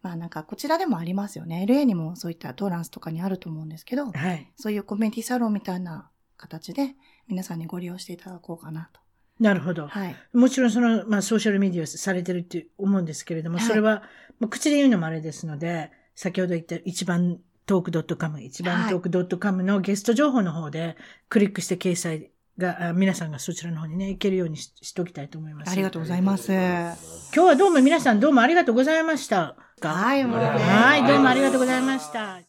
[0.01, 1.67] まあなんかこちらでもありますよね。
[1.69, 4.51] LA にもそういったトーランスとかにあると思うんですけど、はい。
[4.57, 6.95] そういうコミュニティサロンみたいな形で
[7.29, 9.01] 皆さんにご利用していただこうかなと。
[9.41, 9.87] なるほど。
[9.87, 10.17] はい。
[10.33, 14.03] もちろんその、まあ、ソーシャルメディアされてるって思うんですけれども、はいそれは、
[14.39, 17.39] まあ、口で言うのもあれですので、先ほど言った一番
[17.69, 20.97] トーク .com、一番トーク .com のゲスト情報の方で、
[21.29, 25.71] クリックして掲載が、あ皆さんがそちらの方にね、行けるようにししておきたいと思います。
[25.71, 26.51] ありがとうございます。
[26.51, 29.55] 今日はどうも皆さんどうもありがとうございました。
[29.83, 32.48] はい、もうねはい、どうもありがとうございました。